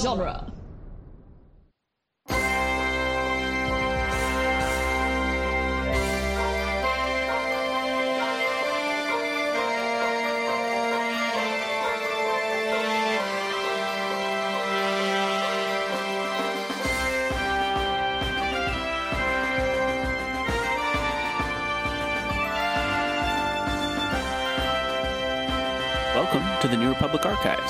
genre. 0.00 0.49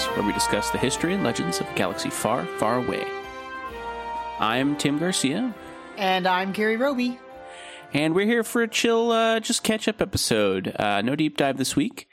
Where 0.08 0.26
we 0.26 0.32
discuss 0.32 0.70
the 0.70 0.78
history 0.78 1.14
and 1.14 1.22
legends 1.22 1.60
of 1.60 1.70
a 1.70 1.74
galaxy 1.74 2.10
far, 2.10 2.44
far 2.58 2.76
away. 2.78 3.04
I'm 4.38 4.76
Tim 4.76 4.98
Garcia, 4.98 5.54
And 5.96 6.26
I'm 6.26 6.52
Gary 6.52 6.76
Roby. 6.76 7.18
and 7.92 8.14
we're 8.14 8.26
here 8.26 8.42
for 8.42 8.62
a 8.62 8.68
chill, 8.68 9.12
uh, 9.12 9.40
just 9.40 9.62
catch 9.62 9.86
up 9.88 10.00
episode. 10.00 10.74
Uh, 10.78 11.02
no 11.02 11.14
deep 11.16 11.36
dive 11.36 11.56
this 11.58 11.76
week. 11.76 12.06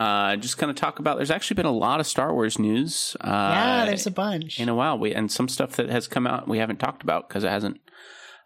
Uh, 0.00 0.36
just 0.36 0.58
kind 0.58 0.70
of 0.70 0.76
talk 0.76 0.98
about. 0.98 1.16
There's 1.16 1.30
actually 1.30 1.56
been 1.56 1.66
a 1.66 1.72
lot 1.72 2.00
of 2.00 2.06
Star 2.06 2.32
Wars 2.32 2.58
news. 2.58 3.16
Uh, 3.20 3.26
yeah, 3.28 3.84
there's 3.84 4.06
a 4.06 4.10
bunch. 4.12 4.58
in 4.60 4.68
a 4.68 4.74
while. 4.74 4.98
We 4.98 5.12
and 5.14 5.30
some 5.30 5.48
stuff 5.48 5.72
that 5.76 5.90
has 5.90 6.06
come 6.08 6.26
out 6.26 6.46
we 6.48 6.58
haven't 6.58 6.78
talked 6.78 7.02
about 7.02 7.28
because 7.28 7.42
it 7.44 7.50
hasn't 7.50 7.80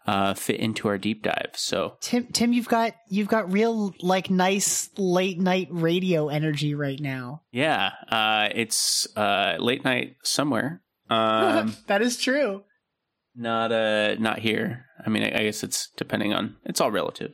uh, 0.05 0.33
fit 0.33 0.59
into 0.59 0.87
our 0.87 0.97
deep 0.97 1.23
dive. 1.23 1.51
So 1.55 1.97
Tim, 2.01 2.27
Tim, 2.27 2.53
you've 2.53 2.67
got 2.67 2.93
you've 3.09 3.27
got 3.27 3.51
real 3.51 3.93
like 4.01 4.29
nice 4.29 4.89
late 4.97 5.39
night 5.39 5.67
radio 5.71 6.29
energy 6.29 6.75
right 6.75 6.99
now. 6.99 7.41
yeah, 7.51 7.91
uh, 8.09 8.49
it's 8.53 9.07
uh, 9.15 9.55
late 9.59 9.83
night 9.83 10.15
somewhere. 10.23 10.81
Um, 11.09 11.75
that 11.87 12.01
is 12.01 12.17
true. 12.17 12.63
not 13.35 13.71
uh, 13.71 14.15
not 14.15 14.39
here. 14.39 14.85
I 15.05 15.09
mean, 15.09 15.23
I, 15.23 15.39
I 15.39 15.43
guess 15.43 15.63
it's 15.63 15.89
depending 15.97 16.33
on. 16.33 16.55
It's 16.65 16.79
all 16.81 16.91
relative. 16.91 17.31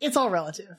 It's 0.00 0.16
all 0.16 0.30
relative. 0.30 0.76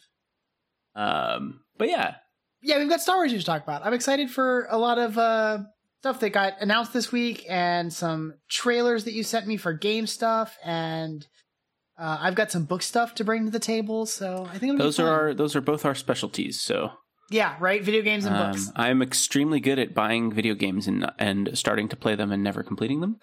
Um, 0.96 1.62
but 1.78 1.88
yeah, 1.90 2.16
Yeah, 2.62 2.80
we've 2.80 2.90
got 2.90 3.02
Star 3.02 3.16
Wars 3.18 3.32
news 3.32 3.44
to 3.44 3.46
talk 3.46 3.64
about. 3.64 3.86
I'm 3.86 3.94
excited 3.94 4.30
for 4.30 4.68
a 4.70 4.78
lot 4.78 4.98
of 5.00 5.18
uh, 5.18 5.60
stuff 6.02 6.20
that 6.20 6.32
got 6.32 6.54
announced 6.60 6.94
this 6.94 7.12
week 7.12 7.46
and 7.48 7.94
some 7.94 8.34
trailers 8.50 9.04
that 9.04 9.14
you 9.14 9.24
sent 9.24 9.48
me 9.48 9.58
for 9.58 9.74
game 9.74 10.08
stuff 10.08 10.58
and. 10.64 11.28
Uh, 12.00 12.18
I've 12.20 12.34
got 12.34 12.50
some 12.50 12.64
book 12.66 12.82
stuff 12.82 13.14
to 13.16 13.24
bring 13.24 13.46
to 13.46 13.52
the 13.52 13.60
table, 13.60 14.08
so 14.08 14.48
I 14.52 14.58
think 14.58 14.80
those 14.80 14.98
are 14.98 15.08
our 15.08 15.34
those 15.36 15.56
are 15.56 15.62
both 15.62 15.86
our 15.86 15.94
specialties. 15.94 16.60
So 16.60 16.90
yeah, 17.32 17.56
right. 17.62 17.82
Video 17.82 18.02
games 18.02 18.26
and 18.26 18.36
um, 18.36 18.52
books. 18.52 18.72
I'm 18.76 19.02
extremely 19.02 19.62
good 19.62 19.80
at 19.80 19.94
buying 19.94 20.32
video 20.34 20.54
games 20.54 20.88
and 20.88 21.10
and 21.18 21.50
starting 21.54 21.88
to 21.90 21.96
play 21.96 22.16
them 22.16 22.32
and 22.32 22.44
never 22.44 22.62
completing 22.62 23.00
them. 23.00 23.18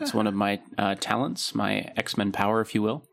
It's 0.00 0.14
one 0.14 0.26
of 0.26 0.34
my 0.34 0.60
uh, 0.78 0.94
talents, 1.00 1.54
my 1.54 1.92
X 1.96 2.16
Men 2.16 2.32
power, 2.32 2.60
if 2.60 2.74
you 2.74 2.82
will. 2.82 3.04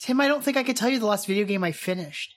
Tim, 0.00 0.20
I 0.20 0.28
don't 0.28 0.42
think 0.42 0.56
I 0.56 0.64
could 0.64 0.76
tell 0.76 0.88
you 0.88 0.98
the 0.98 1.06
last 1.06 1.26
video 1.26 1.44
game 1.44 1.62
I 1.62 1.72
finished. 1.72 2.34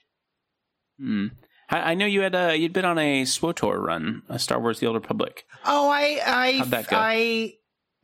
Hmm. 1.00 1.28
I, 1.70 1.92
I 1.92 1.94
know 1.94 2.06
you 2.06 2.20
had 2.20 2.34
uh, 2.34 2.52
you'd 2.56 2.72
been 2.72 2.84
on 2.84 2.98
a 2.98 3.22
SWTOR 3.22 3.78
run, 3.78 4.22
a 4.28 4.38
Star 4.38 4.60
Wars: 4.60 4.80
The 4.80 4.86
Old 4.86 4.96
Republic. 4.96 5.44
Oh, 5.64 5.88
I 5.88 6.20
I 6.24 6.52
How'd 6.58 6.70
that 6.70 6.88
go? 6.88 6.96
I 6.98 7.54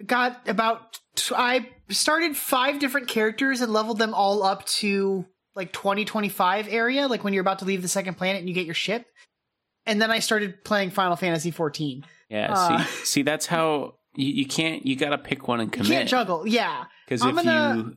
got 0.04 0.48
about 0.48 0.98
t- 1.16 1.34
I 1.36 1.68
started 1.88 2.36
five 2.36 2.78
different 2.78 3.08
characters 3.08 3.60
and 3.60 3.72
leveled 3.72 3.98
them 3.98 4.14
all 4.14 4.42
up 4.42 4.66
to 4.66 5.26
like 5.54 5.72
2025 5.72 6.68
area, 6.68 7.06
like 7.08 7.24
when 7.24 7.32
you're 7.32 7.42
about 7.42 7.58
to 7.58 7.64
leave 7.64 7.82
the 7.82 7.88
second 7.88 8.14
planet 8.14 8.40
and 8.40 8.48
you 8.48 8.54
get 8.54 8.66
your 8.66 8.74
ship. 8.74 9.06
And 9.86 10.00
then 10.00 10.10
I 10.10 10.20
started 10.20 10.64
playing 10.64 10.90
Final 10.90 11.16
Fantasy 11.16 11.50
14. 11.50 12.04
Yeah. 12.28 12.52
Uh. 12.52 12.84
see, 12.84 13.04
see, 13.04 13.22
that's 13.22 13.46
how 13.46 13.94
you, 14.14 14.28
you 14.28 14.46
can't. 14.46 14.86
You 14.86 14.94
got 14.96 15.10
to 15.10 15.18
pick 15.18 15.48
one 15.48 15.60
and 15.60 15.74
You 15.74 15.82
can't 15.82 16.08
juggle. 16.08 16.46
Yeah. 16.46 16.84
Because 17.06 17.24
if 17.24 17.34
gonna- 17.34 17.76
you 17.76 17.96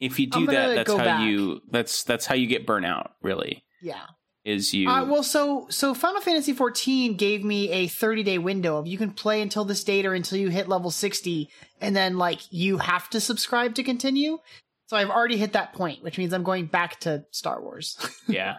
if 0.00 0.18
you 0.18 0.26
do 0.26 0.46
that, 0.46 0.74
that's 0.74 0.90
how 0.90 0.96
back. 0.98 1.22
you 1.22 1.62
that's 1.70 2.02
that's 2.02 2.26
how 2.26 2.34
you 2.34 2.46
get 2.48 2.66
burnout. 2.66 3.10
Really, 3.22 3.64
Yeah. 3.80 4.02
Is 4.44 4.74
you. 4.74 4.88
Uh, 4.88 5.04
well, 5.04 5.22
so 5.22 5.66
so 5.70 5.94
Final 5.94 6.20
Fantasy 6.20 6.52
14 6.52 7.16
gave 7.16 7.44
me 7.44 7.70
a 7.70 7.86
30 7.86 8.22
day 8.22 8.38
window 8.38 8.78
of 8.78 8.86
you 8.86 8.98
can 8.98 9.12
play 9.12 9.40
until 9.40 9.64
this 9.64 9.84
date 9.84 10.06
or 10.06 10.14
until 10.14 10.38
you 10.38 10.48
hit 10.48 10.68
level 10.68 10.90
60, 10.90 11.48
and 11.80 11.94
then 11.94 12.18
like 12.18 12.40
you 12.50 12.78
have 12.78 13.08
to 13.10 13.20
subscribe 13.20 13.74
to 13.76 13.82
continue. 13.82 14.38
So 14.86 14.96
I've 14.96 15.10
already 15.10 15.36
hit 15.36 15.54
that 15.54 15.72
point, 15.72 16.02
which 16.02 16.18
means 16.18 16.32
I'm 16.32 16.42
going 16.42 16.66
back 16.66 17.00
to 17.00 17.24
Star 17.30 17.62
Wars. 17.62 17.96
yeah, 18.28 18.58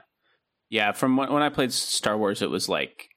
yeah. 0.69 0.91
From 0.91 1.17
when, 1.17 1.31
when 1.31 1.43
I 1.43 1.49
played 1.49 1.71
Star 1.71 2.17
Wars, 2.17 2.41
it 2.41 2.49
was 2.49 2.67
like 2.67 3.09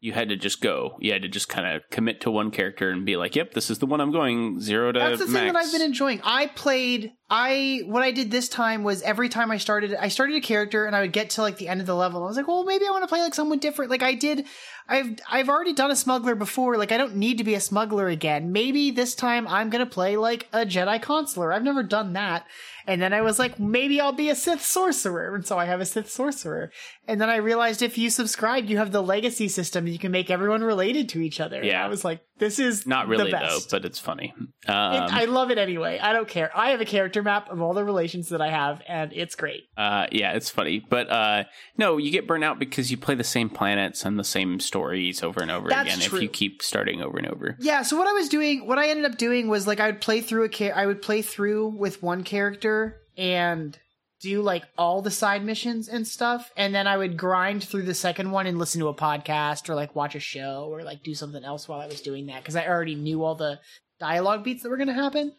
you 0.00 0.12
had 0.12 0.28
to 0.30 0.36
just 0.36 0.60
go. 0.60 0.96
You 1.00 1.12
had 1.12 1.22
to 1.22 1.28
just 1.28 1.48
kind 1.48 1.66
of 1.66 1.82
commit 1.90 2.20
to 2.22 2.30
one 2.30 2.50
character 2.50 2.90
and 2.90 3.06
be 3.06 3.16
like, 3.16 3.36
"Yep, 3.36 3.54
this 3.54 3.70
is 3.70 3.78
the 3.78 3.86
one 3.86 4.00
I'm 4.00 4.10
going 4.10 4.60
zero 4.60 4.90
to 4.90 4.98
That's 4.98 5.20
the 5.20 5.26
max." 5.26 5.44
thing 5.44 5.52
that 5.52 5.58
I've 5.58 5.72
been 5.72 5.82
enjoying. 5.82 6.20
I 6.24 6.48
played. 6.48 7.12
I 7.34 7.80
what 7.86 8.02
I 8.02 8.10
did 8.10 8.30
this 8.30 8.46
time 8.46 8.84
was 8.84 9.00
every 9.00 9.30
time 9.30 9.50
I 9.50 9.56
started, 9.56 9.94
I 9.94 10.08
started 10.08 10.36
a 10.36 10.40
character 10.42 10.84
and 10.84 10.94
I 10.94 11.00
would 11.00 11.12
get 11.12 11.30
to 11.30 11.40
like 11.40 11.56
the 11.56 11.66
end 11.66 11.80
of 11.80 11.86
the 11.86 11.94
level. 11.96 12.22
I 12.22 12.26
was 12.26 12.36
like, 12.36 12.46
well, 12.46 12.62
maybe 12.64 12.86
I 12.86 12.90
want 12.90 13.04
to 13.04 13.08
play 13.08 13.22
like 13.22 13.32
someone 13.34 13.58
different. 13.58 13.90
Like 13.90 14.02
I 14.02 14.12
did. 14.12 14.44
I've 14.86 15.18
I've 15.30 15.48
already 15.48 15.72
done 15.72 15.90
a 15.90 15.96
smuggler 15.96 16.34
before. 16.34 16.76
Like 16.76 16.92
I 16.92 16.98
don't 16.98 17.16
need 17.16 17.38
to 17.38 17.44
be 17.44 17.54
a 17.54 17.60
smuggler 17.60 18.08
again. 18.08 18.52
Maybe 18.52 18.90
this 18.90 19.14
time 19.14 19.48
I'm 19.48 19.70
gonna 19.70 19.86
play 19.86 20.18
like 20.18 20.46
a 20.52 20.66
Jedi 20.66 21.00
consular. 21.00 21.54
I've 21.54 21.62
never 21.62 21.82
done 21.82 22.12
that. 22.12 22.46
And 22.84 23.00
then 23.00 23.12
I 23.12 23.20
was 23.22 23.38
like, 23.38 23.60
maybe 23.60 24.00
I'll 24.00 24.12
be 24.12 24.28
a 24.28 24.34
Sith 24.34 24.60
sorcerer. 24.64 25.36
And 25.36 25.46
so 25.46 25.56
I 25.56 25.66
have 25.66 25.80
a 25.80 25.86
Sith 25.86 26.10
sorcerer. 26.10 26.72
And 27.06 27.20
then 27.20 27.30
I 27.30 27.36
realized 27.36 27.80
if 27.80 27.96
you 27.96 28.10
subscribe, 28.10 28.64
you 28.68 28.76
have 28.78 28.90
the 28.90 29.00
legacy 29.00 29.46
system. 29.46 29.86
You 29.86 30.00
can 30.00 30.10
make 30.10 30.30
everyone 30.30 30.62
related 30.64 31.08
to 31.10 31.20
each 31.20 31.38
other. 31.40 31.58
And 31.58 31.66
Yeah. 31.66 31.84
I 31.84 31.88
was 31.88 32.04
like, 32.04 32.22
this 32.38 32.58
is 32.58 32.84
Not 32.84 33.06
the 33.06 33.10
really 33.10 33.30
though, 33.30 33.58
but 33.70 33.84
it's 33.84 34.00
funny. 34.00 34.34
It- 34.36 34.68
Um, 34.68 35.08
I 35.12 35.26
love 35.26 35.52
it 35.52 35.58
anyway. 35.58 36.00
I 36.00 36.12
don't 36.12 36.26
care. 36.26 36.50
I 36.56 36.70
have 36.70 36.80
a 36.80 36.84
character 36.84 37.21
map 37.22 37.50
of 37.50 37.60
all 37.62 37.72
the 37.74 37.84
relations 37.84 38.28
that 38.30 38.40
I 38.40 38.50
have, 38.50 38.82
and 38.88 39.12
it's 39.12 39.34
great. 39.34 39.62
uh, 39.76 40.06
yeah, 40.12 40.32
it's 40.32 40.50
funny, 40.50 40.84
but 40.88 41.10
uh, 41.10 41.44
no, 41.78 41.96
you 41.96 42.10
get 42.10 42.26
burnt 42.26 42.44
out 42.44 42.58
because 42.58 42.90
you 42.90 42.96
play 42.96 43.14
the 43.14 43.24
same 43.24 43.48
planets 43.48 44.04
and 44.04 44.18
the 44.18 44.24
same 44.24 44.60
stories 44.60 45.22
over 45.22 45.40
and 45.40 45.50
over 45.50 45.68
That's 45.68 45.94
again. 45.94 46.08
true. 46.08 46.18
If 46.18 46.22
you 46.22 46.28
keep 46.28 46.62
starting 46.62 47.00
over 47.02 47.18
and 47.18 47.26
over, 47.26 47.56
Yeah. 47.60 47.82
So 47.82 47.96
what 47.96 48.08
I 48.08 48.12
was 48.12 48.28
doing, 48.28 48.66
what 48.66 48.78
I 48.78 48.88
ended 48.88 49.04
up 49.04 49.16
doing 49.18 49.48
was 49.48 49.66
like 49.66 49.80
I 49.80 49.86
would 49.86 50.00
play 50.00 50.20
through 50.20 50.44
a 50.44 50.48
char- 50.48 50.74
I 50.74 50.86
would 50.86 51.02
play 51.02 51.22
through 51.22 51.68
with 51.78 52.02
one 52.02 52.24
character 52.24 52.96
and 53.16 53.78
do 54.20 54.40
like 54.40 54.62
all 54.78 55.02
the 55.02 55.10
side 55.10 55.44
missions 55.44 55.88
and 55.88 56.06
stuff, 56.06 56.52
and 56.56 56.72
then 56.74 56.86
I 56.86 56.96
would 56.96 57.16
grind 57.16 57.64
through 57.64 57.82
the 57.82 57.94
second 57.94 58.30
one 58.30 58.46
and 58.46 58.56
listen 58.58 58.80
to 58.80 58.86
a 58.88 58.94
podcast 58.94 59.68
or 59.68 59.74
like 59.74 59.96
watch 59.96 60.14
a 60.14 60.20
show 60.20 60.68
or 60.70 60.84
like 60.84 61.02
do 61.02 61.12
something 61.14 61.42
else 61.44 61.66
while 61.68 61.80
I 61.80 61.86
was 61.86 62.00
doing 62.00 62.26
that 62.26 62.40
because 62.42 62.54
I 62.54 62.66
already 62.68 62.94
knew 62.94 63.24
all 63.24 63.34
the 63.34 63.58
dialogue 63.98 64.44
beats 64.44 64.62
that 64.62 64.68
were 64.68 64.76
going 64.76 64.88
to 64.88 64.94
happen. 64.94 65.32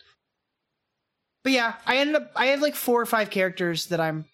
But 1.44 1.52
yeah, 1.52 1.74
I 1.86 1.98
ended 1.98 2.16
up 2.16 2.32
I 2.36 2.48
had 2.48 2.62
like 2.62 2.76
four 2.76 3.02
or 3.02 3.06
five 3.06 3.30
characters 3.30 3.88
that 3.88 4.00
I'm 4.00 4.26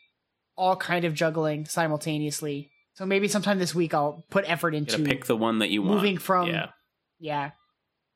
all 0.55 0.75
kind 0.75 1.05
of 1.05 1.13
juggling 1.13 1.65
simultaneously. 1.65 2.71
So 2.93 3.05
maybe 3.05 3.27
sometime 3.27 3.59
this 3.59 3.73
week 3.73 3.93
I'll 3.93 4.25
put 4.29 4.45
effort 4.47 4.75
into 4.75 4.99
pick 4.99 5.25
the 5.25 5.37
one 5.37 5.59
that 5.59 5.69
you 5.69 5.81
want. 5.81 5.95
moving 5.95 6.17
from 6.17 6.49
yeah. 6.49 6.67
yeah, 7.19 7.51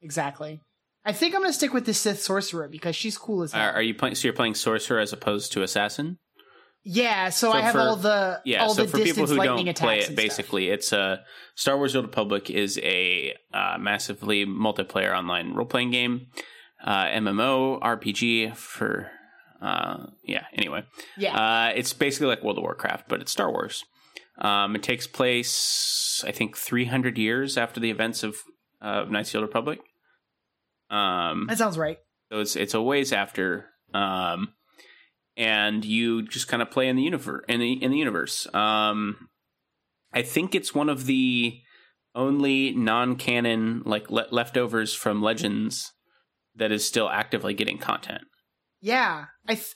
exactly. 0.01 0.59
I 1.05 1.11
think 1.11 1.35
I'm 1.35 1.41
gonna 1.41 1.53
stick 1.53 1.73
with 1.73 1.85
the 1.85 1.93
Sith 1.93 2.21
sorcerer 2.21 2.67
because 2.69 2.95
she's 2.95 3.17
cool 3.17 3.43
as 3.43 3.51
hell. 3.51 3.61
Are, 3.61 3.73
are 3.73 3.81
you 3.81 3.93
playing? 3.93 4.15
So 4.15 4.27
you're 4.27 4.33
playing 4.33 4.55
sorcerer 4.55 4.99
as 4.99 5.11
opposed 5.13 5.51
to 5.53 5.63
assassin? 5.63 6.17
yeah, 6.85 7.29
so, 7.29 7.51
So 7.51 7.57
I 7.57 7.61
have 7.61 7.73
for- 7.73 7.79
all 7.79 7.95
the 7.95 8.41
Yeah. 8.45 8.63
all 8.63 8.73
so 8.73 8.83
the 8.83 8.89
for 8.89 8.97
people 8.99 9.25
who 9.25 9.37
don't 9.37 9.75
play 9.77 9.99
it, 9.99 9.99
and 9.99 10.03
stuff. 10.05 10.15
basically, 10.15 10.69
it's 10.69 10.91
a 10.91 11.23
Star 11.55 11.77
Wars: 11.77 11.95
Old 11.95 12.05
Republic 12.05 12.49
is 12.49 12.77
a 12.83 13.33
uh, 13.53 13.77
massively 13.79 14.45
multiplayer 14.45 15.17
online 15.17 15.53
role 15.53 15.65
playing 15.65 15.91
game, 15.91 16.27
uh, 16.83 17.05
MMO 17.05 17.79
RPG 17.81 18.55
for. 18.55 19.09
Uh, 19.61 20.07
yeah. 20.25 20.43
Anyway, 20.53 20.83
yeah, 21.17 21.37
uh, 21.37 21.73
it's 21.73 21.93
basically 21.93 22.27
like 22.27 22.43
World 22.43 22.57
of 22.57 22.63
Warcraft, 22.63 23.07
but 23.07 23.21
it's 23.21 23.31
Star 23.31 23.49
Wars. 23.49 23.83
Um, 24.39 24.75
it 24.75 24.83
takes 24.83 25.07
place, 25.07 26.23
I 26.27 26.31
think, 26.31 26.57
300 26.57 27.17
years 27.17 27.57
after 27.57 27.79
the 27.79 27.91
events 27.91 28.23
of 28.23 28.37
uh, 28.81 29.05
Knights 29.09 29.29
of 29.29 29.33
the 29.33 29.37
Old 29.39 29.47
Republic. 29.47 29.79
Um, 30.89 31.45
that 31.47 31.57
sounds 31.57 31.77
right. 31.77 31.97
so 32.31 32.39
it's 32.39 32.55
it's 32.55 32.73
a 32.73 32.81
ways 32.81 33.13
after, 33.13 33.67
um, 33.93 34.49
and 35.37 35.83
you 35.85 36.27
just 36.27 36.47
kind 36.47 36.61
of 36.61 36.69
play 36.69 36.87
in 36.87 36.95
the 36.95 37.01
universe 37.01 37.43
in 37.47 37.59
the 37.59 37.81
in 37.81 37.91
the 37.91 37.97
universe. 37.97 38.53
Um, 38.53 39.29
I 40.11 40.21
think 40.21 40.53
it's 40.53 40.75
one 40.75 40.89
of 40.89 41.05
the 41.05 41.59
only 42.13 42.73
non-canon 42.73 43.83
like 43.85 44.11
le- 44.11 44.27
leftovers 44.29 44.93
from 44.93 45.21
Legends 45.23 45.93
that 46.55 46.71
is 46.71 46.85
still 46.85 47.09
actively 47.09 47.53
getting 47.53 47.77
content 47.77 48.21
Yeah, 48.81 49.25
I 49.47 49.55
th- 49.55 49.73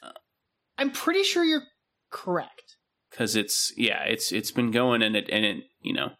I'm 0.77 0.91
pretty 0.91 1.23
sure 1.23 1.43
you're 1.43 1.63
correct. 2.11 2.75
because 3.09 3.35
it's 3.35 3.73
yeah 3.77 4.03
it's 4.03 4.31
it's 4.31 4.51
been 4.51 4.71
going 4.71 5.01
and 5.01 5.15
it 5.15 5.27
and 5.31 5.43
it 5.45 5.63
you 5.81 5.93
know. 5.93 6.11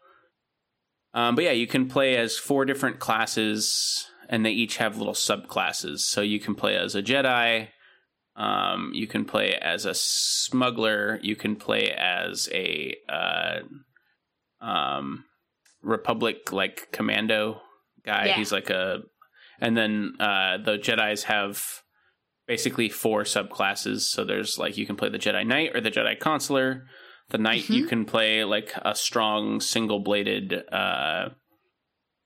Um, 1.13 1.35
but 1.35 1.43
yeah, 1.45 1.51
you 1.51 1.67
can 1.67 1.87
play 1.87 2.15
as 2.15 2.37
four 2.37 2.63
different 2.65 2.99
classes, 2.99 4.05
and 4.29 4.45
they 4.45 4.51
each 4.51 4.77
have 4.77 4.97
little 4.97 5.13
subclasses. 5.15 5.99
So 5.99 6.21
you 6.21 6.39
can 6.39 6.53
play 6.53 6.75
as 6.75 6.93
a 6.95 7.01
Jedi, 7.01 7.69
um, 8.35 8.91
you 8.93 9.07
can 9.07 9.25
play 9.25 9.55
as 9.55 9.85
a 9.85 9.93
smuggler, 9.95 11.19
you 11.23 11.35
can 11.35 11.55
play 11.55 11.91
as 11.91 12.49
a 12.53 12.95
uh, 13.09 13.59
um, 14.61 15.23
Republic 15.81 16.51
like 16.51 16.89
commando 16.91 17.61
guy. 18.05 18.25
Yeah. 18.27 18.35
He's 18.35 18.51
like 18.51 18.69
a 18.69 18.99
and 19.59 19.75
then 19.77 20.13
uh, 20.19 20.57
the 20.57 20.77
Jedi's 20.77 21.23
have 21.23 21.61
basically 22.47 22.89
four 22.89 23.23
subclasses. 23.23 24.01
So 24.01 24.23
there's 24.23 24.57
like 24.57 24.77
you 24.77 24.85
can 24.85 24.95
play 24.95 25.09
the 25.09 25.19
Jedi 25.19 25.45
Knight 25.45 25.75
or 25.75 25.81
the 25.81 25.91
Jedi 25.91 26.19
Consular. 26.19 26.85
The 27.29 27.37
Knight 27.37 27.63
Mm-hmm. 27.63 27.73
you 27.73 27.85
can 27.87 28.05
play 28.05 28.43
like 28.45 28.73
a 28.83 28.95
strong 28.95 29.59
single 29.59 29.99
bladed 29.99 30.53
uh, 30.71 31.29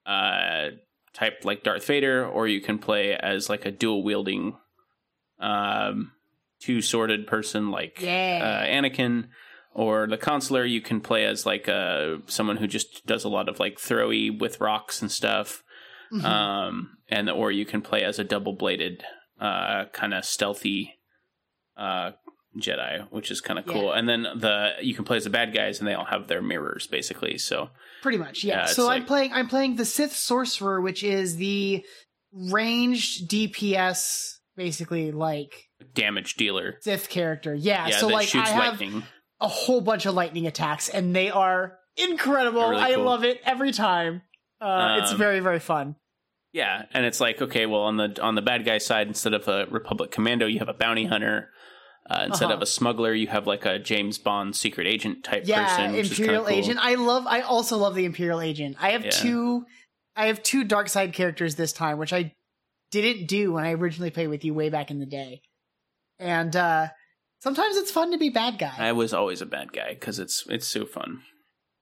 uh, 0.05 0.69
type 1.13 1.39
like 1.43 1.63
Darth 1.63 1.85
Vader, 1.85 2.25
or 2.25 2.47
you 2.47 2.61
can 2.61 2.77
play 2.77 3.15
as 3.15 3.49
like 3.49 3.65
a 3.65 3.71
dual 3.71 4.03
wielding 4.03 4.57
um, 5.39 6.11
two 6.59 6.81
sworded 6.81 7.25
person 7.27 7.71
like 7.71 7.99
Yeah. 8.01 8.63
uh, 8.63 8.71
Anakin. 8.71 9.29
Or 9.73 10.05
the 10.05 10.17
consular, 10.17 10.65
you 10.65 10.81
can 10.81 10.99
play 10.99 11.23
as 11.25 11.45
like 11.45 11.69
uh, 11.69 12.17
someone 12.27 12.57
who 12.57 12.67
just 12.67 13.05
does 13.05 13.23
a 13.23 13.29
lot 13.29 13.47
of 13.47 13.57
like 13.57 13.77
throwy 13.77 14.37
with 14.37 14.59
rocks 14.59 15.01
and 15.01 15.09
stuff 15.09 15.63
Mhm. 16.13 16.23
um, 16.25 16.97
and 17.09 17.29
or 17.29 17.51
you 17.51 17.65
can 17.65 17.81
play 17.81 18.03
as 18.03 18.19
a 18.19 18.23
double 18.23 18.53
bladed, 18.53 19.03
uh, 19.39 19.85
kind 19.93 20.13
of 20.13 20.25
stealthy, 20.25 20.95
uh, 21.77 22.11
Jedi, 22.59 23.07
which 23.11 23.31
is 23.31 23.39
kind 23.39 23.57
of 23.57 23.65
cool. 23.65 23.85
Yeah. 23.85 23.93
And 23.99 24.09
then 24.09 24.23
the 24.23 24.71
you 24.81 24.93
can 24.93 25.05
play 25.05 25.15
as 25.17 25.23
the 25.23 25.29
bad 25.29 25.53
guys, 25.53 25.79
and 25.79 25.87
they 25.87 25.93
all 25.93 26.03
have 26.05 26.27
their 26.27 26.41
mirrors 26.41 26.85
basically. 26.87 27.37
So 27.37 27.69
Pretty 28.01 28.17
much, 28.17 28.43
yeah. 28.43 28.61
Yeah, 28.61 28.65
so 28.65 28.89
I'm 28.89 28.99
like- 29.01 29.07
playing. 29.07 29.31
I'm 29.33 29.47
playing 29.47 29.75
the 29.77 29.85
Sith 29.85 30.13
Sorcerer, 30.15 30.81
which 30.81 31.01
is 31.03 31.37
the 31.37 31.85
ranged 32.33 33.29
DPS, 33.29 34.39
basically 34.55 35.11
like 35.11 35.69
damage 35.93 36.35
dealer, 36.35 36.75
Sith 36.81 37.09
character. 37.09 37.53
Yeah. 37.55 37.87
yeah, 37.87 37.97
so 37.97 38.07
like 38.07 38.33
I 38.35 38.47
have 38.49 38.81
lightning. 38.81 39.03
a 39.39 39.47
whole 39.47 39.81
bunch 39.81 40.05
of 40.05 40.13
lightning 40.13 40.47
attacks, 40.47 40.89
and 40.89 41.15
they 41.15 41.29
are 41.29 41.77
incredible. 41.95 42.69
Really 42.69 42.81
I 42.81 42.93
cool. 42.95 43.03
love 43.05 43.23
it 43.23 43.39
every 43.45 43.71
time. 43.71 44.23
Uh, 44.59 44.99
it's 45.01 45.11
Um, 45.11 45.17
very 45.17 45.39
very 45.39 45.59
fun. 45.59 45.95
Yeah, 46.53 46.83
and 46.93 47.05
it's 47.05 47.19
like 47.21 47.41
okay, 47.41 47.65
well 47.65 47.81
on 47.81 47.97
the 47.97 48.17
on 48.21 48.35
the 48.35 48.41
bad 48.41 48.65
guy 48.65 48.77
side, 48.77 49.07
instead 49.07 49.33
of 49.33 49.47
a 49.47 49.65
Republic 49.71 50.11
commando, 50.11 50.45
you 50.47 50.59
have 50.59 50.69
a 50.69 50.73
bounty 50.73 51.05
hunter. 51.05 51.49
Uh, 52.09 52.23
instead 52.25 52.45
Uh-huh. 52.45 52.55
of 52.55 52.61
a 52.61 52.65
smuggler, 52.65 53.13
you 53.13 53.27
have 53.27 53.47
like 53.47 53.63
a 53.65 53.79
James 53.79 54.17
Bond 54.17 54.55
secret 54.55 54.85
agent 54.87 55.23
type 55.23 55.43
Yeah, 55.45 55.65
person. 55.65 55.93
Which 55.93 56.09
Imperial 56.19 56.43
cool. 56.45 56.57
Agent. 56.57 56.79
I 56.81 56.95
love. 56.95 57.25
I 57.27 57.41
also 57.41 57.77
love 57.77 57.95
the 57.95 58.03
Imperial 58.05 58.41
Agent. 58.41 58.75
I 58.81 58.91
have 58.91 59.05
Yeah. 59.05 59.11
two. 59.11 59.65
I 60.15 60.25
have 60.25 60.43
two 60.43 60.63
dark 60.65 60.89
side 60.89 61.13
characters 61.13 61.55
this 61.55 61.71
time, 61.71 61.97
which 61.97 62.11
I 62.11 62.33
didn't 62.89 63.27
do 63.27 63.53
when 63.53 63.63
I 63.63 63.71
originally 63.73 64.09
played 64.11 64.27
with 64.27 64.43
you 64.43 64.53
way 64.53 64.69
back 64.69 64.91
in 64.91 64.99
the 64.99 65.05
day. 65.05 65.41
And 66.19 66.53
uh 66.55 66.87
sometimes 67.39 67.77
it's 67.77 67.91
fun 67.91 68.11
to 68.11 68.17
be 68.17 68.29
bad 68.29 68.59
guy. 68.59 68.73
I 68.77 68.91
was 68.91 69.13
always 69.13 69.41
a 69.41 69.45
bad 69.45 69.71
guy 69.71 69.93
because 69.93 70.19
it's 70.19 70.43
it's 70.49 70.67
so 70.67 70.85
fun. 70.85 71.21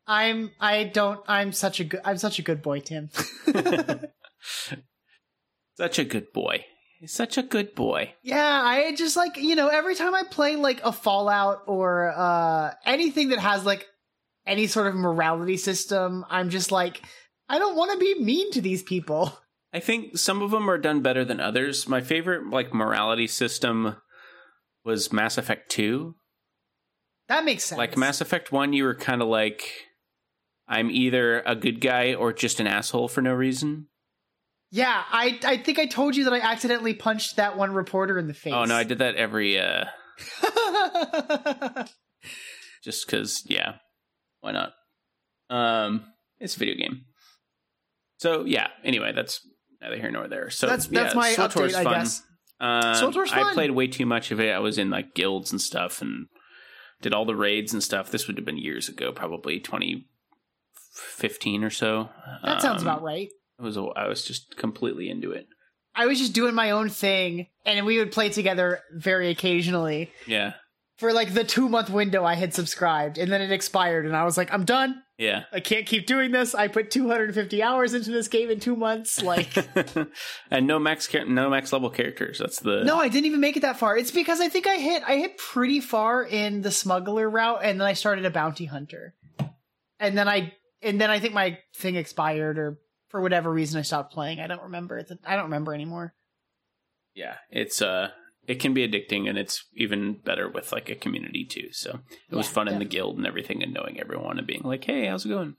I'm. 0.05 0.51
I 0.59 0.83
don't. 0.83 1.21
I'm 1.27 1.53
such 1.53 1.79
a 1.79 1.85
good. 1.85 2.01
I'm 2.05 2.17
such 2.17 2.37
a 2.37 2.41
good 2.43 2.61
boy, 2.61 2.81
Tim. 2.81 3.09
Such 5.75 5.99
a 5.99 6.03
good 6.03 6.33
boy. 6.33 6.65
He's 6.99 7.13
such 7.13 7.37
a 7.37 7.43
good 7.43 7.73
boy. 7.75 8.13
Yeah, 8.21 8.61
I 8.61 8.93
just 8.93 9.15
like, 9.15 9.37
you 9.37 9.55
know, 9.55 9.69
every 9.69 9.95
time 9.95 10.13
I 10.13 10.23
play 10.23 10.57
like 10.57 10.81
a 10.83 10.91
Fallout 10.91 11.63
or 11.67 12.11
uh 12.13 12.73
anything 12.85 13.29
that 13.29 13.39
has 13.39 13.65
like 13.65 13.87
any 14.45 14.67
sort 14.67 14.87
of 14.87 14.95
morality 14.95 15.55
system, 15.55 16.25
I'm 16.29 16.49
just 16.49 16.71
like 16.71 17.01
I 17.47 17.57
don't 17.57 17.77
want 17.77 17.91
to 17.93 17.97
be 17.97 18.21
mean 18.21 18.51
to 18.51 18.61
these 18.61 18.83
people. 18.83 19.33
I 19.71 19.79
think 19.79 20.17
some 20.17 20.41
of 20.41 20.51
them 20.51 20.69
are 20.69 20.77
done 20.77 21.01
better 21.01 21.23
than 21.23 21.39
others. 21.39 21.87
My 21.87 22.01
favorite 22.01 22.49
like 22.49 22.73
morality 22.73 23.27
system 23.27 23.95
was 24.83 25.13
Mass 25.13 25.37
Effect 25.37 25.71
2. 25.71 26.15
That 27.29 27.45
makes 27.45 27.63
sense. 27.63 27.77
Like 27.77 27.95
Mass 27.95 28.19
Effect 28.19 28.51
1 28.51 28.73
you 28.73 28.83
were 28.83 28.95
kind 28.95 29.21
of 29.21 29.29
like 29.29 29.63
I'm 30.67 30.91
either 30.91 31.41
a 31.45 31.55
good 31.55 31.79
guy 31.79 32.13
or 32.13 32.33
just 32.33 32.59
an 32.59 32.67
asshole 32.67 33.07
for 33.07 33.21
no 33.21 33.33
reason. 33.33 33.87
Yeah, 34.71 35.03
I 35.11 35.39
I 35.43 35.57
think 35.57 35.79
I 35.79 35.85
told 35.87 36.15
you 36.15 36.25
that 36.25 36.33
I 36.33 36.39
accidentally 36.39 36.93
punched 36.93 37.37
that 37.37 37.57
one 37.57 37.73
reporter 37.73 38.17
in 38.19 38.27
the 38.27 38.33
face. 38.33 38.53
Oh 38.55 38.65
no, 38.65 38.75
I 38.75 38.83
did 38.83 38.99
that 38.99 39.15
every 39.15 39.59
uh 39.59 39.85
just 42.83 43.07
cuz 43.07 43.43
yeah. 43.47 43.75
Why 44.41 44.51
not? 44.51 44.73
Um 45.49 46.05
it's 46.39 46.55
a 46.55 46.59
video 46.59 46.75
game. 46.75 47.05
So 48.17 48.43
yeah, 48.45 48.67
anyway, 48.83 49.11
that's 49.13 49.39
neither 49.81 49.97
here 49.97 50.11
nor 50.11 50.27
there. 50.27 50.49
So 50.49 50.67
that's 50.67 50.87
that's 50.87 51.15
my 51.15 51.31
update, 51.31 51.73
I 51.73 51.83
fun. 51.83 51.93
guess. 51.93 52.21
Um, 52.61 52.95
SWTOR's 52.95 53.31
I 53.31 53.43
fun. 53.43 53.53
played 53.53 53.71
way 53.71 53.87
too 53.87 54.05
much 54.05 54.31
of 54.31 54.39
it. 54.41 54.51
I 54.51 54.59
was 54.59 54.77
in 54.77 54.89
like 54.89 55.15
guilds 55.15 55.51
and 55.51 55.61
stuff 55.61 56.01
and 56.01 56.27
did 57.01 57.13
all 57.13 57.23
the 57.25 57.35
raids 57.35 57.71
and 57.73 57.81
stuff. 57.81 58.11
This 58.11 58.27
would 58.27 58.35
have 58.37 58.45
been 58.45 58.57
years 58.57 58.89
ago, 58.89 59.13
probably 59.13 59.61
2015 59.61 61.63
or 61.63 61.69
so. 61.69 62.09
That 62.43 62.61
sounds 62.61 62.81
Um, 62.81 62.87
about 62.87 63.01
right. 63.01 63.29
It 63.59 63.63
was. 63.63 63.77
a- 63.77 63.83
I 63.95 64.07
was 64.07 64.23
just 64.23 64.55
completely 64.57 65.09
into 65.09 65.31
it. 65.31 65.47
I 65.95 66.05
was 66.05 66.17
just 66.19 66.33
doing 66.33 66.55
my 66.55 66.71
own 66.71 66.89
thing, 66.89 67.47
and 67.65 67.85
we 67.85 67.97
would 67.97 68.11
play 68.11 68.29
together 68.29 68.79
very 68.93 69.29
occasionally. 69.29 70.11
Yeah, 70.27 70.53
For 70.97 71.11
like 71.11 71.33
the 71.33 71.43
two 71.43 71.67
month 71.67 71.89
window, 71.89 72.23
I 72.23 72.35
had 72.35 72.53
subscribed, 72.53 73.17
and 73.17 73.31
then 73.31 73.41
it 73.41 73.51
expired, 73.51 74.05
and 74.05 74.15
I 74.15 74.23
was 74.23 74.37
like, 74.37 74.53
I'm 74.53 74.63
done. 74.65 75.01
yeah. 75.17 75.43
I 75.51 75.59
can't 75.59 75.85
keep 75.85 76.05
doing 76.07 76.31
this. 76.31 76.55
I 76.55 76.69
put 76.69 76.91
250 76.91 77.61
hours 77.61 77.93
into 77.93 78.11
this 78.11 78.29
game 78.29 78.49
in 78.49 78.59
two 78.61 78.77
months. 78.77 79.21
Like, 79.21 79.57
and 80.51 80.67
no 80.67 80.79
max, 80.79 81.11
no 81.13 81.49
max 81.49 81.73
level 81.73 81.89
characters. 81.89 82.37
That's 82.39 82.59
the 82.61 82.83
no, 82.85 82.97
I 82.97 83.09
didn't 83.09 83.25
even 83.25 83.41
make 83.41 83.57
it 83.57 83.61
that 83.61 83.77
far. 83.79 83.97
It's 83.97 84.11
because 84.11 84.39
I 84.39 84.47
think 84.47 84.67
I 84.67 84.75
hit, 84.75 85.03
I 85.05 85.17
hit 85.17 85.37
pretty 85.37 85.81
far 85.81 86.23
in 86.23 86.61
the 86.61 86.71
smuggler 86.71 87.29
route, 87.29 87.59
and 87.63 87.81
then 87.81 87.87
I 87.87 87.93
started 87.93 88.25
a 88.25 88.29
bounty 88.31 88.65
hunter, 88.65 89.15
and 89.99 90.17
then 90.17 90.29
I, 90.29 90.53
and 90.81 91.01
then 91.01 91.09
I 91.09 91.19
think 91.19 91.33
my 91.33 91.57
thing 91.75 91.95
expired, 91.95 92.57
or 92.57 92.77
for 93.09 93.21
whatever 93.21 93.51
reason 93.51 93.79
I 93.79 93.83
stopped 93.83 94.13
playing. 94.13 94.39
I 94.39 94.47
don't 94.47 94.63
remember. 94.63 94.97
It's, 94.97 95.11
I 95.25 95.35
don't 95.35 95.45
remember 95.45 95.73
anymore. 95.73 96.13
yeah. 97.15 97.35
It's 97.51 97.81
uh, 97.81 98.09
it 98.47 98.55
can 98.59 98.73
be 98.73 98.87
addicting, 98.87 99.27
and 99.29 99.37
it's 99.37 99.65
even 99.75 100.13
better 100.23 100.49
with 100.49 100.71
like 100.71 100.89
a 100.89 100.95
community 100.95 101.45
too. 101.45 101.69
So 101.71 101.99
it 102.31 102.35
was 102.35 102.47
Yeah, 102.47 102.53
fun 102.53 102.67
in 102.67 102.79
the 102.79 102.85
guild 102.85 103.17
and 103.17 103.27
everything, 103.27 103.61
and 103.61 103.73
knowing 103.73 103.99
everyone 103.99 104.37
and 104.37 104.47
being 104.47 104.61
like, 104.63 104.83
"Hey, 104.85 105.05
how's 105.05 105.25
it 105.25 105.29
going?" 105.29 105.55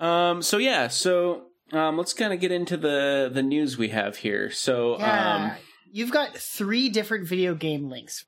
Um. 0.00 0.42
So 0.42 0.58
yeah. 0.58 0.88
So 0.88 1.46
um. 1.72 1.96
Let's 1.96 2.12
kind 2.14 2.32
of 2.32 2.40
get 2.40 2.52
into 2.52 2.76
the 2.76 3.30
the 3.32 3.42
news 3.42 3.78
we 3.78 3.88
have 3.88 4.16
here. 4.18 4.50
So 4.50 4.98
Yeah, 4.98 5.34
um. 5.34 5.50
you've 5.90 6.12
got 6.12 6.36
three 6.36 6.88
different 6.88 7.26
video 7.28 7.54
game 7.54 7.88
links. 7.88 8.24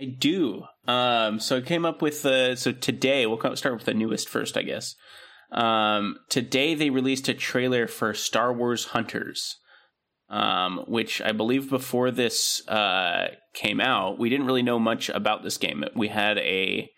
I 0.00 0.06
do. 0.06 0.64
Um, 0.88 1.38
so 1.38 1.58
I 1.58 1.60
came 1.60 1.84
up 1.84 2.02
with 2.02 2.22
the. 2.22 2.56
So 2.56 2.72
today 2.72 3.26
we'll 3.26 3.38
start 3.56 3.74
with 3.76 3.84
the 3.84 3.94
newest 3.94 4.28
first, 4.28 4.56
I 4.56 4.62
guess. 4.62 4.96
Um, 5.52 6.16
today 6.28 6.74
they 6.74 6.90
released 6.90 7.28
a 7.28 7.34
trailer 7.34 7.86
for 7.86 8.14
Star 8.14 8.52
Wars 8.52 8.86
Hunters, 8.86 9.58
um, 10.30 10.84
which 10.88 11.20
I 11.20 11.32
believe 11.32 11.68
before 11.68 12.10
this 12.10 12.66
uh, 12.68 13.28
came 13.52 13.80
out, 13.80 14.18
we 14.18 14.30
didn't 14.30 14.46
really 14.46 14.62
know 14.62 14.78
much 14.78 15.10
about 15.10 15.42
this 15.42 15.58
game. 15.58 15.84
We 15.94 16.08
had 16.08 16.38
a, 16.38 16.90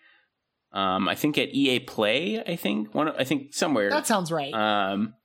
um, 0.71 1.09
I 1.09 1.15
think 1.15 1.37
at 1.37 1.49
EA 1.49 1.79
Play, 1.81 2.41
I 2.41 2.55
think 2.55 2.95
one, 2.95 3.09
I 3.09 3.25
think 3.25 3.53
somewhere. 3.53 3.89
That 3.89 4.07
sounds 4.07 4.31
right. 4.31 4.53
Um, 4.53 5.15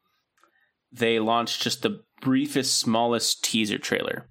they 0.93 1.21
launched 1.21 1.63
just 1.63 1.83
the 1.83 2.01
briefest, 2.21 2.77
smallest 2.79 3.45
teaser 3.45 3.79
trailer. 3.79 4.29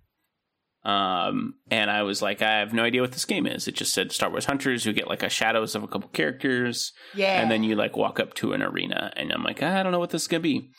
Um, 0.84 1.56
and 1.70 1.92
I 1.92 2.04
was 2.04 2.22
like, 2.22 2.42
I 2.42 2.60
have 2.60 2.74
no 2.74 2.84
idea 2.84 3.02
what 3.02 3.12
this 3.12 3.26
game 3.26 3.46
is. 3.46 3.68
It 3.68 3.76
just 3.76 3.94
said 3.94 4.12
Star 4.14 4.30
Wars 4.30 4.46
Hunters. 4.46 4.86
You 4.86 4.94
get 4.94 5.10
like 5.10 5.24
a 5.24 5.30
shadows 5.30 5.76
of 5.76 5.84
a 5.84 5.88
couple 5.88 6.10
characters, 6.10 6.94
yeah, 7.14 7.42
and 7.42 7.52
then 7.52 7.64
you 7.64 7.76
like 7.76 7.98
walk 7.98 8.20
up 8.20 8.34
to 8.36 8.54
an 8.54 8.62
arena. 8.62 9.12
And 9.18 9.32
I'm 9.32 9.44
like, 9.44 9.62
I 9.62 9.84
don't 9.84 9.92
know 9.92 10.00
what 10.00 10.12
this 10.12 10.22
is 10.24 10.28
gonna 10.30 10.42
be. 10.42 10.72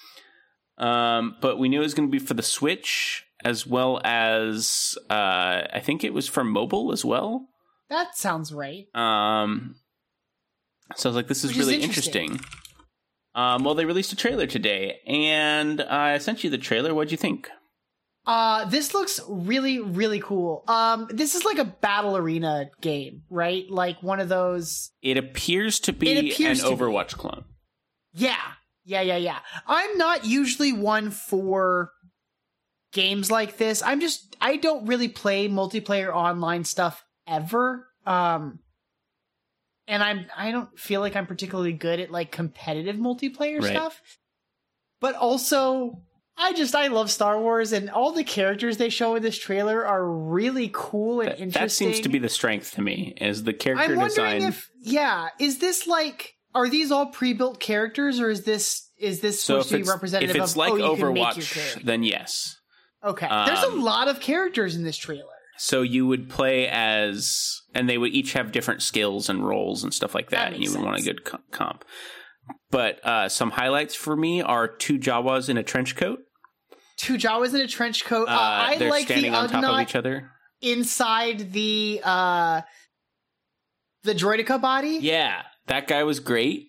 Um, 0.79 1.37
but 1.43 1.59
we 1.59 1.69
knew 1.69 1.81
it 1.81 1.85
was 1.85 1.95
gonna 1.95 2.09
be 2.09 2.19
for 2.19 2.35
the 2.35 2.43
Switch 2.43 3.25
as 3.45 3.67
well 3.67 4.01
as 4.05 4.97
uh, 5.11 5.63
I 5.73 5.81
think 5.83 6.03
it 6.05 6.15
was 6.15 6.29
for 6.29 6.45
mobile 6.45 6.93
as 6.93 7.05
well. 7.05 7.47
that 7.89 8.17
sounds 8.17 8.53
right. 8.53 8.85
Um, 8.95 9.77
so 10.97 11.09
I 11.09 11.11
was 11.11 11.17
like, 11.17 11.29
this 11.29 11.45
is 11.45 11.51
Which 11.51 11.59
is 11.59 11.67
really 11.67 11.83
interesting. 11.83 12.33
interesting. 12.33 12.47
Um, 13.35 13.63
well, 13.65 13.75
they 13.75 13.85
released 13.85 14.13
a 14.13 14.17
trailer 14.17 14.47
today, 14.47 14.99
and 15.07 15.81
I 15.83 16.19
sent 16.19 16.43
you 16.43 16.51
the 16.51 16.59
trailer. 16.59 16.93
What'd 16.95 17.13
you 17.13 17.17
think? 17.17 17.49
Uh, 18.31 18.65
this 18.67 18.95
looks 18.95 19.21
really, 19.29 19.81
really 19.81 20.21
cool. 20.21 20.63
Um, 20.69 21.09
this 21.11 21.35
is 21.35 21.45
like 21.45 21.59
a 21.59 21.65
battle 21.65 22.17
arena 22.17 22.71
game, 22.81 23.25
right? 23.29 23.69
Like 23.69 24.01
one 24.05 24.21
of 24.21 24.29
those. 24.29 24.93
It 25.03 25.17
appears 25.17 25.81
to 25.81 25.93
be 25.93 26.17
appears 26.17 26.63
an 26.63 26.71
to 26.71 26.77
be. 26.77 26.81
Overwatch 26.81 27.17
clone. 27.17 27.45
Yeah, 28.13 28.37
yeah, 28.85 29.01
yeah, 29.01 29.17
yeah. 29.17 29.39
I'm 29.67 29.99
not 29.99 30.25
usually 30.27 30.73
one 30.73 31.11
for 31.11 31.91
games 32.93 33.33
like 33.33 33.57
this. 33.57 33.83
I'm 33.83 34.01
just, 34.01 34.37
I 34.41 34.59
don't 34.59 34.87
really 34.87 35.09
play 35.09 35.49
multiplayer 35.49 36.15
online 36.15 36.63
stuff 36.63 37.05
ever. 37.27 37.89
Um, 38.07 38.61
and 39.89 40.05
I'm, 40.05 40.27
I 40.37 40.53
don't 40.53 40.79
feel 40.79 41.01
like 41.01 41.17
I'm 41.17 41.27
particularly 41.27 41.73
good 41.73 41.99
at 41.99 42.13
like 42.13 42.31
competitive 42.31 42.95
multiplayer 42.95 43.61
Right. 43.61 43.73
stuff. 43.73 44.01
But 45.01 45.17
also, 45.17 46.03
I 46.41 46.55
just, 46.55 46.75
I 46.75 46.87
love 46.87 47.11
Star 47.11 47.39
Wars 47.39 47.73
and 47.73 47.91
all 47.91 48.13
the 48.13 48.25
characters 48.25 48.79
they 48.79 48.89
show 48.89 49.15
in 49.15 49.23
this 49.23 49.39
trailer 49.39 49.85
are 49.85 50.05
really 50.05 50.71
cool 50.73 51.21
and 51.21 51.29
That, 51.29 51.41
interesting. 51.41 51.63
that 51.63 51.71
seems 51.71 52.01
to 52.01 52.09
be 52.09 52.19
the 52.19 52.31
strength 52.31 52.73
to 52.73 52.83
me. 52.83 53.15
Is 53.21 53.45
the 53.45 53.53
character 53.53 53.93
I'm 53.93 53.97
wondering 53.97 54.41
design? 54.41 54.43
if 54.43 54.71
yeah, 54.81 55.29
is 55.39 55.59
this 55.59 55.87
like 55.87 56.35
are 56.55 56.69
these 56.69 56.91
all 56.91 57.07
pre-built 57.07 57.61
characters 57.61 58.21
or 58.21 58.31
is 58.31 58.45
this 58.45 58.89
is 58.99 59.21
this 59.21 59.43
supposed 59.43 59.69
to 59.69 59.79
be 59.79 59.83
representative 59.83 60.35
if 60.35 60.43
it's 60.43 60.53
of 60.53 60.57
like 60.57 60.73
oh 60.73 60.77
you 60.77 60.97
can 60.97 61.13
make 61.13 61.37
your 61.37 61.45
Overwatch, 61.45 61.85
then 61.85 62.03
yes. 62.03 62.57
Okay, 63.05 63.29
there's 63.29 63.63
a 63.63 63.69
um, 63.69 63.83
lot 63.83 64.09
of 64.09 64.21
characters 64.21 64.77
in 64.77 64.83
this 64.83 64.97
trailer. 64.97 65.25
So 65.57 65.83
you 65.83 66.07
would 66.07 66.31
play 66.31 66.69
as, 66.69 67.61
and 67.75 67.89
they 67.89 67.99
would 67.99 68.13
each 68.13 68.33
have 68.33 68.51
different 68.51 68.81
skills 68.81 69.29
and 69.29 69.47
roles 69.47 69.85
and 69.85 69.93
stuff 69.93 70.15
like 70.15 70.31
that, 70.31 70.51
That 70.51 70.55
and 70.55 70.65
you 70.65 70.73
would 70.73 70.81
want 70.81 70.99
a 70.99 71.03
good 71.03 71.21
comp. 71.51 71.85
But 72.71 73.05
uh, 73.05 73.29
some 73.29 73.51
highlights 73.51 73.95
for 73.95 74.17
me 74.17 74.41
are 74.41 74.67
two 74.67 74.99
Jawas 74.99 75.51
in 75.51 75.59
a 75.59 75.63
trench 75.63 75.97
coat. 75.97 76.21
Two 77.01 77.15
Jawas 77.15 77.55
in 77.55 77.61
a 77.63 77.67
trench 77.67 78.05
coat. 78.05 78.29
Uh, 78.29 78.33
I 78.39 78.77
they're 78.77 78.91
like 78.91 79.07
the 79.07 79.15
standing 79.15 79.35
on 79.35 79.49
top 79.49 79.65
of 79.65 79.71
Ugnaught 79.71 79.83
each 79.83 79.97
other. 79.97 80.31
inside 80.61 81.53
the 81.53 82.01
uh 82.05 82.61
the 84.03 84.15
droideka 84.15 84.61
body. 84.61 84.99
Yeah, 85.01 85.43
that 85.67 85.87
guy 85.89 86.05
was 86.05 86.21
great. 86.21 86.69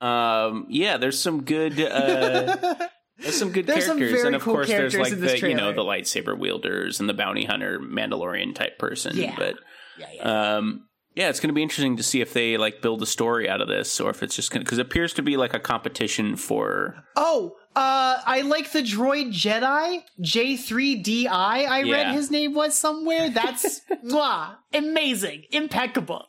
Um, 0.00 0.66
yeah, 0.68 0.96
there's 0.98 1.18
some 1.20 1.44
good. 1.44 1.80
Uh, 1.80 2.74
There's 3.18 3.38
some 3.38 3.52
good 3.52 3.66
There's 3.68 3.86
some 3.86 3.98
characters, 3.98 4.20
very 4.20 4.26
and 4.26 4.34
of 4.36 4.42
cool 4.42 4.54
course, 4.54 4.66
there's 4.68 4.94
characters 4.94 5.00
like 5.00 5.12
in 5.12 5.20
this 5.20 5.40
the 5.40 5.48
you 5.50 5.54
know 5.54 5.72
trailer. 5.72 5.74
the 5.74 5.82
lightsaber 5.82 6.36
wielders 6.36 6.98
and 6.98 7.08
the 7.08 7.14
bounty 7.14 7.44
hunter 7.44 7.78
Mandalorian 7.78 8.52
type 8.52 8.78
person. 8.78 9.16
Yeah. 9.16 9.34
But 9.36 9.56
yeah, 9.96 10.06
yeah. 10.14 10.56
um, 10.56 10.88
yeah, 11.14 11.28
it's 11.28 11.38
going 11.38 11.50
to 11.50 11.54
be 11.54 11.62
interesting 11.62 11.98
to 11.98 12.02
see 12.02 12.20
if 12.20 12.32
they 12.32 12.56
like 12.56 12.82
build 12.82 13.00
a 13.00 13.06
story 13.06 13.48
out 13.48 13.60
of 13.60 13.68
this, 13.68 14.00
or 14.00 14.10
if 14.10 14.24
it's 14.24 14.34
just 14.34 14.50
going 14.50 14.62
to 14.62 14.64
because 14.64 14.78
it 14.78 14.86
appears 14.86 15.12
to 15.14 15.22
be 15.22 15.36
like 15.36 15.54
a 15.54 15.60
competition 15.60 16.34
for. 16.34 16.96
Oh, 17.14 17.54
uh, 17.74 18.20
I 18.26 18.42
like 18.42 18.70
the 18.72 18.82
droid 18.82 19.32
Jedi 19.32 20.02
J3DI. 20.20 21.28
I 21.28 21.82
read 21.82 22.14
his 22.14 22.30
name 22.30 22.54
was 22.54 22.76
somewhere. 22.76 23.30
That's 23.30 23.80
mwah, 24.04 24.56
amazing, 24.74 25.44
impeccable. 25.50 26.26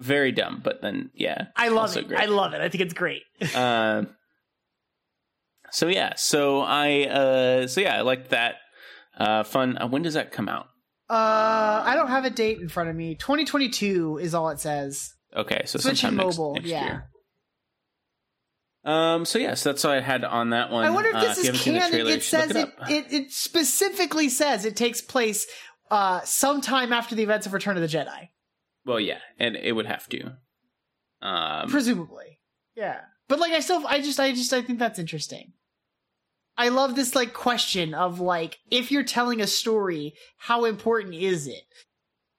Very 0.00 0.32
dumb, 0.32 0.60
but 0.62 0.82
then 0.82 1.10
yeah, 1.14 1.46
I 1.56 1.68
love 1.68 1.96
it. 1.96 2.08
great. 2.08 2.20
I 2.20 2.26
love 2.26 2.54
it. 2.54 2.60
I 2.60 2.68
think 2.68 2.82
it's 2.82 2.94
great. 2.94 3.22
uh, 3.54 4.04
so 5.70 5.88
yeah, 5.88 6.14
so 6.16 6.60
I 6.60 7.06
uh, 7.06 7.66
so 7.66 7.80
yeah, 7.80 7.96
I 7.96 8.00
like 8.02 8.28
that. 8.28 8.56
Uh, 9.16 9.42
fun. 9.42 9.78
Uh, 9.78 9.88
when 9.88 10.02
does 10.02 10.14
that 10.14 10.32
come 10.32 10.48
out? 10.48 10.66
Uh, 11.10 11.82
I 11.84 11.94
don't 11.94 12.08
have 12.08 12.24
a 12.24 12.30
date 12.30 12.58
in 12.60 12.68
front 12.68 12.88
of 12.88 12.96
me. 12.96 13.14
2022 13.16 14.18
is 14.18 14.34
all 14.34 14.48
it 14.48 14.60
says. 14.60 15.14
Okay, 15.36 15.62
so 15.66 15.78
Switch 15.78 16.00
sometime 16.00 16.18
and 16.20 16.26
next, 16.28 16.38
mobile. 16.38 16.54
next 16.54 16.66
yeah. 16.66 16.84
year. 16.84 17.08
Um. 18.84 19.24
So 19.24 19.38
yes, 19.38 19.62
that's 19.62 19.84
all 19.84 19.92
I 19.92 20.00
had 20.00 20.24
on 20.24 20.50
that 20.50 20.70
one. 20.70 20.84
I 20.84 20.90
wonder 20.90 21.10
if 21.10 21.16
Uh, 21.16 21.20
this 21.20 21.36
you 21.36 21.40
is 21.42 21.46
haven't 21.46 21.60
seen 21.60 21.74
the 21.74 21.78
canon. 21.80 21.92
trailer, 21.92 22.10
It 22.12 22.22
says 22.24 22.50
it, 22.50 22.56
up. 22.56 22.90
it. 22.90 23.12
It 23.12 23.32
specifically 23.32 24.28
says 24.28 24.64
it 24.64 24.76
takes 24.76 25.00
place 25.00 25.46
uh 25.90 26.20
sometime 26.24 26.92
after 26.92 27.14
the 27.14 27.22
events 27.22 27.46
of 27.46 27.52
Return 27.52 27.76
of 27.76 27.82
the 27.82 27.88
Jedi. 27.98 28.28
Well, 28.84 28.98
yeah, 28.98 29.18
and 29.38 29.54
it 29.56 29.72
would 29.72 29.86
have 29.86 30.08
to. 30.08 30.36
Um. 31.20 31.68
presumably 31.70 32.40
yeah 32.74 33.02
but 33.28 33.38
like 33.38 33.52
i 33.52 33.60
still 33.60 33.86
i 33.86 34.00
just 34.00 34.18
i 34.18 34.32
just 34.32 34.52
i 34.52 34.60
think 34.60 34.80
that's 34.80 34.98
interesting 34.98 35.52
i 36.58 36.68
love 36.68 36.96
this 36.96 37.14
like 37.14 37.32
question 37.32 37.94
of 37.94 38.18
like 38.18 38.58
if 38.72 38.90
you're 38.90 39.04
telling 39.04 39.40
a 39.40 39.46
story 39.46 40.14
how 40.38 40.64
important 40.64 41.14
is 41.14 41.46
it 41.46 41.62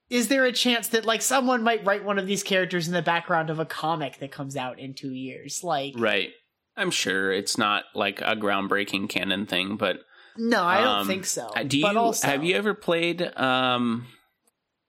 is 0.09 0.27
there 0.27 0.45
a 0.45 0.51
chance 0.51 0.89
that 0.89 1.05
like 1.05 1.21
someone 1.21 1.63
might 1.63 1.85
write 1.85 2.03
one 2.03 2.19
of 2.19 2.27
these 2.27 2.43
characters 2.43 2.87
in 2.87 2.93
the 2.93 3.01
background 3.01 3.49
of 3.49 3.59
a 3.59 3.65
comic 3.65 4.19
that 4.19 4.31
comes 4.31 4.55
out 4.57 4.79
in 4.79 4.93
two 4.93 5.11
years 5.11 5.63
like 5.63 5.93
right. 5.97 6.29
I'm 6.75 6.89
sure 6.91 7.31
it's 7.31 7.57
not 7.57 7.83
like 7.93 8.19
a 8.21 8.35
groundbreaking 8.35 9.07
canon 9.09 9.45
thing, 9.45 9.77
but 9.77 9.97
no 10.37 10.63
i 10.63 10.79
don't 10.81 10.99
Um, 11.01 11.07
think 11.07 11.25
so 11.25 11.51
Do 11.67 11.77
you 11.77 11.83
but 11.85 11.95
also, 11.97 12.27
have 12.27 12.43
you 12.43 12.55
ever 12.55 12.73
played 12.73 13.21
um 13.37 14.07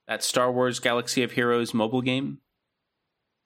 that 0.09 0.23
Star 0.23 0.51
Wars 0.51 0.81
Galaxy 0.81 1.23
of 1.23 1.33
Heroes 1.33 1.75
mobile 1.75 2.01
game? 2.03 2.39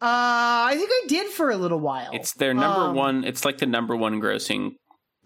uh 0.01 0.71
i 0.71 0.75
think 0.77 0.91
i 0.93 1.07
did 1.09 1.27
for 1.33 1.51
a 1.51 1.57
little 1.57 1.81
while 1.81 2.11
It's 2.13 2.33
their 2.35 2.55
number 2.55 2.83
Um, 2.91 2.95
one. 2.95 3.25
It's 3.25 3.45
like 3.45 3.59
the 3.59 3.67
number 3.67 3.97
one 3.97 4.21
grossing 4.21 4.77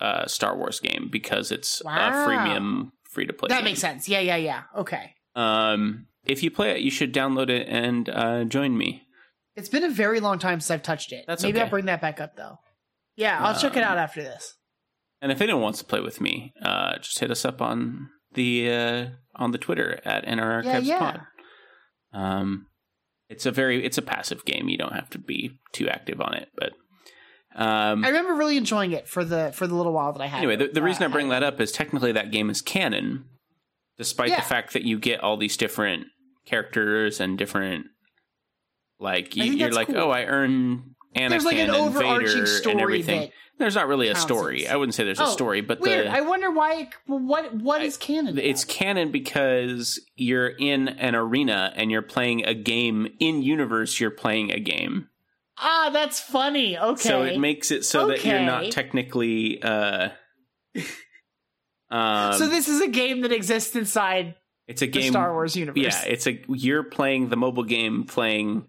uh 0.00 0.26
Star 0.26 0.56
Wars 0.56 0.80
game 0.80 1.08
because 1.12 1.52
it's 1.52 1.82
Wow. 1.84 2.08
a 2.08 2.26
freemium 2.26 2.92
free 3.10 3.26
to 3.26 3.32
play. 3.34 3.48
that 3.48 3.64
makes 3.64 3.80
sense 3.80 4.08
yeah 4.08 4.20
yeah 4.20 4.36
yeah 4.36 4.62
okay 4.76 5.14
Um, 5.34 6.06
if 6.26 6.42
you 6.42 6.50
play 6.50 6.70
it, 6.72 6.80
you 6.80 6.90
should 6.90 7.12
download 7.12 7.48
it 7.50 7.66
and 7.68 8.08
uh, 8.08 8.44
join 8.44 8.76
me. 8.76 9.02
it's 9.56 9.68
been 9.68 9.84
a 9.84 9.90
very 9.90 10.20
long 10.20 10.38
time 10.38 10.60
since 10.60 10.70
i've 10.70 10.82
touched 10.82 11.12
it 11.12 11.24
That's 11.26 11.42
maybe 11.42 11.58
okay. 11.58 11.64
i'll 11.64 11.70
bring 11.70 11.86
that 11.86 12.00
back 12.00 12.20
up 12.20 12.36
though 12.36 12.58
yeah 13.16 13.38
i'll 13.44 13.58
check 13.58 13.76
it 13.76 13.82
Um, 13.82 13.90
out 13.92 13.98
after 13.98 14.22
this 14.22 14.54
And 15.20 15.30
if 15.30 15.40
anyone 15.40 15.62
wants 15.62 15.78
to 15.80 15.84
play 15.84 16.00
with 16.00 16.20
me, 16.20 16.52
uh, 16.62 16.98
just 16.98 17.18
hit 17.20 17.30
us 17.30 17.44
up 17.44 17.60
on 17.62 18.08
the 18.34 18.70
uh, 18.72 19.06
on 19.36 19.52
the 19.52 19.58
Twitter 19.58 20.00
at 20.04 20.24
NR 20.26 20.64
yeah 20.64 20.70
Archives 20.70 20.88
yeah 20.88 20.98
Pod. 20.98 21.20
Um, 22.12 22.66
it's 23.28 23.46
a 23.46 23.50
very 23.52 23.84
it's 23.84 23.98
a 23.98 24.02
passive 24.02 24.44
game. 24.44 24.68
You 24.68 24.78
don't 24.78 24.94
have 24.94 25.10
to 25.10 25.18
be 25.18 25.58
too 25.72 25.88
active 25.88 26.20
on 26.20 26.34
it, 26.34 26.48
but 26.56 26.72
um, 27.54 28.04
I 28.04 28.08
remember 28.08 28.34
really 28.34 28.56
enjoying 28.56 28.92
it 28.92 29.06
for 29.08 29.24
the 29.24 29.52
for 29.54 29.66
the 29.66 29.74
little 29.74 29.92
while 29.92 30.12
that 30.12 30.22
I 30.22 30.26
had. 30.26 30.38
anyway, 30.38 30.56
the, 30.56 30.68
the 30.68 30.82
reason 30.82 31.02
Uh, 31.04 31.06
I 31.08 31.12
bring 31.12 31.28
that 31.28 31.42
up 31.42 31.60
is 31.60 31.70
technically 31.72 32.10
that 32.12 32.30
game 32.32 32.48
is 32.50 32.60
canon, 32.62 33.26
despite 34.02 34.30
Yeah. 34.30 34.36
the 34.36 34.42
fact 34.46 34.72
that 34.74 34.82
you 34.82 34.98
get 34.98 35.20
all 35.20 35.36
these 35.36 35.56
different 35.56 36.06
characters 36.44 37.20
and 37.20 37.38
different 37.38 37.86
like 38.98 39.36
you, 39.36 39.44
you're 39.44 39.72
like, 39.72 39.88
cool. 39.88 39.96
oh, 39.96 40.10
I 40.10 40.24
earn 40.24 40.94
Anakin 41.16 41.28
there's 41.30 41.44
like 41.44 41.54
an 41.56 41.68
and 41.68 41.76
overarching 41.76 42.26
Vader 42.28 42.38
and 42.40 42.48
story 42.48 42.82
everything. 42.82 43.30
There's 43.58 43.74
not 43.74 43.86
really 43.86 44.08
a 44.08 44.12
counts 44.14 44.22
story. 44.22 44.66
I 44.66 44.76
wouldn't 44.76 44.94
say 44.94 45.04
there's 45.04 45.20
a 45.20 45.24
Oh, 45.24 45.30
story, 45.30 45.60
but 45.60 45.78
weird. 45.80 46.06
the 46.06 46.10
I 46.12 46.20
wonder 46.22 46.50
why. 46.50 46.88
What 47.06 47.54
what 47.54 47.80
I- 47.82 47.84
is 47.84 47.96
canon? 47.96 48.38
it's 48.38 48.64
about? 48.64 48.72
canon 48.74 49.10
because 49.12 50.00
you're 50.16 50.48
in 50.48 50.88
an 50.88 51.14
arena 51.14 51.72
and 51.76 51.90
you're 51.90 52.00
playing 52.02 52.44
a 52.46 52.54
game 52.54 53.08
in 53.20 53.42
universe. 53.42 54.00
You're 54.00 54.10
playing 54.10 54.50
a 54.52 54.58
game, 54.58 55.08
ah, 55.58 55.90
that's 55.92 56.18
funny. 56.18 56.78
Okay, 56.78 57.08
so 57.08 57.22
it 57.24 57.38
makes 57.38 57.70
it 57.70 57.84
so 57.84 58.06
that 58.08 58.24
you're 58.24 58.40
not 58.40 58.70
technically. 58.72 59.62
Uh, 59.62 60.08
um, 61.92 62.32
so 62.34 62.48
this 62.48 62.68
is 62.68 62.80
a 62.80 62.88
game 62.88 63.20
that 63.20 63.30
exists 63.32 63.76
inside 63.76 64.34
it's 64.66 64.82
a 64.82 64.86
the 64.86 64.92
game. 64.92 65.10
Star 65.12 65.32
Wars 65.32 65.54
universe. 65.56 65.82
Yeah, 65.82 66.02
it's 66.06 66.26
a 66.26 66.40
you're 66.48 66.82
playing 66.84 67.28
the 67.28 67.36
mobile 67.36 67.64
game, 67.64 68.04
playing 68.04 68.66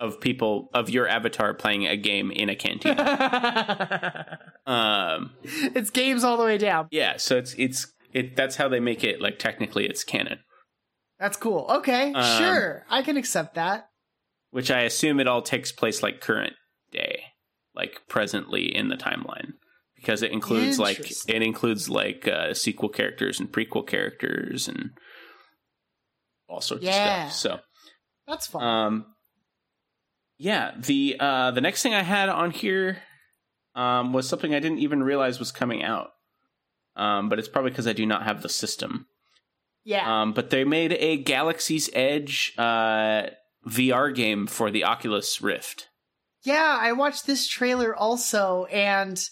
of 0.00 0.20
people 0.20 0.68
of 0.74 0.90
your 0.90 1.06
avatar 1.06 1.54
playing 1.54 1.86
a 1.86 1.96
game 1.96 2.30
in 2.32 2.48
a 2.48 2.56
canteen. 2.56 2.98
um, 4.66 5.30
it's 5.44 5.90
games 5.90 6.24
all 6.24 6.36
the 6.36 6.44
way 6.44 6.58
down. 6.58 6.88
yeah, 6.90 7.16
so 7.16 7.36
it's 7.36 7.54
it's 7.58 7.92
it. 8.12 8.36
That's 8.36 8.56
how 8.56 8.68
they 8.68 8.80
make 8.80 9.04
it. 9.04 9.20
Like 9.20 9.38
technically, 9.38 9.86
it's 9.86 10.04
canon. 10.04 10.38
That's 11.18 11.36
cool. 11.36 11.66
Okay, 11.70 12.12
Um, 12.12 12.38
sure, 12.42 12.84
I 12.90 13.02
can 13.02 13.16
accept 13.16 13.54
that. 13.54 13.88
which 14.50 14.70
I 14.70 14.80
assume 14.80 15.20
it 15.20 15.28
all 15.28 15.42
takes 15.42 15.70
place 15.70 16.02
like 16.02 16.20
current 16.20 16.54
day, 16.90 17.22
like 17.74 18.02
presently 18.08 18.74
in 18.74 18.88
the 18.88 18.96
timeline, 18.96 19.52
because 20.02 20.22
it 20.22 20.32
includes 20.32 20.78
like 20.78 21.10
it 21.28 21.42
includes 21.42 21.88
like 21.88 22.28
uh, 22.28 22.52
sequel 22.54 22.88
characters 22.90 23.40
and 23.40 23.50
prequel 23.50 23.86
characters 23.86 24.68
and 24.68 24.90
all 26.48 26.60
sorts 26.60 26.84
Yeah. 26.84 27.26
of 27.26 27.32
stuff. 27.32 27.58
So 27.58 27.60
that's 28.26 28.46
fun. 28.48 28.62
um, 28.62 29.06
yeah, 30.38 30.72
the 30.78 31.16
uh, 31.18 31.50
the 31.52 31.60
next 31.60 31.82
thing 31.82 31.94
I 31.94 32.02
had 32.02 32.28
on 32.28 32.50
here 32.50 32.98
um, 33.74 34.12
was 34.12 34.28
something 34.28 34.54
I 34.54 34.60
didn't 34.60 34.80
even 34.80 35.02
realize 35.02 35.38
was 35.38 35.52
coming 35.52 35.82
out, 35.82 36.10
um, 36.96 37.28
but 37.28 37.38
it's 37.38 37.48
probably 37.48 37.70
because 37.70 37.86
I 37.86 37.92
do 37.92 38.04
not 38.06 38.24
have 38.24 38.42
the 38.42 38.48
system. 38.48 39.06
yeah, 39.84 40.22
Um, 40.22 40.32
but 40.32 40.50
they 40.50 40.64
made 40.64 40.92
a 40.92 41.16
Galaxy's 41.16 41.88
Edge 41.94 42.52
uh, 42.58 43.28
VR 43.66 44.14
game 44.14 44.46
for 44.46 44.70
the 44.70 44.84
Oculus 44.84 45.40
Rift. 45.40 45.88
yeah. 46.42 46.76
I 46.80 46.92
watched 46.92 47.26
this 47.26 47.46
trailer 47.46 47.94
also, 47.94 48.64
and 48.66 49.22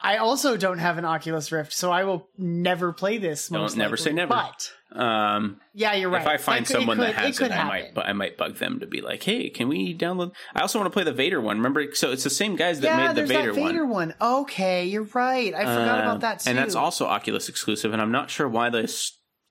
I 0.00 0.18
also 0.18 0.56
don't 0.58 0.78
have 0.78 0.98
an 0.98 1.04
Oculus 1.06 1.50
Rift, 1.50 1.72
so 1.72 1.90
I 1.90 2.04
will 2.04 2.28
never 2.36 2.92
play 2.92 3.16
this. 3.18 3.48
Don't- 3.48 3.62
most 3.62 3.76
never 3.76 3.96
say 3.96 4.12
never. 4.12 4.28
But 4.28 4.72
Um, 4.92 5.58
yeah, 5.74 5.94
you're 5.94 6.10
right. 6.10 6.20
If 6.22 6.28
I 6.28 6.36
find 6.36 6.66
could- 6.66 6.72
someone 6.76 6.98
it 7.00 7.06
that 7.06 7.14
has 7.16 7.38
could 7.38 7.50
it, 7.50 7.58
I 7.58 7.64
might, 7.64 7.98
I 7.98 8.12
might 8.12 8.36
bug 8.36 8.56
them 8.56 8.80
to 8.80 8.86
be 8.86 9.00
like, 9.00 9.22
"Hey, 9.22 9.48
can 9.50 9.68
we 9.68 9.96
download?" 9.96 10.32
I 10.54 10.60
also 10.60 10.78
want 10.78 10.86
to 10.92 10.94
play 10.94 11.02
the 11.02 11.12
Vader 11.12 11.40
one. 11.40 11.56
Remember, 11.56 11.92
so 11.94 12.12
it's 12.12 12.24
the 12.24 12.30
same 12.30 12.56
guys 12.56 12.80
that 12.80 12.88
yeah, 12.88 13.06
made 13.08 13.16
the 13.16 13.26
Vader, 13.26 13.52
Vader 13.52 13.84
one. 13.86 14.14
one. 14.20 14.40
Okay, 14.42 14.84
you're 14.84 15.08
right. 15.14 15.52
I 15.54 15.60
forgot 15.64 15.98
Uh, 15.98 16.02
about 16.02 16.20
that 16.20 16.40
too. 16.40 16.50
and 16.50 16.58
that's 16.58 16.74
also 16.74 17.06
Oculus 17.06 17.48
exclusive. 17.48 17.92
And 17.92 18.00
I'm 18.02 18.12
not 18.12 18.30
sure 18.30 18.48
why 18.48 18.68
the 18.70 18.86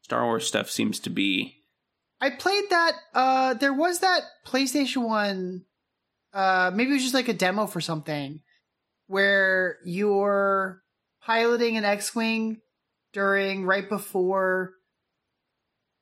Star 0.03 0.23
Wars 0.25 0.47
stuff 0.47 0.69
seems 0.69 0.99
to 1.01 1.09
be. 1.09 1.63
I 2.21 2.29
played 2.29 2.69
that. 2.69 2.93
Uh, 3.13 3.53
there 3.55 3.73
was 3.73 3.99
that 3.99 4.21
PlayStation 4.47 5.03
one. 5.07 5.65
Uh, 6.33 6.71
maybe 6.73 6.91
it 6.91 6.93
was 6.93 7.01
just 7.03 7.13
like 7.13 7.27
a 7.27 7.33
demo 7.33 7.65
for 7.67 7.81
something 7.81 8.41
where 9.07 9.77
you're 9.85 10.81
piloting 11.25 11.77
an 11.77 11.85
X-wing 11.85 12.62
during 13.13 13.65
right 13.65 13.88
before 13.88 14.74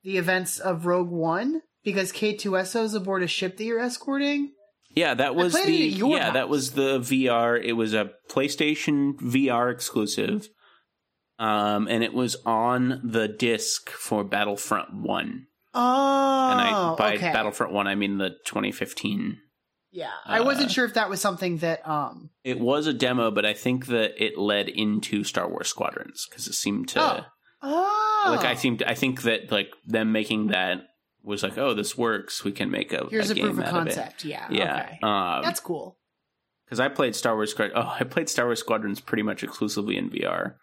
the 0.02 0.18
events 0.18 0.58
of 0.58 0.86
Rogue 0.86 1.10
One 1.10 1.62
because 1.82 2.12
K2SO 2.12 2.84
is 2.84 2.94
aboard 2.94 3.22
a 3.22 3.26
ship 3.26 3.56
that 3.56 3.64
you're 3.64 3.80
escorting. 3.80 4.52
Yeah, 4.94 5.14
that 5.14 5.34
was 5.34 5.54
the 5.54 5.60
it 5.60 5.92
at 5.92 5.98
your 5.98 6.16
yeah, 6.16 6.30
that 6.30 6.48
was 6.48 6.72
the 6.72 7.00
VR. 7.00 7.60
It 7.62 7.72
was 7.72 7.94
a 7.94 8.12
PlayStation 8.30 9.14
VR 9.14 9.72
exclusive, 9.72 10.48
um, 11.38 11.88
and 11.88 12.04
it 12.04 12.14
was 12.14 12.36
on 12.46 13.00
the 13.02 13.26
disc 13.26 13.90
for 13.90 14.22
Battlefront 14.22 14.94
One. 14.94 15.46
Oh, 15.72 16.50
and 16.52 16.60
I 16.60 16.94
by 16.96 17.16
okay. 17.16 17.32
Battlefront 17.32 17.72
One, 17.72 17.88
I 17.88 17.96
mean 17.96 18.18
the 18.18 18.30
2015 18.44 19.38
Yeah, 19.96 20.10
I 20.26 20.40
Uh, 20.40 20.44
wasn't 20.44 20.72
sure 20.72 20.84
if 20.84 20.94
that 20.94 21.08
was 21.08 21.20
something 21.20 21.58
that 21.58 21.86
um 21.88 22.30
It 22.42 22.58
was 22.58 22.86
a 22.88 22.92
demo, 22.92 23.30
but 23.30 23.46
I 23.46 23.54
think 23.54 23.86
that 23.86 24.22
it 24.22 24.36
led 24.36 24.68
into 24.68 25.22
Star 25.24 25.48
Wars 25.48 25.68
Squadrons 25.68 26.26
because 26.28 26.46
it 26.48 26.54
seemed 26.54 26.88
to 26.90 27.00
Oh. 27.00 27.24
oh 27.62 28.34
like 28.36 28.44
I 28.44 28.54
seemed 28.56 28.82
I 28.82 28.94
think 28.94 29.22
that 29.22 29.52
like 29.52 29.70
them 29.86 30.10
making 30.12 30.48
that 30.48 30.82
was 31.22 31.42
like 31.42 31.56
oh 31.56 31.72
this 31.74 31.96
works 31.96 32.42
we 32.44 32.52
can 32.52 32.70
make 32.70 32.92
a 32.92 33.06
here's 33.08 33.30
a, 33.30 33.34
game 33.34 33.44
proof 33.46 33.58
of 33.58 33.64
out 33.64 33.70
concept. 33.70 34.24
Yeah, 34.24 34.46
Of 34.46 34.52
it. 34.52 34.56
Yeah, 34.58 34.82
okay. 34.86 34.98
um, 35.02 35.42
that's 35.42 35.60
cool. 35.60 35.96
because 36.66 36.80
I 36.80 36.88
played 36.88 37.14
Star 37.14 37.34
Wars 37.36 37.52
Squad. 37.52 37.70
Oh, 37.74 37.94
I 38.00 38.04
played 38.04 38.28
Star 38.28 38.46
Wars 38.46 38.60
Squadrons 38.60 39.00
pretty 39.00 39.22
much 39.22 39.42
exclusively 39.44 39.96
in 39.96 40.10
VR 40.10 40.56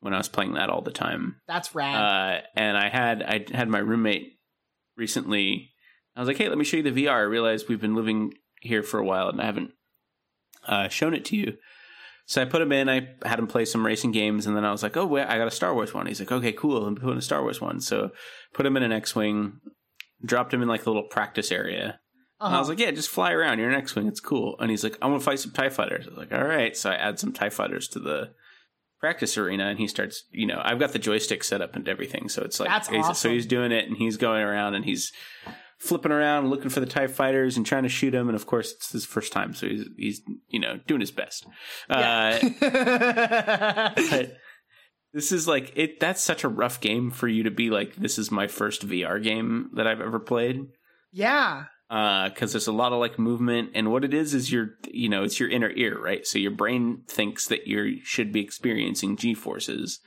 when 0.00 0.14
I 0.14 0.18
was 0.18 0.28
playing 0.28 0.54
that 0.54 0.70
all 0.70 0.82
the 0.82 0.90
time. 0.92 1.36
That's 1.48 1.74
rad. 1.74 1.96
Uh, 1.96 2.40
and 2.56 2.76
I 2.78 2.88
had 2.88 3.22
I 3.22 3.44
had 3.56 3.68
my 3.68 3.78
roommate 3.80 4.38
recently. 4.96 5.70
I 6.16 6.20
was 6.20 6.28
like, 6.28 6.36
"Hey, 6.38 6.48
let 6.48 6.58
me 6.58 6.64
show 6.64 6.76
you 6.78 6.82
the 6.90 7.04
VR." 7.06 7.16
I 7.16 7.20
realized 7.22 7.68
we've 7.68 7.80
been 7.80 7.94
living 7.94 8.34
here 8.62 8.82
for 8.82 8.98
a 8.98 9.04
while, 9.04 9.28
and 9.28 9.40
I 9.40 9.44
haven't 9.46 9.72
uh, 10.66 10.88
shown 10.88 11.14
it 11.14 11.24
to 11.26 11.36
you. 11.36 11.54
So 12.24 12.40
I 12.40 12.44
put 12.44 12.62
him 12.62 12.72
in. 12.72 12.88
I 12.88 13.08
had 13.24 13.38
him 13.38 13.48
play 13.48 13.64
some 13.64 13.84
racing 13.84 14.12
games, 14.12 14.46
and 14.46 14.56
then 14.56 14.64
I 14.64 14.70
was 14.70 14.82
like, 14.82 14.96
"Oh, 14.96 15.06
wait, 15.06 15.26
I 15.26 15.38
got 15.38 15.48
a 15.48 15.52
Star 15.52 15.74
Wars 15.74 15.92
one." 15.92 16.06
He's 16.06 16.20
like, 16.20 16.32
"Okay, 16.32 16.52
cool." 16.52 16.86
I'm 16.86 16.94
putting 16.94 17.18
a 17.18 17.22
Star 17.22 17.42
Wars 17.42 17.60
one. 17.60 17.80
So 17.80 18.10
put 18.54 18.64
him 18.64 18.76
in 18.76 18.84
an 18.84 18.92
X-wing, 18.92 19.60
dropped 20.24 20.54
him 20.54 20.62
in 20.62 20.68
like 20.68 20.86
a 20.86 20.90
little 20.90 21.08
practice 21.08 21.50
area. 21.50 21.98
Uh-huh. 22.40 22.56
I 22.56 22.58
was 22.60 22.68
like, 22.68 22.78
"Yeah, 22.78 22.92
just 22.92 23.10
fly 23.10 23.32
around. 23.32 23.58
You're 23.58 23.70
an 23.70 23.74
X-wing. 23.74 24.06
It's 24.06 24.20
cool." 24.20 24.56
And 24.60 24.70
he's 24.70 24.84
like, 24.84 24.96
"I 25.02 25.08
want 25.08 25.20
to 25.20 25.24
fight 25.24 25.40
some 25.40 25.50
Tie 25.52 25.68
fighters." 25.68 26.06
I 26.06 26.10
was 26.10 26.18
like, 26.18 26.32
"All 26.32 26.44
right." 26.44 26.76
So 26.76 26.90
I 26.90 26.94
add 26.94 27.18
some 27.18 27.32
Tie 27.32 27.50
fighters 27.50 27.88
to 27.88 27.98
the 27.98 28.30
practice 29.00 29.36
arena, 29.36 29.66
and 29.66 29.78
he 29.80 29.88
starts. 29.88 30.24
You 30.30 30.46
know, 30.46 30.60
I've 30.64 30.78
got 30.78 30.92
the 30.92 31.00
joystick 31.00 31.42
set 31.42 31.60
up 31.60 31.74
and 31.74 31.88
everything, 31.88 32.28
so 32.28 32.42
it's 32.42 32.60
like 32.60 32.68
That's 32.68 32.88
awesome. 32.88 33.14
so 33.14 33.30
he's 33.30 33.46
doing 33.46 33.72
it, 33.72 33.88
and 33.88 33.96
he's 33.96 34.16
going 34.16 34.42
around, 34.42 34.74
and 34.74 34.84
he's 34.84 35.12
flipping 35.82 36.12
around, 36.12 36.48
looking 36.48 36.70
for 36.70 36.80
the 36.80 36.86
Tie 36.86 37.08
fighters, 37.08 37.56
and 37.56 37.66
trying 37.66 37.82
to 37.82 37.88
shoot 37.88 38.14
him. 38.14 38.28
And 38.28 38.36
of 38.36 38.46
course, 38.46 38.72
it's 38.72 38.92
his 38.92 39.04
first 39.04 39.32
time, 39.32 39.54
so 39.54 39.66
he's 39.66 39.86
he's 39.96 40.22
you 40.48 40.60
know 40.60 40.78
doing 40.86 41.00
his 41.00 41.10
best. 41.10 41.46
Uh, 41.90 42.38
but 42.60 44.36
this 45.12 45.32
is 45.32 45.46
like 45.48 45.72
it. 45.74 46.00
That's 46.00 46.22
such 46.22 46.44
a 46.44 46.48
rough 46.48 46.80
game 46.80 47.10
for 47.10 47.28
you 47.28 47.42
to 47.44 47.50
be 47.50 47.70
like. 47.70 47.96
This 47.96 48.18
is 48.18 48.30
my 48.30 48.46
first 48.46 48.86
VR 48.86 49.22
game 49.22 49.70
that 49.74 49.86
I've 49.86 50.00
ever 50.00 50.18
played 50.18 50.60
yeah. 51.12 51.64
because 51.88 52.52
there's 52.52 52.68
a 52.68 52.72
lot 52.72 52.92
of 52.92 52.98
like 53.00 53.18
movement 53.18 53.70
and 53.74 53.90
what 53.90 54.04
it 54.04 54.14
is 54.14 54.32
is 54.32 54.50
your 54.50 54.70
you 54.90 55.08
know 55.10 55.24
it's 55.24 55.38
your 55.38 55.50
inner 55.50 55.70
ear 55.72 56.00
right 56.00 56.26
so 56.26 56.38
your 56.38 56.50
brain 56.50 57.02
thinks 57.06 57.48
that 57.48 57.66
you 57.66 57.98
should 58.02 58.32
be 58.32 58.40
experiencing 58.40 59.14
g 59.16 59.34
forces 59.34 60.00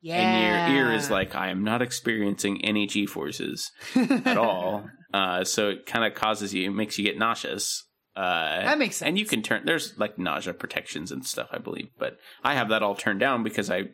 Yeah. 0.00 0.16
and 0.16 0.72
your 0.72 0.78
ear 0.78 0.92
is 0.94 1.10
like 1.10 1.34
i 1.34 1.48
am 1.50 1.62
not 1.62 1.82
experiencing 1.82 2.64
any 2.64 2.86
g 2.86 3.04
forces 3.04 3.70
at 4.24 4.38
all 4.38 4.88
uh, 5.14 5.44
so 5.44 5.68
it 5.70 5.86
kind 5.86 6.04
of 6.04 6.14
causes 6.14 6.52
you 6.54 6.64
it 6.70 6.74
makes 6.74 6.98
you 6.98 7.04
get 7.04 7.18
nauseous 7.18 7.84
uh, 8.16 8.62
That 8.62 8.78
makes 8.78 8.96
sense. 8.96 9.08
and 9.08 9.18
you 9.18 9.26
can 9.26 9.42
turn 9.42 9.62
there's 9.66 9.96
like 9.98 10.18
nausea 10.18 10.54
protections 10.54 11.12
and 11.12 11.24
stuff 11.26 11.48
i 11.52 11.58
believe 11.58 11.88
but 11.98 12.18
i 12.42 12.54
have 12.54 12.70
that 12.70 12.82
all 12.82 12.94
turned 12.94 13.20
down 13.20 13.42
because 13.42 13.70
i 13.70 13.84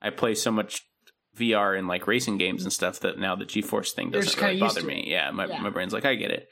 i 0.00 0.10
play 0.10 0.34
so 0.34 0.50
much 0.50 0.82
VR 1.36 1.78
in 1.78 1.86
like 1.86 2.08
racing 2.08 2.36
games 2.38 2.64
and 2.64 2.72
stuff 2.72 2.98
that 3.00 3.16
now 3.18 3.36
the 3.36 3.44
G-force 3.44 3.92
thing 3.92 4.10
doesn't 4.10 4.40
really 4.42 4.58
bother 4.58 4.82
me. 4.82 5.04
Yeah, 5.06 5.30
my 5.30 5.46
Yeah. 5.46 5.60
my 5.60 5.70
brain's 5.70 5.92
like 5.92 6.04
I 6.04 6.16
get 6.16 6.32
it. 6.32 6.48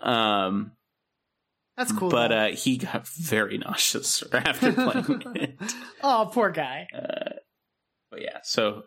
Um, 0.00 0.72
That's 1.76 1.92
cool. 1.92 2.08
but 2.08 2.32
uh, 2.32 2.46
he 2.48 2.78
got 2.78 3.06
very 3.08 3.58
nauseous 3.66 4.22
after 4.32 4.72
playing 4.72 5.22
it. 5.34 5.60
oh, 6.02 6.30
poor 6.32 6.50
guy. 6.50 6.86
Uh, 6.94 7.34
but 8.10 8.22
yeah, 8.22 8.38
so 8.42 8.84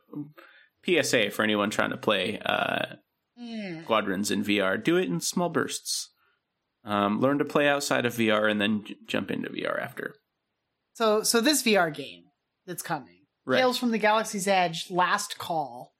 PSA 0.83 1.29
for 1.29 1.43
anyone 1.43 1.69
trying 1.69 1.91
to 1.91 1.97
play 1.97 2.39
uh, 2.43 2.95
Mm. 3.41 3.83
Squadrons 3.83 4.31
in 4.31 4.43
VR, 4.43 4.81
do 4.81 4.97
it 4.97 5.09
in 5.09 5.19
small 5.19 5.49
bursts. 5.49 6.11
Um, 6.83 7.19
learn 7.19 7.39
to 7.39 7.45
play 7.45 7.67
outside 7.67 8.05
of 8.05 8.13
VR 8.13 8.49
and 8.49 8.61
then 8.61 8.83
j- 8.85 8.95
jump 9.07 9.31
into 9.31 9.49
VR 9.49 9.81
after. 9.81 10.15
So, 10.93 11.23
so 11.23 11.41
this 11.41 11.63
VR 11.63 11.93
game 11.93 12.23
that's 12.65 12.83
coming, 12.83 13.25
Right. 13.45 13.59
Tales 13.59 13.77
from 13.77 13.91
the 13.91 13.97
Galaxy's 13.97 14.47
Edge: 14.47 14.89
Last 14.89 15.37
Call, 15.37 15.93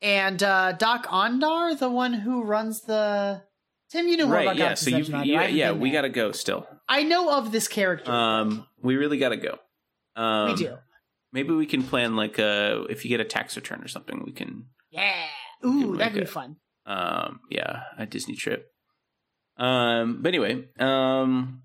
and 0.00 0.40
uh, 0.42 0.72
Doc 0.72 1.06
Ondar, 1.06 1.78
the 1.78 1.88
one 1.88 2.12
who 2.12 2.44
runs 2.44 2.82
the. 2.82 3.42
Tim, 3.90 4.08
you 4.08 4.16
know 4.16 4.28
right, 4.28 4.42
about 4.42 4.56
yeah. 4.56 4.74
So 4.74 4.90
Galaxy's 4.90 4.92
you, 4.92 4.98
Edge 4.98 5.06
than 5.06 5.14
I 5.14 5.24
do. 5.24 5.34
I 5.34 5.46
yeah, 5.46 5.70
yeah, 5.70 5.72
we 5.72 5.90
got 5.90 6.02
to 6.02 6.08
go 6.08 6.32
still. 6.32 6.66
I 6.88 7.02
know 7.02 7.36
of 7.36 7.50
this 7.52 7.66
character. 7.68 8.12
Um, 8.12 8.66
we 8.82 8.96
really 8.96 9.18
got 9.18 9.30
to 9.30 9.36
go. 9.36 9.58
Um, 10.16 10.50
we 10.50 10.56
do. 10.56 10.76
Maybe 11.32 11.52
we 11.52 11.66
can 11.66 11.82
plan 11.82 12.14
like 12.14 12.38
uh 12.38 12.84
if 12.88 13.04
you 13.04 13.08
get 13.08 13.20
a 13.20 13.24
tax 13.24 13.56
return 13.56 13.82
or 13.82 13.88
something, 13.88 14.22
we 14.24 14.30
can 14.32 14.66
Yeah. 14.90 15.26
Ooh, 15.64 15.92
me 15.92 15.98
that'd 15.98 16.14
be 16.14 16.20
a- 16.20 16.26
fun. 16.26 16.56
um 16.86 17.40
yeah 17.50 17.82
a 17.98 18.06
disney 18.06 18.34
trip. 18.36 18.66
Um 19.56 20.20
but 20.22 20.28
anyway 20.28 20.64
um 20.80 21.62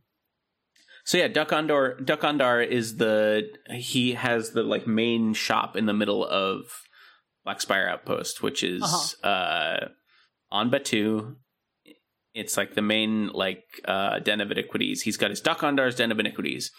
so 1.05 1.17
yeah 1.17 1.27
Doc 1.27 1.49
Ondar 1.49 2.03
Doc 2.05 2.21
Ondar 2.21 2.65
is 2.65 2.97
the 2.97 3.49
he 3.71 4.13
has 4.13 4.51
the 4.51 4.63
like 4.63 4.85
main 4.87 5.33
shop 5.33 5.75
in 5.75 5.85
the 5.87 5.93
middle 5.93 6.23
of 6.25 6.65
black 7.43 7.61
spire 7.61 7.87
outpost 7.87 8.43
which 8.43 8.63
is 8.63 8.83
Uh-huh. 8.83 9.27
uh 9.27 9.87
on 10.51 10.69
Batuu. 10.71 11.35
It's 12.35 12.57
like 12.57 12.75
the 12.75 12.81
main 12.83 13.29
like 13.33 13.63
uh 13.85 14.19
den 14.19 14.39
of 14.39 14.51
iniquities. 14.51 15.01
He's 15.01 15.17
got 15.17 15.31
his 15.31 15.41
Doc 15.41 15.59
Ondar's 15.59 15.95
den 15.95 16.11
of 16.11 16.19
iniquities 16.19 16.71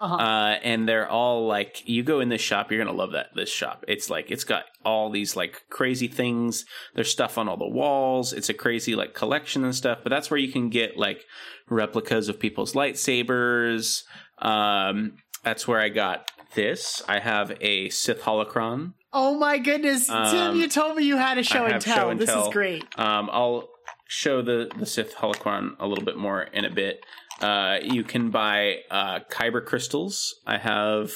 Uh-huh. 0.00 0.14
uh, 0.16 0.58
and 0.62 0.88
they're 0.88 1.08
all 1.08 1.46
like, 1.46 1.82
you 1.88 2.02
go 2.02 2.20
in 2.20 2.28
this 2.28 2.40
shop, 2.40 2.70
you're 2.70 2.82
gonna 2.84 2.96
love 2.96 3.12
that 3.12 3.28
this 3.34 3.48
shop. 3.50 3.84
It's 3.88 4.10
like 4.10 4.30
it's 4.30 4.44
got 4.44 4.64
all 4.84 5.10
these 5.10 5.36
like 5.36 5.62
crazy 5.70 6.08
things. 6.08 6.64
There's 6.94 7.10
stuff 7.10 7.38
on 7.38 7.48
all 7.48 7.56
the 7.56 7.66
walls. 7.68 8.32
It's 8.32 8.48
a 8.48 8.54
crazy 8.54 8.94
like 8.94 9.14
collection 9.14 9.64
and 9.64 9.74
stuff. 9.74 9.98
But 10.02 10.10
that's 10.10 10.30
where 10.30 10.38
you 10.38 10.52
can 10.52 10.68
get 10.68 10.96
like 10.98 11.22
replicas 11.70 12.28
of 12.28 12.38
people's 12.38 12.74
lightsabers. 12.74 14.02
Um, 14.38 15.16
that's 15.42 15.66
where 15.68 15.80
I 15.80 15.88
got 15.88 16.30
this. 16.54 17.02
I 17.08 17.20
have 17.20 17.56
a 17.60 17.88
Sith 17.90 18.22
holocron. 18.22 18.94
oh 19.12 19.38
my 19.38 19.58
goodness, 19.58 20.06
Tim! 20.06 20.16
um, 20.16 20.56
You 20.56 20.68
told 20.68 20.96
me 20.96 21.04
you 21.04 21.16
had 21.16 21.38
a 21.38 21.42
show 21.42 21.64
and 21.64 21.80
tell. 21.80 21.96
show 21.96 22.10
and 22.10 22.20
this 22.20 22.28
tell. 22.30 22.48
is 22.48 22.52
great. 22.52 22.82
Um, 22.98 23.28
I'll 23.32 23.68
show 24.08 24.42
the 24.42 24.70
the 24.78 24.86
Sith 24.86 25.14
holocron 25.16 25.76
a 25.78 25.86
little 25.86 26.04
bit 26.04 26.16
more 26.16 26.42
in 26.42 26.64
a 26.64 26.70
bit. 26.70 27.00
Uh, 27.40 27.78
you 27.82 28.04
can 28.04 28.30
buy 28.30 28.78
uh, 28.90 29.20
kyber 29.30 29.64
crystals. 29.64 30.34
I 30.46 30.56
have 30.58 31.10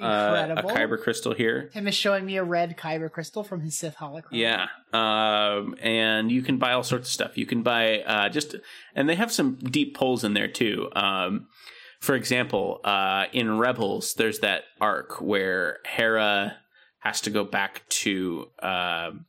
uh, 0.00 0.54
a 0.56 0.62
kyber 0.62 1.00
crystal 1.00 1.34
here. 1.34 1.70
Tim 1.72 1.86
is 1.86 1.94
showing 1.94 2.24
me 2.26 2.36
a 2.36 2.42
red 2.44 2.76
kyber 2.76 3.10
crystal 3.12 3.44
from 3.44 3.60
his 3.60 3.78
Sith 3.78 3.96
holocron. 3.96 4.24
Yeah. 4.32 4.66
Um, 4.92 5.76
and 5.80 6.32
you 6.32 6.42
can 6.42 6.58
buy 6.58 6.72
all 6.72 6.82
sorts 6.82 7.08
of 7.08 7.12
stuff. 7.12 7.36
You 7.38 7.46
can 7.46 7.62
buy 7.62 8.00
uh, 8.00 8.28
just, 8.28 8.56
and 8.94 9.08
they 9.08 9.14
have 9.14 9.30
some 9.30 9.54
deep 9.56 9.96
pulls 9.96 10.24
in 10.24 10.34
there 10.34 10.48
too. 10.48 10.88
Um, 10.96 11.46
for 12.00 12.14
example, 12.14 12.80
uh, 12.84 13.26
in 13.32 13.58
Rebels, 13.58 14.14
there's 14.14 14.40
that 14.40 14.64
arc 14.80 15.20
where 15.20 15.78
Hera 15.86 16.56
has 16.98 17.20
to 17.22 17.30
go 17.30 17.44
back 17.44 17.88
to, 17.90 18.46
um, 18.62 19.26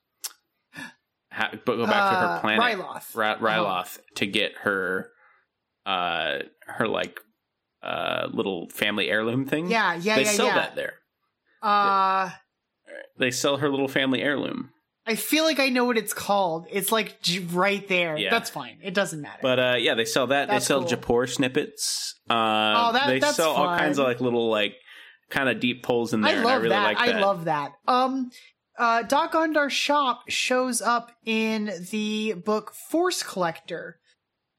ha- 1.31 1.51
but 1.65 1.75
go 1.75 1.85
back 1.85 2.11
to 2.11 2.17
her 2.17 2.25
Uh, 2.25 2.39
planet, 2.39 2.79
Ryloth. 2.79 3.15
Ra- 3.15 3.37
Ryloth, 3.37 3.99
to 4.15 4.25
get 4.25 4.53
her, 4.59 5.11
uh, 5.85 6.39
her 6.67 6.87
like, 6.87 7.19
uh, 7.83 8.27
little 8.31 8.67
family 8.69 9.09
heirloom 9.09 9.45
thing. 9.45 9.69
Yeah, 9.69 9.93
yeah, 9.95 10.15
they 10.15 10.23
yeah, 10.23 10.31
sell 10.31 10.47
yeah. 10.47 10.55
that 10.55 10.75
there. 10.75 10.93
Uh, 11.61 12.31
They 13.17 13.31
sell 13.31 13.57
her 13.57 13.69
little 13.69 13.87
family 13.87 14.21
heirloom. 14.21 14.71
I 15.07 15.15
feel 15.15 15.43
like 15.43 15.59
I 15.59 15.69
know 15.69 15.85
what 15.85 15.97
it's 15.97 16.13
called. 16.13 16.65
It's 16.71 16.91
like 16.91 17.15
right 17.51 17.87
there. 17.87 18.17
Yeah. 18.17 18.31
That's 18.31 18.49
fine. 18.49 18.79
It 18.83 18.93
doesn't 18.95 19.21
matter. 19.21 19.39
But 19.41 19.59
uh, 19.59 19.75
yeah, 19.77 19.93
they 19.93 20.05
sell 20.05 20.27
that. 20.27 20.47
That's 20.47 20.65
they 20.65 20.67
sell 20.67 20.83
cool. 20.83 20.89
Japor 20.97 21.29
snippets. 21.29 22.15
Uh, 22.29 22.33
Oh, 22.33 22.93
that- 22.93 23.07
they 23.07 23.19
that's 23.19 23.35
sell 23.35 23.51
all 23.51 23.77
kinds 23.77 23.99
of 23.99 24.05
like 24.07 24.19
little 24.19 24.49
like 24.49 24.75
kind 25.29 25.47
of 25.49 25.59
deep 25.59 25.83
pulls 25.83 26.13
in 26.13 26.21
there. 26.21 26.37
I 26.39 26.41
love 26.41 26.45
I 26.51 26.55
really 26.55 26.69
that. 26.69 26.83
like 26.83 26.97
that. 26.97 27.15
I 27.15 27.19
love 27.19 27.45
that. 27.45 27.71
Um, 27.87 28.31
uh, 28.79 29.03
Doc 29.03 29.33
Ondar's 29.33 29.73
shop 29.73 30.23
shows 30.27 30.81
up 30.81 31.11
in 31.23 31.71
the 31.91 32.33
book 32.33 32.73
Force 32.89 33.21
Collector. 33.21 33.99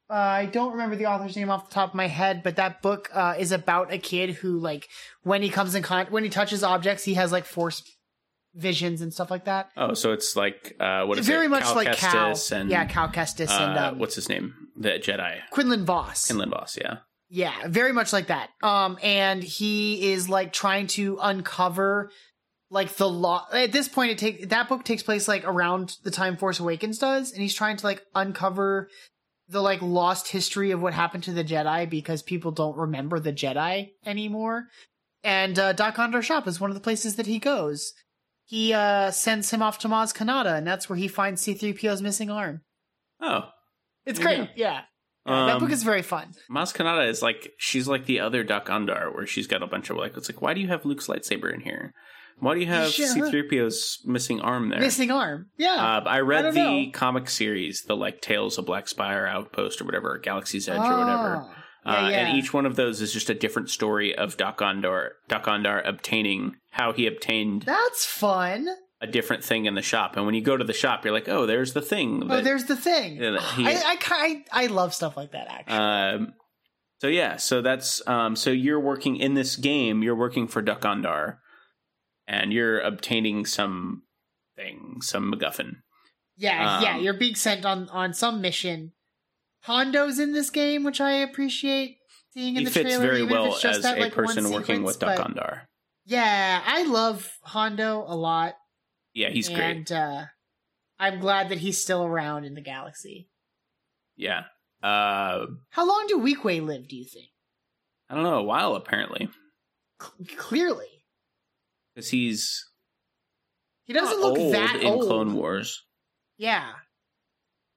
Uh, 0.09 0.15
I 0.15 0.47
don't 0.47 0.73
remember 0.73 0.95
the 0.95 1.07
author's 1.07 1.37
name 1.37 1.51
off 1.51 1.69
the 1.69 1.75
top 1.75 1.91
of 1.91 1.95
my 1.95 2.07
head, 2.07 2.43
but 2.45 2.57
that 2.57 2.81
book 2.81 3.11
uh, 3.13 3.35
is 3.39 3.51
about 3.51 3.93
a 3.93 3.99
kid 3.99 4.31
who, 4.31 4.59
like, 4.59 4.89
when 5.23 5.43
he 5.43 5.49
comes 5.49 5.75
in 5.75 5.83
con- 5.83 6.07
when 6.11 6.23
he 6.23 6.31
touches 6.31 6.63
objects, 6.63 7.05
he 7.05 7.15
has 7.15 7.33
like 7.33 7.45
force 7.45 7.83
visions 8.55 9.03
and 9.03 9.13
stuff 9.13 9.31
like 9.31 9.45
that. 9.45 9.71
Oh, 9.77 9.95
so 9.95 10.13
it's 10.13 10.37
like 10.37 10.77
uh, 10.81 11.05
what 11.05 11.19
is 11.19 11.27
Very 11.27 11.47
it? 11.47 11.51
much 11.51 11.65
Cal 11.65 11.75
like 11.75 11.97
Cal, 11.97 12.35
and 12.53 12.71
yeah, 12.71 12.85
Cal 12.87 13.09
Kestis 13.09 13.51
and 13.51 13.79
uh, 13.79 13.89
um, 13.89 13.99
what's 13.99 14.15
his 14.15 14.29
name? 14.29 14.55
The 14.77 14.91
Jedi 14.91 15.41
Quinlan 15.51 15.85
Voss. 15.85 16.31
Inland 16.31 16.53
Boss. 16.53 16.79
Yeah. 16.81 16.99
Yeah, 17.29 17.67
very 17.67 17.93
much 17.93 18.13
like 18.13 18.29
that. 18.29 18.51
Um, 18.63 18.99
and 19.03 19.43
he 19.43 20.13
is 20.13 20.29
like 20.29 20.53
trying 20.53 20.87
to 20.89 21.19
uncover 21.21 22.13
like 22.71 22.95
the 22.95 23.09
law. 23.09 23.47
At 23.53 23.73
this 23.73 23.89
point, 23.89 24.13
it 24.13 24.19
take 24.19 24.49
that 24.51 24.69
book 24.69 24.85
takes 24.85 25.03
place 25.03 25.27
like 25.27 25.45
around 25.45 25.97
the 26.05 26.13
time 26.13 26.37
Force 26.37 26.61
Awakens 26.61 26.99
does, 26.99 27.33
and 27.33 27.43
he's 27.43 27.55
trying 27.55 27.77
to 27.79 27.85
like 27.87 28.03
uncover 28.15 28.89
the 29.49 29.61
like 29.63 29.81
lost 29.83 30.29
history 30.29 30.71
of 30.73 30.81
what 30.81 30.95
happened 30.95 31.25
to 31.25 31.33
the 31.33 31.45
Jedi 31.45 31.89
because 31.89 32.23
people 32.23 32.51
don't 32.51 32.77
remember 32.77 33.21
the 33.21 33.33
Jedi 33.33 33.91
anymore. 34.05 34.67
And 35.25 35.59
uh, 35.59 35.73
Doc 35.73 35.97
Ondar's 35.97 36.27
shop 36.27 36.47
is 36.47 36.61
one 36.61 36.71
of 36.71 36.75
the 36.75 36.81
places 36.81 37.17
that 37.17 37.27
he 37.27 37.39
goes. 37.39 37.93
He 38.45 38.73
uh 38.73 39.11
sends 39.11 39.51
him 39.51 39.63
off 39.63 39.79
to 39.81 39.89
Maz 39.89 40.15
Kanata, 40.15 40.57
and 40.57 40.67
that's 40.67 40.89
where 40.89 40.97
he 40.97 41.09
finds 41.09 41.43
C-3PO's 41.43 42.01
missing 42.03 42.31
arm. 42.31 42.63
Oh, 43.21 43.49
It's 44.05 44.21
great, 44.21 44.51
yeah. 44.55 44.83
that 45.25 45.33
Um, 45.55 45.61
book 45.61 45.71
is 45.71 45.83
very 45.83 46.03
fun. 46.03 46.33
Maz 46.51 46.73
Kanata 46.75 47.09
is 47.09 47.23
like 47.23 47.53
she's 47.59 47.89
like 47.89 48.07
the 48.07 48.21
other 48.21 48.45
Doc 48.45 48.67
Ondar, 48.67 49.13
where 49.13 49.27
she's 49.27 49.49
got 49.49 49.63
a 49.65 49.67
bunch 49.67 49.91
of 49.91 49.97
like 49.97 50.17
it's 50.17 50.29
like 50.29 50.41
why 50.41 50.55
do 50.55 50.61
you 50.61 50.69
have 50.69 50.85
Luke's 50.85 51.09
lightsaber 51.09 51.53
in 51.53 51.61
here? 51.61 51.93
Why 52.39 52.55
do 52.55 52.61
you 52.61 52.67
have 52.67 52.97
Yeah. 52.99 53.07
C-3PO's 53.07 54.01
missing 54.05 54.41
arm 54.41 54.69
there? 54.69 54.81
Missing 54.81 55.11
arm. 55.11 55.47
Yeah. 55.57 55.71
Uh, 55.75 56.05
I 56.07 56.21
read 56.21 56.43
don't 56.43 56.55
the 56.55 56.87
know. 56.87 56.91
comic 56.93 57.31
series, 57.31 57.83
the 57.83 57.97
like 57.97 58.21
Tales 58.21 58.59
of 58.59 58.67
Black 58.67 58.89
Spire 58.89 59.27
Outpost 59.27 59.81
or 59.81 59.85
whatever, 59.85 60.19
Galaxy's 60.19 60.69
Edge 60.69 60.79
or 60.79 60.99
whatever. 60.99 61.45
Oh. 61.47 61.51
Uh, 61.91 61.93
Yeah, 61.93 62.09
yeah. 62.09 62.17
And 62.29 62.39
each 62.39 62.53
one 62.53 62.67
of 62.67 62.77
those 62.77 63.01
is 63.01 63.13
just 63.13 63.31
a 63.31 63.35
different 63.35 63.71
story 63.71 64.15
of 64.15 64.37
Doc 64.37 64.59
Ondar, 64.59 65.11
Doc 65.29 65.45
Ondar 65.47 65.87
obtaining 65.87 66.57
how 66.73 66.93
he 66.93 67.07
obtained 67.07 67.63
That's 67.63 68.05
fun. 68.05 68.69
a 69.01 69.07
different 69.07 69.43
thing 69.45 69.65
in 69.67 69.75
the 69.75 69.83
shop. 69.83 70.17
And 70.17 70.27
when 70.27 70.35
you 70.35 70.43
go 70.43 70.57
to 70.57 70.65
the 70.65 70.73
shop, 70.75 71.05
you're 71.05 71.15
like, 71.15 71.29
oh, 71.29 71.47
there's 71.47 71.73
the 71.75 71.81
thing. 71.83 72.23
Oh, 72.25 72.29
that- 72.37 72.45
there's 72.45 72.65
the 72.65 72.77
thing. 72.77 73.17
He- 73.19 73.67
I, 73.67 73.97
I, 74.11 74.45
I 74.53 74.67
love 74.67 74.95
stuff 74.95 75.17
like 75.17 75.33
that. 75.33 75.47
Actually, 75.49 75.77
Um, 76.27 76.35
so 77.01 77.09
yeah, 77.09 77.37
so 77.37 77.63
that's 77.63 78.07
um, 78.09 78.37
so 78.37 78.51
you're 78.51 78.81
working 78.81 79.17
in 79.17 79.35
this 79.35 79.57
game. 79.57 80.03
You're 80.03 80.17
working 80.17 80.49
for 80.49 80.63
Duck 80.63 80.81
Ondar, 80.83 81.37
and 82.27 82.53
you're 82.53 82.81
obtaining 82.81 83.47
some 83.47 84.03
thing, 84.57 84.99
some 85.03 85.33
MacGuffin. 85.33 85.77
yeah, 86.37 86.77
um, 86.79 86.83
yeah. 86.83 86.97
You're 86.99 87.15
being 87.19 87.35
sent 87.35 87.65
on 87.65 87.89
on 87.91 88.13
some 88.15 88.41
mission. 88.41 88.93
Hondo's 89.63 90.19
in 90.19 90.33
this 90.33 90.51
game, 90.51 90.85
which 90.85 91.01
I 91.01 91.13
appreciate 91.13 91.97
seeing 92.33 92.55
in 92.57 92.61
He 92.61 92.65
the 92.67 92.71
fits 92.71 92.85
trailer. 92.91 93.03
very 93.07 93.17
even 93.23 93.29
if 93.29 93.33
well 93.33 93.53
it's 93.53 93.61
just 93.63 93.79
as 93.79 93.83
that, 93.83 93.99
a 93.99 94.01
like, 94.03 94.13
person 94.13 94.45
working 94.51 94.77
sequence, 94.77 94.87
with 94.87 94.99
Doc 95.01 95.19
Ondar. 95.19 95.63
Yeah, 96.05 96.63
I 96.65 96.85
love 96.85 97.29
Hondo 97.43 98.05
a 98.07 98.15
lot, 98.15 98.55
Yeah, 99.13 99.31
he's 99.31 99.49
great. 99.49 99.61
and 99.61 99.91
uh, 99.93 100.23
I'm 101.01 101.19
glad 101.19 101.49
that 101.49 101.59
he's 101.59 101.83
still 101.83 102.05
around 102.05 102.45
in 102.45 102.55
the 102.55 102.61
galaxy. 102.61 103.29
Yeah. 104.17 104.45
Uh, 104.83 105.47
How 105.71 105.85
long 105.87 106.07
do 106.07 106.21
Weequay 106.21 106.65
live? 106.65 106.87
Do 106.87 106.95
you 106.97 107.05
think? 107.05 107.27
I 108.09 108.15
don't 108.15 108.23
know, 108.23 108.39
a 108.39 108.43
while 108.45 108.77
apparently, 108.77 109.29
C- 110.01 110.37
clearly, 110.37 110.96
because 111.97 112.11
he's 112.11 112.69
he 113.87 113.95
doesn't 113.95 114.21
look 114.21 114.39
old 114.39 114.55
that 114.55 114.77
in 114.77 114.87
old. 114.87 115.07
Clone 115.07 115.35
Wars, 115.35 115.85
Yeah, 116.37 116.73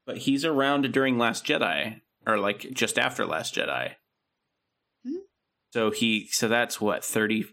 but 0.05 0.17
he's 0.17 0.43
around 0.43 0.91
during 0.91 1.17
Last 1.17 1.45
Jedi, 1.45 2.01
or 2.27 2.38
like 2.38 2.67
just 2.73 2.99
after 2.99 3.25
Last 3.25 3.55
Jedi. 3.55 3.93
Hmm. 5.05 5.19
So 5.71 5.91
he, 5.91 6.27
so 6.32 6.47
that's 6.47 6.82
what 6.82 7.05
thirty, 7.05 7.45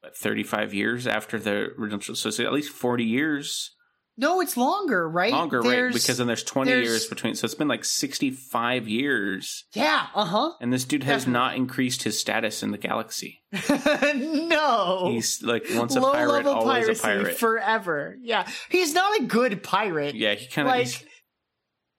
what 0.00 0.16
thirty 0.16 0.42
five 0.42 0.72
years 0.72 1.06
after 1.06 1.38
the 1.38 1.72
original. 1.78 2.00
So 2.00 2.28
it's 2.28 2.40
at 2.40 2.52
least 2.52 2.70
forty 2.70 3.04
years 3.04 3.73
no, 4.16 4.40
it's 4.40 4.56
longer, 4.56 5.08
right? 5.08 5.32
longer, 5.32 5.60
right? 5.60 5.92
Because 5.92 6.18
then 6.18 6.26
there's 6.26 6.42
twenty 6.44 6.70
there's- 6.70 6.86
years 6.86 7.06
between. 7.06 7.34
So 7.34 7.44
it's 7.46 7.54
been 7.54 7.68
like 7.68 7.84
sixty 7.84 8.30
five 8.30 8.86
years, 8.88 9.64
yeah, 9.74 10.06
uh 10.14 10.24
huh. 10.24 10.52
and 10.60 10.72
this 10.72 10.84
dude 10.84 11.02
has 11.04 11.22
Definitely. 11.24 11.32
not 11.32 11.56
increased 11.56 12.02
his 12.04 12.18
status 12.18 12.62
in 12.62 12.70
the 12.70 12.78
galaxy. 12.78 13.42
no, 14.14 15.08
He's 15.10 15.42
like 15.42 15.64
once 15.74 15.96
a 15.96 16.00
low 16.00 16.12
pirate, 16.12 16.46
always 16.46 16.88
a 16.98 17.02
pirate. 17.02 17.38
forever. 17.38 18.16
Yeah, 18.20 18.48
he's 18.70 18.94
not 18.94 19.20
a 19.20 19.24
good 19.24 19.62
pirate. 19.62 20.14
yeah, 20.14 20.34
he 20.34 20.46
kind 20.46 20.68
of 20.68 20.74
like 20.74 21.06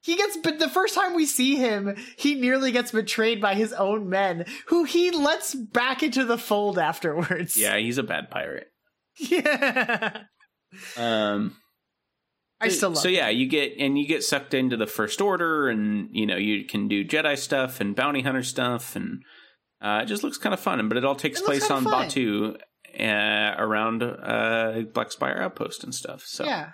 he 0.02 0.16
gets 0.16 0.38
but 0.38 0.60
the 0.60 0.70
first 0.70 0.94
time 0.96 1.16
we 1.16 1.26
see 1.26 1.56
him 1.56 1.96
he 2.18 2.36
nearly 2.36 2.72
gets 2.72 2.92
betrayed 2.92 3.42
by 3.42 3.56
his 3.56 3.74
own 3.74 4.08
men 4.10 4.46
who 4.68 4.84
he 4.84 5.10
lets 5.12 5.56
back 5.56 6.04
into 6.04 6.24
the 6.26 6.38
fold 6.38 6.78
afterwards 6.78 7.58
yeah, 7.58 7.76
he's 7.78 7.98
a 7.98 8.04
bad 8.04 8.30
pirate. 8.30 8.68
yeah 9.18 10.22
Um, 10.98 11.56
i 12.62 12.68
still 12.68 12.90
love 12.90 12.98
so 12.98 13.08
yeah 13.08 13.30
you 13.30 13.48
get 13.48 13.74
and 13.80 13.98
you 13.98 14.08
get 14.08 14.24
sucked 14.24 14.54
into 14.54 14.78
the 14.78 14.88
first 14.88 15.22
order 15.22 15.68
and 15.68 16.10
you 16.12 16.26
know 16.26 16.38
you 16.38 16.66
can 16.66 16.88
do 16.88 17.04
jedi 17.04 17.38
stuff 17.38 17.82
and 17.82 17.96
bounty 17.96 18.22
hunter 18.22 18.44
stuff 18.44 18.96
and 18.96 19.22
uh, 19.82 20.00
it 20.02 20.06
just 20.06 20.24
looks 20.24 20.38
kind 20.38 20.54
of 20.54 20.60
fun 20.60 20.88
but 20.88 20.98
it 20.98 21.06
all 21.06 21.16
takes 21.16 21.42
It 21.42 21.46
place 21.46 21.70
on 21.70 21.84
fun. 21.84 22.10
Batuu 22.10 22.56
uh, 23.00 23.56
around 23.58 24.02
uh, 24.02 24.82
black 24.94 25.12
spire 25.12 25.38
outpost 25.42 25.84
and 25.84 25.94
stuff 25.94 26.24
so 26.26 26.46
yeah. 26.46 26.70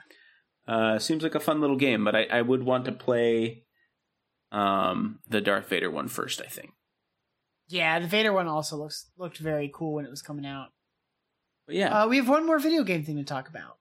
uh, 0.67 0.99
seems 0.99 1.23
like 1.23 1.35
a 1.35 1.39
fun 1.39 1.59
little 1.61 1.77
game 1.77 2.05
but 2.05 2.15
I, 2.15 2.27
I 2.31 2.41
would 2.41 2.63
want 2.63 2.85
to 2.85 2.91
play 2.91 3.63
um, 4.51 5.19
the 5.27 5.41
darth 5.41 5.67
vader 5.69 5.89
one 5.89 6.07
first 6.07 6.41
i 6.41 6.47
think. 6.47 6.71
Yeah 7.67 7.99
the 7.99 8.07
vader 8.07 8.31
one 8.33 8.47
also 8.47 8.77
looks 8.77 9.09
looked 9.17 9.39
very 9.39 9.71
cool 9.73 9.93
when 9.95 10.05
it 10.05 10.11
was 10.11 10.21
coming 10.21 10.45
out. 10.45 10.67
But 11.65 11.75
yeah. 11.75 12.03
Uh, 12.03 12.07
we 12.07 12.17
have 12.17 12.27
one 12.27 12.45
more 12.45 12.59
video 12.59 12.83
game 12.83 13.03
thing 13.03 13.15
to 13.17 13.23
talk 13.23 13.47
about 13.47 13.77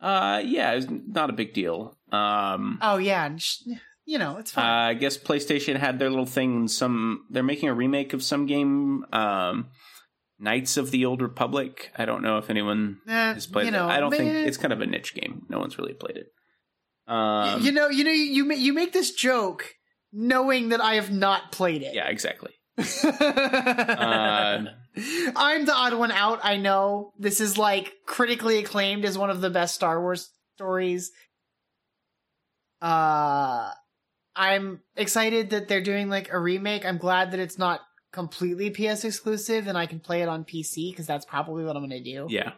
uh, 0.00 0.40
yeah 0.44 0.72
it's 0.72 0.86
not 0.90 1.30
a 1.30 1.32
big 1.32 1.52
deal 1.54 1.96
um, 2.12 2.78
oh 2.82 2.96
yeah 2.98 3.34
sh- 3.36 3.62
you 4.04 4.18
know 4.18 4.36
it's 4.38 4.52
Uh, 4.52 4.60
fine 4.60 4.64
I 4.90 4.94
guess 4.94 5.16
PlayStation 5.16 5.76
had 5.76 5.98
their 5.98 6.10
little 6.10 6.26
thing. 6.26 6.68
Some 6.68 7.24
they're 7.30 7.42
making 7.42 7.68
a 7.70 7.74
remake 7.74 8.12
of 8.12 8.22
some 8.22 8.46
game, 8.46 9.04
um, 9.12 9.68
Knights 10.38 10.76
of 10.76 10.90
the 10.90 11.06
Old 11.06 11.22
Republic. 11.22 11.90
I 11.96 12.04
don't 12.04 12.22
know 12.22 12.36
if 12.38 12.50
anyone 12.50 12.98
Eh, 13.08 13.32
has 13.34 13.46
played 13.46 13.64
you 13.64 13.68
it. 13.68 13.72
know 13.72 13.88
I 13.88 14.00
don't 14.00 14.10
think 14.10 14.30
it's 14.46 14.56
kind 14.58 14.72
of 14.72 14.80
a 14.80 14.86
niche 14.86 15.14
game. 15.14 15.46
No 15.48 15.58
one's 15.58 15.78
really 15.78 15.94
played 15.94 16.16
it. 16.18 16.26
Um, 17.06 17.62
you 17.62 17.72
know 17.72 17.88
you 17.88 18.04
know 18.04 18.10
you, 18.10 18.24
you 18.46 18.52
you 18.54 18.72
make 18.72 18.92
this 18.92 19.12
joke 19.12 19.74
knowing 20.16 20.68
that 20.70 20.80
i 20.80 20.94
have 20.94 21.10
not 21.10 21.50
played 21.52 21.82
it 21.82 21.94
yeah, 21.94 22.08
exactly. 22.08 22.52
uh, 22.78 24.64
I'm 24.96 25.64
the 25.64 25.74
odd 25.74 25.94
one 25.94 26.12
out. 26.12 26.40
I 26.42 26.56
know 26.56 27.12
this 27.18 27.40
is 27.40 27.58
like 27.58 27.92
critically 28.06 28.58
acclaimed 28.58 29.04
as 29.04 29.18
one 29.18 29.30
of 29.30 29.40
the 29.40 29.50
best 29.50 29.74
Star 29.74 30.00
Wars 30.00 30.30
stories. 30.56 31.10
Uh, 32.80 33.70
I'm 34.36 34.80
excited 34.96 35.50
that 35.50 35.68
they're 35.68 35.82
doing 35.82 36.08
like 36.08 36.30
a 36.32 36.38
remake. 36.38 36.84
I'm 36.84 36.98
glad 36.98 37.30
that 37.32 37.40
it's 37.40 37.58
not 37.58 37.80
completely 38.12 38.70
PS 38.70 39.04
exclusive 39.04 39.66
and 39.66 39.76
I 39.76 39.86
can 39.86 40.00
play 40.00 40.22
it 40.22 40.28
on 40.28 40.44
PC 40.44 40.90
because 40.92 41.06
that's 41.06 41.24
probably 41.24 41.64
what 41.64 41.76
I'm 41.76 41.82
going 41.88 41.90
to 41.90 42.02
do. 42.02 42.26
Yeah. 42.28 42.52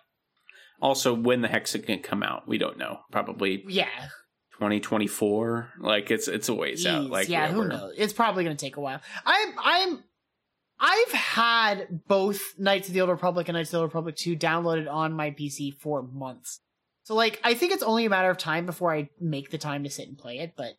Also, 0.81 1.15
when 1.15 1.41
the 1.41 1.49
hex 1.49 1.75
it 1.75 1.87
can 1.87 2.01
come 2.01 2.23
out, 2.23 2.47
we 2.47 2.59
don't 2.59 2.77
know. 2.77 3.01
Probably 3.11 3.65
Yeah, 3.67 3.89
2024. 4.59 5.71
Like 5.81 6.11
it's 6.11 6.29
it's 6.29 6.51
a 6.51 6.55
ways 6.55 6.85
out. 6.85 7.05
Like 7.09 7.29
yeah, 7.31 7.49
who 7.49 7.61
we're- 7.61 7.69
knows? 7.71 7.95
It's 7.97 8.13
probably 8.13 8.45
going 8.45 8.57
to 8.57 8.63
take 8.63 8.77
a 8.77 8.81
while. 8.81 9.01
I'm, 9.25 9.55
I'm, 9.59 10.05
I've 10.79 11.13
had 11.13 12.01
both 12.07 12.41
Knights 12.59 12.89
of 12.89 12.95
the 12.95 13.01
Old 13.01 13.11
Republic 13.11 13.49
and 13.49 13.57
Knights 13.57 13.69
of 13.69 13.73
the 13.73 13.79
Old 13.79 13.89
Republic 13.89 14.17
2 14.17 14.37
downloaded 14.37 14.91
on 14.93 15.13
my 15.15 15.31
PC 15.31 15.75
for 15.79 16.03
months. 16.03 16.61
So, 17.05 17.15
like, 17.15 17.41
I 17.45 17.55
think 17.55 17.73
it's 17.73 17.83
only 17.83 18.05
a 18.05 18.11
matter 18.11 18.31
of 18.31 18.37
time 18.39 18.67
before 18.67 18.93
I 18.95 19.09
make 19.21 19.51
the 19.51 19.59
time 19.59 19.85
to 19.85 19.91
sit 19.91 20.09
and 20.09 20.19
play 20.19 20.39
it. 20.41 20.55
But 20.57 20.73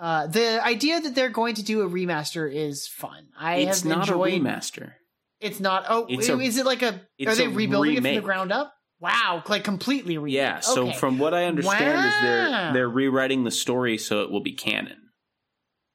uh, 0.00 0.28
the 0.28 0.64
idea 0.64 1.00
that 1.00 1.14
they're 1.14 1.28
going 1.30 1.56
to 1.56 1.62
do 1.62 1.82
a 1.82 1.88
remaster 1.90 2.50
is 2.52 2.86
fun. 2.86 3.26
I 3.38 3.56
It's 3.56 3.80
have 3.82 3.88
not 3.88 4.08
enjoyed. 4.08 4.34
a 4.34 4.36
remaster. 4.38 4.92
It's 5.40 5.60
not. 5.60 5.84
Oh, 5.88 6.06
It's 6.08 6.28
a- 6.28 6.38
is 6.40 6.56
it 6.58 6.64
like 6.66 6.82
a? 6.82 7.00
Are 7.26 7.34
they 7.34 7.48
rebuilding 7.48 7.96
it 7.96 8.02
from 8.02 8.14
the 8.14 8.20
ground 8.20 8.52
up? 8.52 8.72
Wow, 9.00 9.44
like 9.48 9.62
completely 9.62 10.18
remake. 10.18 10.34
Yeah. 10.36 10.60
So 10.60 10.88
Okay. 10.88 10.96
from 10.98 11.18
what 11.18 11.32
I 11.34 11.44
understand, 11.44 12.06
is 12.08 12.14
they're 12.22 12.72
they're 12.72 12.88
rewriting 12.88 13.44
the 13.44 13.50
story 13.52 13.96
so 13.98 14.22
it 14.22 14.30
will 14.30 14.40
be 14.42 14.52
canon. 14.52 15.07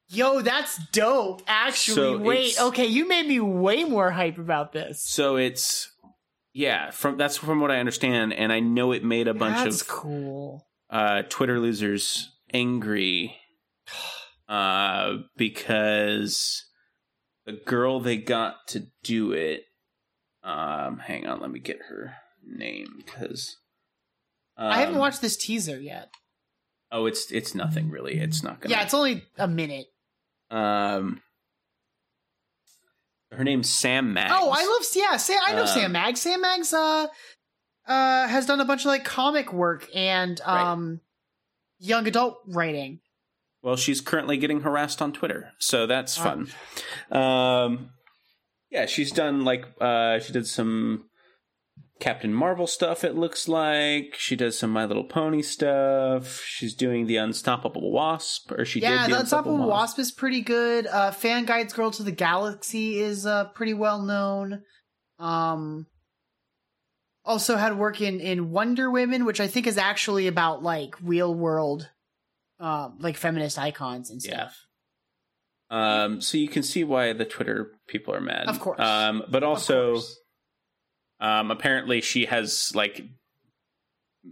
Yo, 0.10 0.42
that's 0.42 0.78
dope. 0.92 1.42
Actually, 1.48 1.96
So 1.96 2.18
wait. 2.20 2.56
Okay, 2.60 2.86
you 2.86 3.08
made 3.08 3.28
me 3.28 3.40
way 3.40 3.84
more 3.84 4.12
hype 4.12 4.38
about 4.38 4.72
this. 4.74 5.04
So 5.04 5.38
it's 5.38 5.90
yeah, 6.54 6.92
from 6.92 7.18
that's 7.18 7.38
from 7.38 7.62
what 7.62 7.72
I 7.72 7.80
understand, 7.80 8.34
and 8.34 8.52
I 8.52 8.60
know 8.60 8.92
it 8.92 9.04
made 9.04 9.28
a 9.28 9.34
bunch 9.34 9.64
that's 9.64 9.82
of 9.82 9.88
cool. 9.88 10.68
uh, 10.90 11.24
Twitter 11.30 11.60
losers 11.60 12.30
angry 12.54 13.36
uh, 14.48 15.18
because 15.36 16.66
the 17.46 17.54
girl 17.54 18.00
they 18.00 18.18
got 18.18 18.68
to 18.70 18.88
do 19.04 19.32
it. 19.32 19.64
Um, 20.44 21.00
hang 21.00 21.26
on, 21.26 21.40
let 21.40 21.50
me 21.52 21.60
get 21.60 21.80
her 21.90 22.16
name 22.46 22.88
because 22.98 23.56
I 24.58 24.82
haven't 24.82 24.98
watched 24.98 25.22
this 25.22 25.38
teaser 25.38 25.80
yet. 25.80 26.10
Oh, 26.92 27.06
it's 27.08 27.32
it's 27.32 27.56
nothing 27.56 27.90
really. 27.90 28.20
It's 28.20 28.44
not 28.44 28.60
gonna. 28.60 28.76
Yeah, 28.76 28.84
it's 28.84 28.94
only 28.94 29.24
a 29.38 29.48
minute. 29.48 29.88
Um. 30.54 31.22
Her 33.32 33.44
name's 33.44 33.68
Sam 33.70 34.14
Maggs. 34.14 34.32
Oh, 34.36 34.52
I 34.52 34.64
love 34.64 34.84
yeah. 34.96 35.18
Sam, 35.18 35.40
I 35.44 35.54
know 35.54 35.62
Um, 35.64 35.68
Sam 35.68 35.92
Maggs. 35.92 36.22
Sam 36.22 36.40
Maggs 36.42 36.72
uh, 36.72 37.08
uh, 37.88 38.28
has 38.28 38.46
done 38.46 38.62
a 38.62 38.66
bunch 38.66 38.82
of 38.82 38.86
like 38.88 39.04
comic 39.06 39.52
work 39.52 39.90
and 39.96 40.40
Right. 40.46 40.62
um, 40.72 41.02
young 41.80 42.06
adult 42.08 42.38
writing. 42.48 43.00
Well, 43.64 43.76
she's 43.76 44.02
currently 44.02 44.38
getting 44.38 44.62
harassed 44.62 45.02
on 45.02 45.14
Twitter, 45.14 45.52
so 45.58 45.88
that's 45.88 46.16
fun. 46.16 46.50
Um, 47.10 47.90
yeah, 48.70 48.86
she's 48.86 49.12
done 49.12 49.46
like 49.46 49.66
uh, 49.82 50.20
she 50.20 50.32
did 50.34 50.46
some 50.46 51.06
Captain 52.00 52.34
Marvel 52.34 52.68
stuff. 52.68 53.04
It 53.04 53.16
looks 53.16 53.48
like 53.48 54.16
she 54.18 54.36
does 54.36 54.58
some 54.58 54.72
My 54.72 54.86
Little 54.86 55.04
Pony 55.06 55.42
stuff. 55.42 56.42
She's 56.46 56.74
doing 56.74 57.06
the 57.08 57.18
Unstoppable 57.18 57.92
Wasp, 57.92 58.52
or 58.52 58.66
she 58.66 58.82
yeah, 58.82 59.04
did 59.04 59.12
the 59.12 59.16
the 59.16 59.20
Unstoppable 59.22 59.68
Wasp 59.68 60.00
is 60.00 60.12
pretty 60.12 60.42
good. 60.42 60.88
Uh, 60.88 61.12
Fan 61.12 61.46
Guides 61.46 61.72
Girl 61.74 61.92
to 61.92 62.04
the 62.04 62.12
Galaxy 62.12 63.00
is 63.00 63.26
uh 63.26 63.46
pretty 63.50 63.74
well 63.74 64.02
known. 64.02 64.64
Um, 65.20 65.86
also 67.24 67.56
had 67.56 67.78
work 67.78 68.02
in 68.02 68.20
in 68.20 68.52
Wonder 68.52 68.92
Women, 68.92 69.24
which 69.26 69.40
I 69.40 69.48
think 69.48 69.68
is 69.68 69.78
actually 69.78 70.28
about 70.28 70.62
like 70.64 70.96
real 71.02 71.34
world, 71.34 71.90
um, 72.60 72.98
like 73.00 73.16
feminist 73.18 73.58
icons 73.58 74.10
and 74.10 74.22
Yeah. 74.24 74.50
stuff. 74.50 74.58
Um, 75.70 76.22
so 76.22 76.38
you 76.38 76.50
can 76.50 76.62
see 76.64 76.84
why 76.84 77.14
the 77.14 77.26
Twitter 77.26 77.72
people 77.88 78.14
are 78.14 78.22
mad. 78.22 78.48
Of 78.48 78.60
course. 78.60 78.80
Um, 78.80 79.24
but 79.30 79.44
also, 79.44 79.94
course. 79.94 80.20
Um, 81.24 81.50
apparently 81.50 82.02
she 82.02 82.26
has 82.26 82.72
like 82.76 83.02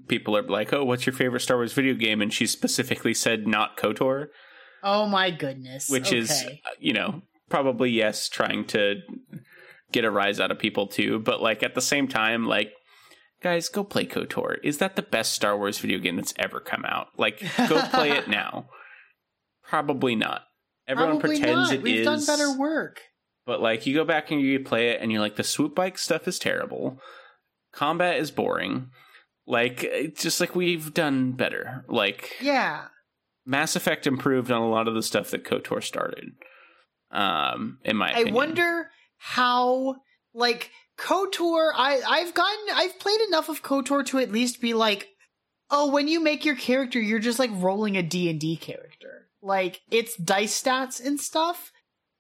people 0.08 0.36
are 0.38 0.44
like, 0.44 0.74
"Oh, 0.74 0.84
what's 0.86 1.06
your 1.06 1.14
favorite 1.14 1.40
Star 1.40 1.58
Wars 1.58 1.74
video 1.74 1.94
game?" 1.96 2.22
And 2.22 2.32
she 2.34 2.46
specifically 2.46 3.14
said 3.14 3.48
not 3.48 3.78
KOTOR, 3.78 4.28
oh 4.84 5.06
my 5.08 5.32
goodness, 5.32 5.90
which 5.90 6.12
is 6.14 6.30
Okay. 6.32 6.62
uh, 6.66 6.72
you 6.80 6.94
know 6.94 7.22
probably 7.50 7.90
yes, 7.90 8.30
trying 8.30 8.66
to 8.66 8.96
get 9.92 10.06
a 10.06 10.12
rise 10.12 10.40
out 10.40 10.52
of 10.52 10.60
people 10.60 10.88
too. 10.88 11.20
But 11.20 11.42
like 11.42 11.64
at 11.64 11.76
the 11.76 11.82
same 11.82 12.08
time, 12.08 12.46
like 12.46 12.72
guys, 13.42 13.70
go 13.70 13.84
play 13.84 14.06
KOTOR. 14.06 14.58
Is 14.64 14.78
that 14.78 14.96
the 14.96 15.02
best 15.02 15.32
Star 15.34 15.58
Wars 15.58 15.80
video 15.80 15.98
game 16.00 16.16
that's 16.18 16.34
ever 16.38 16.60
come 16.60 16.86
out? 16.86 17.08
Like, 17.18 17.40
go 17.68 17.82
play 17.88 18.12
it 18.12 18.28
now. 18.28 18.68
Probably 19.64 20.16
not. 20.16 20.44
Everyone 20.88 21.20
Probably 21.20 21.40
pretends 21.40 21.70
not. 21.70 21.74
it 21.74 21.82
We've 21.82 22.00
is. 22.02 22.06
done 22.06 22.26
better 22.26 22.58
work. 22.58 23.02
But 23.52 23.62
like 23.62 23.86
you 23.86 23.94
go 23.94 24.06
back 24.06 24.32
and 24.32 24.40
you 24.40 24.62
play 24.62 24.92
it 24.92 25.02
and 25.02 25.12
you're 25.12 25.20
like 25.20 25.36
the 25.36 25.44
swoop 25.44 25.76
bike 25.76 25.98
stuff 25.98 26.26
is 26.26 26.40
terrible. 26.40 27.02
Combat 27.74 28.16
is 28.16 28.32
boring. 28.32 28.92
Like 29.46 29.84
it's 29.84 30.24
just 30.24 30.40
like 30.40 30.56
we've 30.56 30.94
done 30.94 31.34
better. 31.34 31.84
Like 31.90 32.32
Yeah. 32.40 32.86
Mass 33.46 33.76
Effect 33.76 34.08
improved 34.08 34.52
on 34.52 34.62
a 34.62 34.70
lot 34.70 34.88
of 34.88 34.94
the 34.94 35.04
stuff 35.04 35.32
that 35.32 35.44
KOTOR 35.44 35.84
started. 35.84 36.30
Um 37.12 37.80
in 37.84 37.98
my 37.98 38.14
I 38.14 38.32
wonder 38.32 38.90
how 39.18 39.98
like 40.34 40.72
KOTOR 40.98 41.74
I 41.76 42.00
I've 42.08 42.34
gotten 42.34 42.68
I've 42.74 43.00
played 43.00 43.20
enough 43.28 43.50
of 43.50 43.64
KOTOR 43.64 44.06
to 44.06 44.20
at 44.20 44.32
least 44.32 44.62
be 44.62 44.74
like 44.74 45.10
oh 45.70 45.92
when 45.92 46.08
you 46.08 46.24
make 46.24 46.46
your 46.46 46.56
character 46.56 47.02
you're 47.02 47.20
just 47.20 47.38
like 47.38 47.52
rolling 47.56 47.98
a 47.98 48.02
D&D 48.02 48.56
character. 48.56 49.28
Like 49.42 49.82
it's 49.92 50.16
dice 50.16 50.64
stats 50.64 51.06
and 51.06 51.20
stuff. 51.20 51.74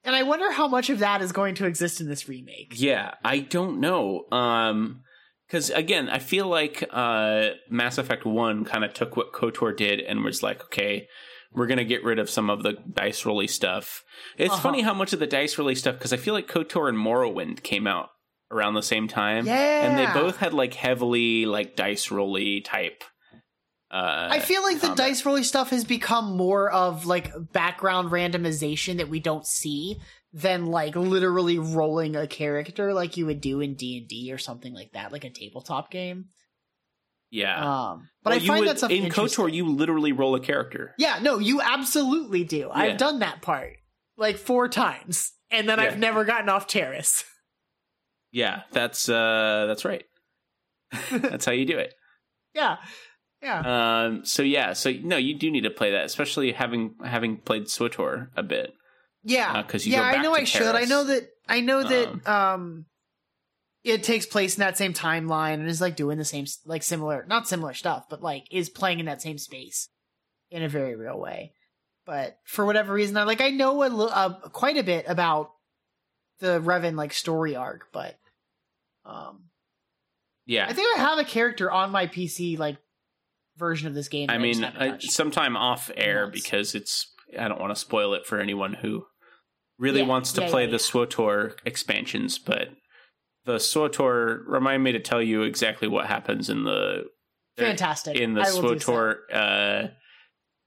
And 0.04 0.16
I 0.16 0.24
wonder 0.24 0.52
how 0.52 0.68
much 0.68 0.90
of 0.90 1.00
that 1.00 1.22
is 1.22 1.32
going 1.32 1.56
to 1.56 1.66
exist 1.66 2.02
in 2.02 2.08
this 2.10 2.28
remake. 2.28 2.74
Yeah, 2.76 3.14
I 3.24 3.40
don't 3.40 3.80
know. 3.80 4.26
Um 4.32 5.02
cuz 5.50 5.70
again, 5.70 6.10
I 6.10 6.20
feel 6.20 6.48
like 6.48 6.84
uh 6.92 7.50
Mass 7.70 7.98
Effect 7.98 8.26
1 8.26 8.66
kind 8.66 8.84
of 8.84 8.94
took 8.94 9.16
what 9.18 9.34
KOTOR 9.34 9.76
did 9.76 10.00
and 10.00 10.24
was 10.24 10.42
like, 10.42 10.64
okay, 10.66 11.08
we're 11.54 11.68
going 11.68 11.78
to 11.78 11.84
get 11.86 12.04
rid 12.06 12.18
of 12.18 12.30
some 12.30 12.50
of 12.50 12.64
the 12.64 12.74
dice 12.94 13.26
rolly 13.26 13.48
stuff. 13.48 14.04
It's 14.38 14.54
Uh-huh. 14.54 14.62
funny 14.64 14.82
how 14.82 14.94
much 14.94 15.12
of 15.14 15.20
the 15.20 15.28
dice 15.28 15.58
rolly 15.58 15.76
stuff 15.76 16.00
cuz 16.00 16.14
I 16.14 16.18
feel 16.18 16.34
like 16.34 16.48
KOTOR 16.48 16.88
and 16.90 16.98
Morrowind 16.98 17.62
came 17.64 17.86
out 17.88 18.10
around 18.50 18.74
the 18.74 18.82
same 18.84 19.08
time 19.08 19.46
Yeah. 19.46 19.86
and 19.86 19.98
they 19.98 20.08
both 20.08 20.38
had 20.38 20.54
like 20.54 20.74
heavily 20.74 21.46
like 21.46 21.76
dice 21.76 22.10
rolly 22.12 22.62
type 22.62 23.04
uh 23.92 24.30
I 24.32 24.40
feel 24.40 24.64
like 24.64 24.76
the 24.80 24.88
combat. 24.88 25.08
dice 25.08 25.26
rolling 25.26 25.44
stuff 25.44 25.70
has 25.72 25.84
become 25.84 26.38
more 26.38 26.70
of 26.72 27.06
like 27.06 27.32
background 27.52 28.10
randomization 28.12 28.98
that 28.98 29.10
we 29.10 29.20
don't 29.20 29.46
see 29.46 30.00
than 30.34 30.66
like 30.66 30.96
literally 30.96 31.60
rolling 31.60 32.16
a 32.16 32.26
character 32.26 32.94
like 32.94 33.18
you 33.18 33.26
would 33.26 33.42
do 33.42 33.60
in 33.60 33.76
D 33.76 33.98
and 33.98 34.08
D 34.08 34.32
or 34.32 34.38
something 34.38 34.74
like 34.74 34.94
that, 34.94 35.12
like 35.12 35.26
a 35.26 35.30
tabletop 35.30 35.92
game. 35.92 36.30
Yeah. 37.30 37.60
Um, 37.92 38.10
but 38.24 38.32
Well, 38.32 38.42
I 38.42 38.48
find 38.48 38.60
would- 38.62 38.70
that 38.70 38.78
stuff 38.78 38.92
in. 38.92 39.10
KOTOR 39.10 39.52
you 39.52 39.66
literally 39.70 40.12
roll 40.14 40.36
a 40.36 40.40
character. 40.40 40.94
Yeah, 40.98 41.20
no, 41.22 41.40
you 41.40 41.60
absolutely 41.62 42.44
do. 42.46 42.58
Yeah. 42.58 42.70
I've 42.74 42.98
done 42.98 43.20
that 43.20 43.42
part 43.42 43.74
like 44.18 44.38
four 44.38 44.68
times, 44.70 45.34
and 45.50 45.68
then 45.68 45.80
Yeah. 45.80 45.86
I've 45.86 45.98
never 46.00 46.24
gotten 46.26 46.50
off 46.50 46.68
Taris. 46.68 47.24
Yeah, 48.34 48.62
that's 48.72 49.10
uh 49.10 49.66
that's 49.68 49.84
right. 49.84 50.06
that's 51.12 51.44
how 51.44 51.52
you 51.52 51.66
do 51.66 51.78
it. 51.78 51.94
yeah, 52.54 52.78
yeah. 53.42 54.04
Um. 54.06 54.26
So 54.26 54.44
yeah. 54.44 54.74
So 54.74 54.92
no, 54.92 55.18
you 55.18 55.38
do 55.38 55.50
need 55.52 55.62
to 55.62 55.70
play 55.72 55.92
that, 55.92 56.06
especially 56.06 56.52
having 56.52 56.96
having 57.04 57.38
played 57.38 57.64
SWTOR 57.66 58.30
a 58.36 58.44
bit. 58.44 58.74
Yeah, 59.24 59.52
Uh, 59.54 59.64
'cause 59.64 59.86
you 59.86 59.94
yeah, 59.94 60.02
I 60.04 60.22
know 60.22 60.34
I 60.34 60.44
should. 60.46 60.76
I 60.76 60.86
know 60.86 61.04
that. 61.04 61.30
I 61.48 61.60
know 61.62 61.84
that. 61.84 62.28
Um, 62.28 62.34
Um, 62.34 62.86
it 63.84 64.04
takes 64.04 64.26
place 64.28 64.56
in 64.56 64.60
that 64.60 64.78
same 64.78 64.94
timeline 64.94 65.56
and 65.56 65.68
is 65.68 65.82
like 65.82 65.96
doing 65.96 66.18
the 66.20 66.26
same, 66.26 66.46
like 66.66 66.84
similar, 66.84 67.26
not 67.28 67.48
similar 67.48 67.74
stuff, 67.74 68.06
but 68.10 68.22
like 68.22 68.46
is 68.52 68.70
playing 68.70 69.00
in 69.00 69.08
that 69.08 69.22
same 69.24 69.38
space 69.40 69.90
in 70.52 70.62
a 70.64 70.70
very 70.70 70.96
real 70.96 71.20
way. 71.20 71.54
But 72.06 72.38
for 72.46 72.66
whatever 72.66 72.94
reason, 72.94 73.18
I 73.18 73.24
like 73.24 73.42
I 73.42 73.50
know 73.50 73.84
a 73.84 73.90
li- 73.90 74.10
uh, 74.12 74.30
quite 74.50 74.78
a 74.78 74.84
bit 74.84 75.06
about 75.08 75.52
the 76.40 76.60
Revan 76.60 76.96
like 76.96 77.14
story 77.14 77.56
arc, 77.56 77.88
but 77.92 78.18
um, 79.06 79.46
Yeah. 80.46 80.68
I 80.68 80.74
think 80.74 80.96
I 80.98 81.00
have 81.02 81.20
a 81.20 81.24
character 81.24 81.72
on 81.72 81.92
my 81.92 82.08
PC 82.08 82.58
like 82.58 82.78
version 83.58 83.88
of 83.88 83.94
this 83.94 84.08
game. 84.08 84.30
I 84.30 84.38
mean, 84.38 84.64
I, 84.64 84.98
sometime 85.00 85.56
off 85.56 85.92
air 85.96 86.28
because 86.28 86.76
it's. 86.76 87.08
I 87.40 87.48
don't 87.48 87.62
want 87.62 87.74
to 87.74 87.80
spoil 87.80 88.14
it 88.14 88.26
for 88.26 88.40
anyone 88.40 88.74
who 88.74 89.06
really 89.78 90.02
Yeah, 90.02 90.08
wants 90.08 90.34
to 90.34 90.42
yeah, 90.42 90.50
play 90.50 90.66
yeah, 90.66 90.72
the. 90.72 90.78
SWTOR 90.78 91.54
expansions, 91.66 92.38
but 92.40 92.70
the 93.46 93.56
SWTOR 93.56 94.42
remind 94.46 94.84
me 94.84 94.92
to 94.92 95.00
tell 95.00 95.22
you 95.22 95.44
exactly 95.44 95.88
what 95.88 96.08
happens 96.08 96.50
in 96.50 96.64
the 96.64 97.06
fantastic 97.58 98.18
in 98.18 98.34
the 98.34 98.42
I 98.42 98.52
do 98.52 98.80
so. 98.80 99.16
Uh, 99.34 99.88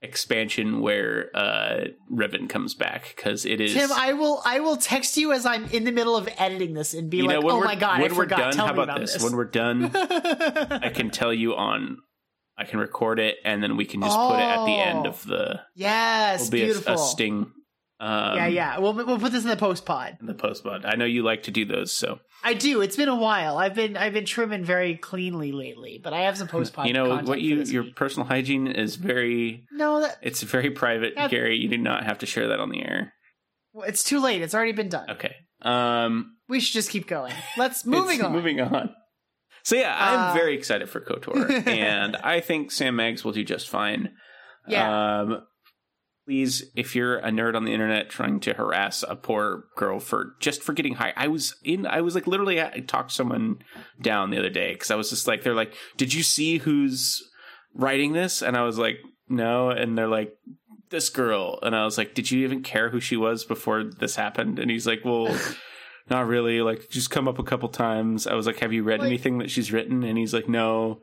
expansion 0.01 0.81
where 0.81 1.29
uh, 1.35 1.85
Revan 2.11 2.47
comes 2.47 2.75
back 2.75 3.13
because 3.15 3.45
it 3.45 3.59
is. 3.59 3.73
Tim, 3.73 3.89
I 3.91 4.13
will 4.13 4.41
I 4.45 4.59
will 4.59 4.77
text 4.77 5.17
you 5.17 5.31
as 5.31 5.45
I'm 5.45 5.65
in 5.65 5.83
the 5.83 5.91
middle 5.91 6.15
of 6.15 6.29
editing 6.37 6.73
this 6.73 6.93
and 6.93 7.09
be 7.09 7.21
like, 7.21 7.41
know, 7.41 7.49
"Oh 7.49 7.63
my 7.63 7.75
god, 7.75 7.99
I 7.99 8.01
when 8.03 8.11
we're 8.15 8.23
forgot." 8.23 8.37
done, 8.37 8.53
Tell 8.53 8.67
how 8.67 8.73
me 8.73 8.83
about, 8.83 8.97
about 8.97 8.99
this? 9.01 9.23
When 9.23 9.35
we're 9.35 9.45
done, 9.45 9.91
I 9.95 10.89
can 10.93 11.09
tell 11.09 11.33
you 11.33 11.55
on. 11.55 11.97
I 12.57 12.63
can 12.65 12.79
record 12.79 13.19
it 13.19 13.37
and 13.43 13.61
then 13.61 13.75
we 13.77 13.85
can 13.85 14.01
just 14.01 14.15
put 14.17 14.35
it 14.37 14.41
at 14.43 14.65
the 14.65 14.71
end 14.77 15.05
Oh. 15.05 15.09
of 15.09 15.23
the. 15.25 15.61
yes, 15.75 16.43
Will 16.43 16.51
be 16.51 16.61
a, 16.61 16.65
beautiful. 16.65 16.93
a 16.93 16.97
sting. 16.97 17.51
Um, 17.97 18.35
yeah, 18.35 18.47
yeah. 18.47 18.79
We'll 18.79 18.93
we'll 18.93 19.19
put 19.19 19.31
this 19.31 19.43
in 19.43 19.49
the 19.49 19.55
post 19.55 19.85
pod. 19.85 20.17
In 20.19 20.25
the 20.27 20.33
post 20.33 20.63
pod, 20.65 20.83
I 20.85 20.95
know 20.95 21.05
you 21.05 21.23
like 21.23 21.43
to 21.43 21.51
do 21.51 21.63
those, 21.63 21.93
so 21.93 22.19
I 22.43 22.53
do. 22.53 22.81
It's 22.81 22.97
been 22.97 23.07
a 23.07 23.15
while. 23.15 23.57
I've 23.57 23.73
been 23.73 23.95
I've 23.95 24.11
been 24.11 24.25
trimming 24.25 24.65
very 24.65 24.97
cleanly 24.97 25.53
lately, 25.53 26.01
but 26.03 26.11
I 26.13 26.21
have 26.23 26.37
some 26.37 26.49
post 26.49 26.73
pod. 26.73 26.87
you 26.87 26.93
know 26.93 27.17
what 27.19 27.39
you 27.39 27.61
your 27.63 27.83
week. 27.83 27.95
personal 27.95 28.27
hygiene 28.27 28.67
is 28.67 28.97
very. 28.97 29.63
no, 29.71 30.01
that, 30.01 30.17
It's 30.21 30.41
very 30.43 30.71
private, 30.71 31.15
That- 31.15 31.31
Gary. 31.31 31.55
You 31.57 31.69
do 31.69 31.77
not 31.77 32.03
have 32.03 32.17
to 32.19 32.25
share 32.25 32.49
that 32.49 32.59
on 32.59 32.69
the 32.69 32.81
air. 32.83 33.13
it's 33.87 34.03
too 34.03 34.19
late. 34.19 34.41
It's 34.41 34.53
already 34.53 34.73
been 34.73 34.89
done. 34.89 35.09
Okay. 35.11 35.33
Um. 35.61 36.35
We 36.49 36.59
should 36.59 36.73
just 36.73 36.89
keep 36.89 37.07
going. 37.07 37.33
Let's 37.57 37.85
moving 37.85 38.21
on. 38.21 38.33
Moving 38.33 38.59
on. 38.61 38.93
So 39.65 39.75
yeah, 39.75 39.95
I'm 39.99 40.31
Uh, 40.31 40.33
very 40.33 40.55
excited 40.55 40.89
for 40.89 41.01
Kotor, 41.01 41.67
and 41.67 42.15
I 42.17 42.39
think 42.39 42.71
Sam 42.71 42.95
Maggs 42.95 43.25
will 43.25 43.31
do 43.33 43.43
just 43.43 43.67
fine. 43.67 44.13
Yeah. 44.67 45.19
Um, 45.21 45.41
please, 46.27 46.71
if 46.75 46.95
you're 46.95 47.17
a 47.17 47.29
nerd 47.29 47.55
on 47.55 47.65
the 47.65 47.73
internet 47.73 48.09
trying 48.09 48.39
to 48.41 48.53
harass 48.53 49.03
a 49.07 49.15
poor 49.15 49.65
girl 49.75 49.99
for 49.99 50.35
just 50.39 50.63
for 50.63 50.73
getting 50.73 50.93
high, 50.95 51.13
I 51.17 51.27
was 51.27 51.55
in. 51.63 51.85
I 51.87 52.01
was 52.01 52.13
like 52.15 52.27
literally, 52.27 52.61
I 52.61 52.79
talked 52.87 53.11
someone 53.11 53.57
down 53.99 54.29
the 54.29 54.37
other 54.37 54.49
day 54.49 54.73
because 54.73 54.91
I 54.91 54.95
was 54.95 55.09
just 55.09 55.27
like, 55.27 55.41
they're 55.43 55.53
like, 55.55 55.73
"Did 55.97 56.13
you 56.13 56.21
see 56.23 56.57
who's 56.59 57.21
writing 57.73 58.13
this?" 58.13 58.41
And 58.43 58.55
I 58.55 58.61
was 58.61 58.77
like, 58.77 58.99
"No," 59.27 59.69
and 59.69 59.97
they're 59.97 60.07
like. 60.07 60.33
This 60.91 61.09
girl, 61.09 61.57
and 61.63 61.75
I 61.75 61.83
was 61.83 61.97
like, 61.97 62.13
"Did 62.13 62.29
you 62.29 62.43
even 62.45 62.61
care 62.61 62.91
who 62.91 62.99
she 62.99 63.17
was 63.17 63.43
before 63.43 63.83
this 63.83 64.15
happened?" 64.15 64.59
And 64.59 64.69
he's 64.69 64.85
like, 64.85 65.01
"Well, 65.03 65.35
not 66.09 66.27
really. 66.27 66.61
Like, 66.61 66.89
just 66.89 67.09
come 67.11 67.27
up 67.27 67.39
a 67.39 67.43
couple 67.43 67.69
times." 67.69 68.27
I 68.27 68.33
was 68.35 68.45
like, 68.47 68.59
"Have 68.59 68.73
you 68.73 68.83
read 68.83 68.99
Like- 68.99 69.07
anything 69.07 69.37
that 69.39 69.49
she's 69.51 69.71
written?" 69.71 70.03
And 70.03 70.17
he's 70.17 70.33
like, 70.33 70.47
"No." 70.49 71.01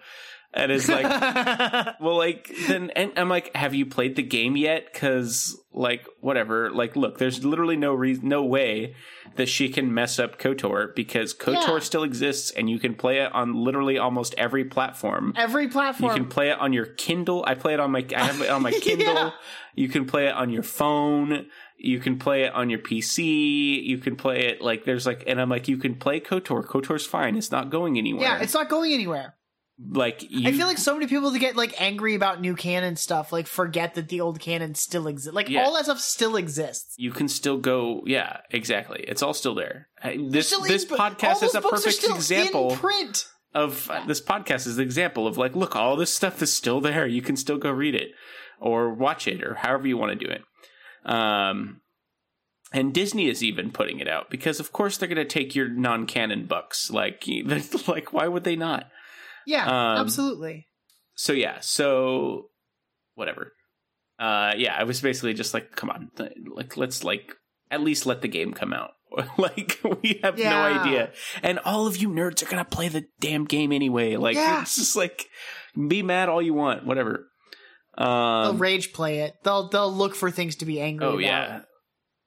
And 0.55 0.71
it's 0.71 0.87
like, 0.87 1.05
well, 2.01 2.19
like 2.19 2.51
then, 2.69 2.91
and 2.95 3.13
I'm 3.17 3.31
like, 3.31 3.57
have 3.57 3.73
you 3.73 3.87
played 3.87 4.17
the 4.17 4.23
game 4.23 4.55
yet? 4.55 4.93
Because 4.93 5.59
like, 5.73 6.07
whatever. 6.21 6.71
Like, 6.71 6.95
look, 6.95 7.17
there's 7.17 7.43
literally 7.43 7.79
no 7.79 7.95
reason, 7.95 8.29
no 8.29 8.45
way 8.45 8.95
that 9.37 9.49
she 9.49 9.71
can 9.71 9.95
mess 9.95 10.19
up 10.19 10.39
Kotor 10.39 10.95
because 10.95 11.33
Kotor 11.33 11.55
Yeah. 11.69 11.79
still 11.79 12.03
exists, 12.03 12.51
and 12.51 12.69
you 12.69 12.79
can 12.79 12.95
play 12.95 13.21
it 13.21 13.33
on 13.33 13.55
literally 13.65 13.97
almost 13.97 14.35
every 14.37 14.67
platform. 14.67 15.33
Every 15.39 15.69
platform. 15.69 16.11
You 16.13 16.17
can 16.23 16.29
play 16.29 16.51
it 16.51 16.59
on 16.61 16.75
your 16.75 16.85
Kindle. 16.85 17.43
I 17.47 17.55
play 17.55 17.73
it 17.73 17.81
on 17.81 17.91
my. 17.91 18.05
I 18.15 18.23
have 18.25 18.43
it 18.43 18.51
on 18.51 18.61
my 18.61 18.73
Kindle. 18.83 19.07
Yeah. 19.15 19.31
You 19.75 19.89
can 19.89 20.05
play 20.05 20.27
it 20.27 20.35
on 20.35 20.51
your 20.51 20.63
phone. 20.65 21.47
You 21.85 21.99
can 21.99 22.19
play 22.19 22.45
it 22.45 22.53
on 22.55 22.71
your 22.71 22.79
PC. 22.79 23.83
You 23.85 23.99
can 23.99 24.15
play 24.17 24.47
it 24.47 24.61
like 24.61 24.85
there's 24.85 25.05
like, 25.07 25.25
and 25.27 25.41
I'm 25.41 25.49
like, 25.51 25.67
you 25.69 25.77
can 25.77 25.95
play 25.97 26.21
Kotor. 26.21 26.65
Kotor's 26.65 27.05
fine. 27.07 27.37
It's 27.37 27.51
not 27.51 27.71
going 27.71 27.99
anywhere. 27.99 28.23
yeah, 28.23 28.41
it's 28.41 28.55
not 28.55 28.69
going 28.69 28.93
anywhere. 28.93 29.35
like 29.91 30.23
you, 30.31 30.49
I 30.49 30.53
feel 30.53 30.67
like 30.69 30.79
so 30.79 30.95
many 30.95 31.07
people 31.09 31.31
that 31.33 31.39
get 31.41 31.57
like 31.57 31.75
angry 31.81 32.15
about 32.15 32.41
new 32.41 32.55
canon 32.55 32.95
stuff, 32.97 33.33
like 33.33 33.47
forget 33.49 33.95
that 33.95 34.09
the 34.09 34.21
old 34.21 34.39
canon 34.39 34.75
still 34.77 35.09
exists. 35.09 35.35
Like 35.35 35.49
Yeah. 35.49 35.65
all 35.65 35.75
that 35.75 35.85
stuff 35.85 35.99
still 35.99 36.37
exists. 36.37 36.95
you 36.99 37.11
can 37.11 37.27
still 37.29 37.59
go. 37.59 38.03
Yeah, 38.07 38.43
exactly. 38.51 39.05
It's 39.09 39.23
all 39.23 39.35
still 39.35 39.55
there. 39.57 39.89
This 40.05 40.47
Still 40.49 40.61
this 40.63 40.85
in- 40.85 40.91
podcast 40.97 41.43
is 41.43 41.55
a 41.55 41.61
perfect 41.63 42.05
example 42.05 42.71
in 42.73 42.79
print. 42.79 43.27
of 43.55 43.91
this 44.07 44.21
podcast 44.21 44.67
is 44.69 44.77
the 44.77 44.83
example 44.85 45.27
of 45.27 45.37
like, 45.37 45.57
look, 45.57 45.75
all 45.75 45.97
this 45.97 46.15
stuff 46.15 46.43
is 46.43 46.53
still 46.53 46.81
there. 46.81 47.07
You 47.07 47.23
can 47.23 47.35
still 47.37 47.59
go 47.59 47.71
read 47.71 47.97
it 47.97 48.11
or 48.61 48.95
watch 48.95 49.27
it 49.27 49.43
or 49.43 49.55
however 49.55 49.89
you 49.89 49.97
want 49.97 50.17
to 50.17 50.25
do 50.27 50.31
it. 50.31 50.43
Um, 51.05 51.81
and 52.73 52.95
Disney 52.95 53.29
is 53.29 53.43
even 53.43 53.71
putting 53.71 54.01
it 54.01 54.09
out 54.09 54.31
because, 54.31 54.59
of 54.61 54.73
course, 54.73 54.97
they're 54.97 55.09
going 55.09 55.17
to 55.17 55.25
take 55.25 55.55
your 55.55 55.69
non-canon 55.69 56.47
books. 56.47 56.91
Like, 56.91 57.25
like, 57.87 58.13
why 58.13 58.29
would 58.29 58.45
they 58.45 58.57
not? 58.57 58.87
Yeah, 59.47 59.67
Um, 59.67 59.99
absolutely. 59.99 60.69
So 61.15 61.33
yeah, 61.33 61.59
so 61.61 62.47
whatever. 63.15 63.53
Uh, 64.19 64.53
yeah, 64.57 64.75
I 64.79 64.85
was 64.85 65.01
basically 65.01 65.35
just 65.35 65.53
like, 65.53 65.75
come 65.77 65.91
on, 65.91 66.11
like 66.47 66.77
let's 66.77 67.03
like 67.05 67.35
at 67.71 67.81
least 67.83 68.07
let 68.07 68.23
the 68.23 68.29
game 68.29 68.53
come 68.55 68.73
out. 68.73 68.93
like 69.37 69.79
we 70.03 70.21
have 70.23 70.39
Yeah. 70.39 70.51
no 70.51 70.63
idea, 70.81 71.13
and 71.43 71.59
all 71.61 71.87
of 71.87 71.97
you 71.99 72.09
nerds 72.09 72.43
are 72.43 72.47
gonna 72.49 72.65
play 72.65 72.89
the 72.89 73.05
damn 73.21 73.45
game 73.45 73.73
anyway. 73.73 74.17
Like 74.17 74.37
Yeah. 74.37 74.63
it's 74.63 74.77
just 74.77 74.97
like 74.97 75.27
be 75.89 76.03
mad 76.03 76.29
all 76.31 76.41
you 76.41 76.55
want, 76.55 76.87
whatever. 76.87 77.27
They'll 77.97 78.07
Um, 78.07 78.59
rage 78.59 78.93
play 78.93 79.21
it. 79.21 79.37
They'll 79.45 79.69
they'll 79.69 79.93
look 79.93 80.15
for 80.15 80.31
things 80.31 80.57
to 80.57 80.65
be 80.67 80.81
angry. 80.81 81.07
oh 81.07 81.11
about. 81.11 81.21
yeah. 81.21 81.61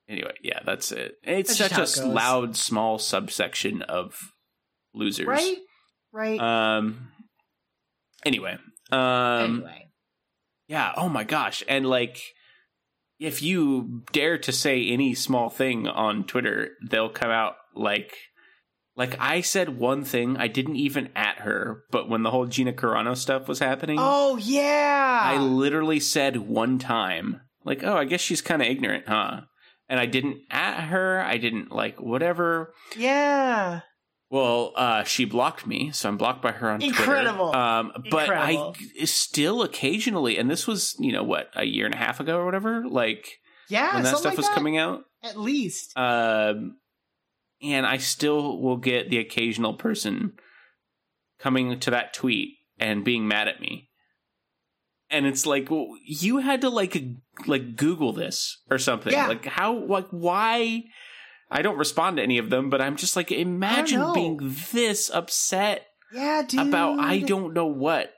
Anyway, 0.07 0.33
yeah, 0.43 0.59
that's 0.63 0.91
it. 0.91 1.15
It's 1.23 1.57
That's 1.57 1.73
such 1.75 1.97
a 1.97 2.07
it 2.07 2.13
loud, 2.13 2.55
small 2.55 2.99
subsection 2.99 3.81
of 3.81 4.15
losers, 4.93 5.25
right, 5.25 5.57
right. 6.13 6.39
Um. 6.39 7.09
Anyway, 8.23 8.57
um, 8.91 9.55
anyway, 9.57 9.87
yeah. 10.67 10.93
Oh 10.95 11.09
my 11.09 11.23
gosh, 11.23 11.63
and 11.67 11.87
like, 11.87 12.19
if 13.19 13.41
you 13.41 14.03
dare 14.13 14.37
to 14.37 14.51
say 14.51 14.87
any 14.87 15.15
small 15.15 15.49
thing 15.49 15.87
on 15.87 16.23
Twitter, 16.23 16.69
they'll 16.87 17.09
come 17.09 17.31
out 17.31 17.55
like, 17.75 18.13
like 18.95 19.15
I 19.19 19.41
said 19.41 19.77
one 19.77 20.03
thing. 20.03 20.37
I 20.37 20.47
didn't 20.47 20.77
even 20.77 21.09
at 21.15 21.39
her, 21.39 21.83
but 21.91 22.09
when 22.09 22.23
the 22.23 22.31
whole 22.31 22.45
Gina 22.45 22.73
Carano 22.73 23.15
stuff 23.15 23.47
was 23.47 23.59
happening, 23.59 23.97
oh 23.99 24.37
yeah, 24.37 25.19
I 25.23 25.37
literally 25.37 25.99
said 25.99 26.37
one 26.37 26.79
time, 26.79 27.41
like, 27.63 27.83
oh, 27.83 27.97
I 27.97 28.05
guess 28.05 28.21
she's 28.21 28.41
kind 28.41 28.61
of 28.61 28.67
ignorant, 28.67 29.05
huh? 29.07 29.41
And 29.87 29.99
I 29.99 30.05
didn't 30.07 30.39
at 30.49 30.81
her. 30.85 31.21
I 31.21 31.37
didn't 31.37 31.71
like 31.71 31.99
whatever. 32.01 32.73
yeah. 32.97 33.81
Well, 34.31 34.73
uh, 34.75 35.03
she 35.03 35.23
blocked 35.25 35.67
me, 35.67 35.91
so 35.91 36.09
I'm 36.09 36.17
blocked 36.17 36.41
by 36.41 36.51
her 36.51 36.69
on 36.71 36.81
Incredible. 36.81 37.51
Twitter. 37.51 37.57
Um, 37.63 37.91
but 38.09 38.23
Incredible. 38.27 38.75
I 38.99 39.05
still 39.05 39.61
occasionally, 39.61 40.37
and 40.39 40.49
this 40.49 40.65
was, 40.65 40.95
you 40.99 41.11
know, 41.11 41.23
what 41.23 41.51
a 41.55 41.63
year 41.63 41.85
and 41.85 41.93
a 41.93 41.97
half 41.97 42.19
ago 42.19 42.37
or 42.39 42.43
whatever, 42.43 42.83
like 42.89 43.39
Yeah, 43.69 43.93
when 43.93 44.03
that 44.03 44.09
stuff 44.17 44.25
like 44.25 44.37
was 44.37 44.47
that, 44.47 44.55
coming 44.55 44.77
out. 44.79 45.03
At 45.23 45.39
least. 45.39 45.95
Um, 45.95 46.77
and 47.71 47.85
I 47.85 47.97
still 47.97 48.61
will 48.61 48.77
get 48.77 49.09
the 49.09 49.17
occasional 49.17 49.73
person 49.73 50.33
coming 51.39 51.79
to 51.79 51.91
that 51.91 52.13
tweet 52.13 52.55
and 52.79 53.03
being 53.03 53.27
mad 53.27 53.47
at 53.47 53.61
me. 53.61 53.89
And 55.09 55.25
it's 55.25 55.45
like, 55.45 55.69
well, 55.69 55.87
you 56.03 56.37
had 56.37 56.61
to 56.61 56.69
like 56.69 57.01
like 57.45 57.75
Google 57.75 58.13
this 58.13 58.61
or 58.69 58.77
something. 58.77 59.13
Yeah. 59.13 59.27
Like 59.27 59.45
how 59.45 59.85
like 59.85 60.07
why 60.09 60.83
I 61.51 61.61
don't 61.61 61.77
respond 61.77 62.17
to 62.17 62.23
any 62.23 62.37
of 62.37 62.49
them, 62.49 62.69
but 62.69 62.81
I'm 62.81 62.95
just 62.95 63.15
like 63.15 63.31
imagine 63.31 64.01
oh, 64.01 64.13
being 64.13 64.55
this 64.71 65.09
upset 65.09 65.85
yeah, 66.11 66.43
dude. 66.47 66.67
about 66.67 66.99
I 66.99 67.19
don't 67.19 67.53
know 67.53 67.67
what. 67.67 68.11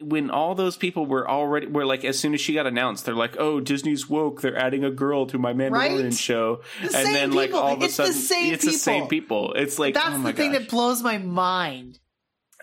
When 0.00 0.30
all 0.30 0.54
those 0.54 0.76
people 0.76 1.06
were 1.06 1.28
already 1.28 1.66
were 1.66 1.84
like 1.84 2.04
as 2.04 2.16
soon 2.18 2.32
as 2.32 2.40
she 2.40 2.54
got 2.54 2.66
announced, 2.68 3.04
they're 3.04 3.16
like, 3.16 3.34
"Oh, 3.38 3.58
Disney's 3.58 4.08
woke. 4.08 4.40
They're 4.42 4.56
adding 4.56 4.84
a 4.84 4.92
girl 4.92 5.26
to 5.26 5.38
my 5.38 5.52
Mandalorian 5.52 6.04
Right? 6.04 6.14
show." 6.14 6.62
The 6.80 6.84
and 6.84 6.92
same 6.92 7.12
then 7.14 7.32
like 7.32 7.48
people. 7.48 7.60
all 7.60 7.72
of 7.74 7.82
a 7.82 7.84
It's 7.86 7.96
the 7.96 8.04
sudden 8.06 8.20
same 8.20 8.54
it's 8.54 8.64
the 8.64 8.72
same 8.72 9.08
people. 9.08 9.48
people. 9.48 9.54
It's 9.54 9.78
like 9.78 9.94
That's 9.94 10.14
oh 10.14 10.18
my 10.18 10.30
the 10.30 10.36
thing 10.36 10.52
gosh. 10.52 10.60
that 10.62 10.70
blows 10.70 11.02
my 11.02 11.18
mind. 11.18 11.98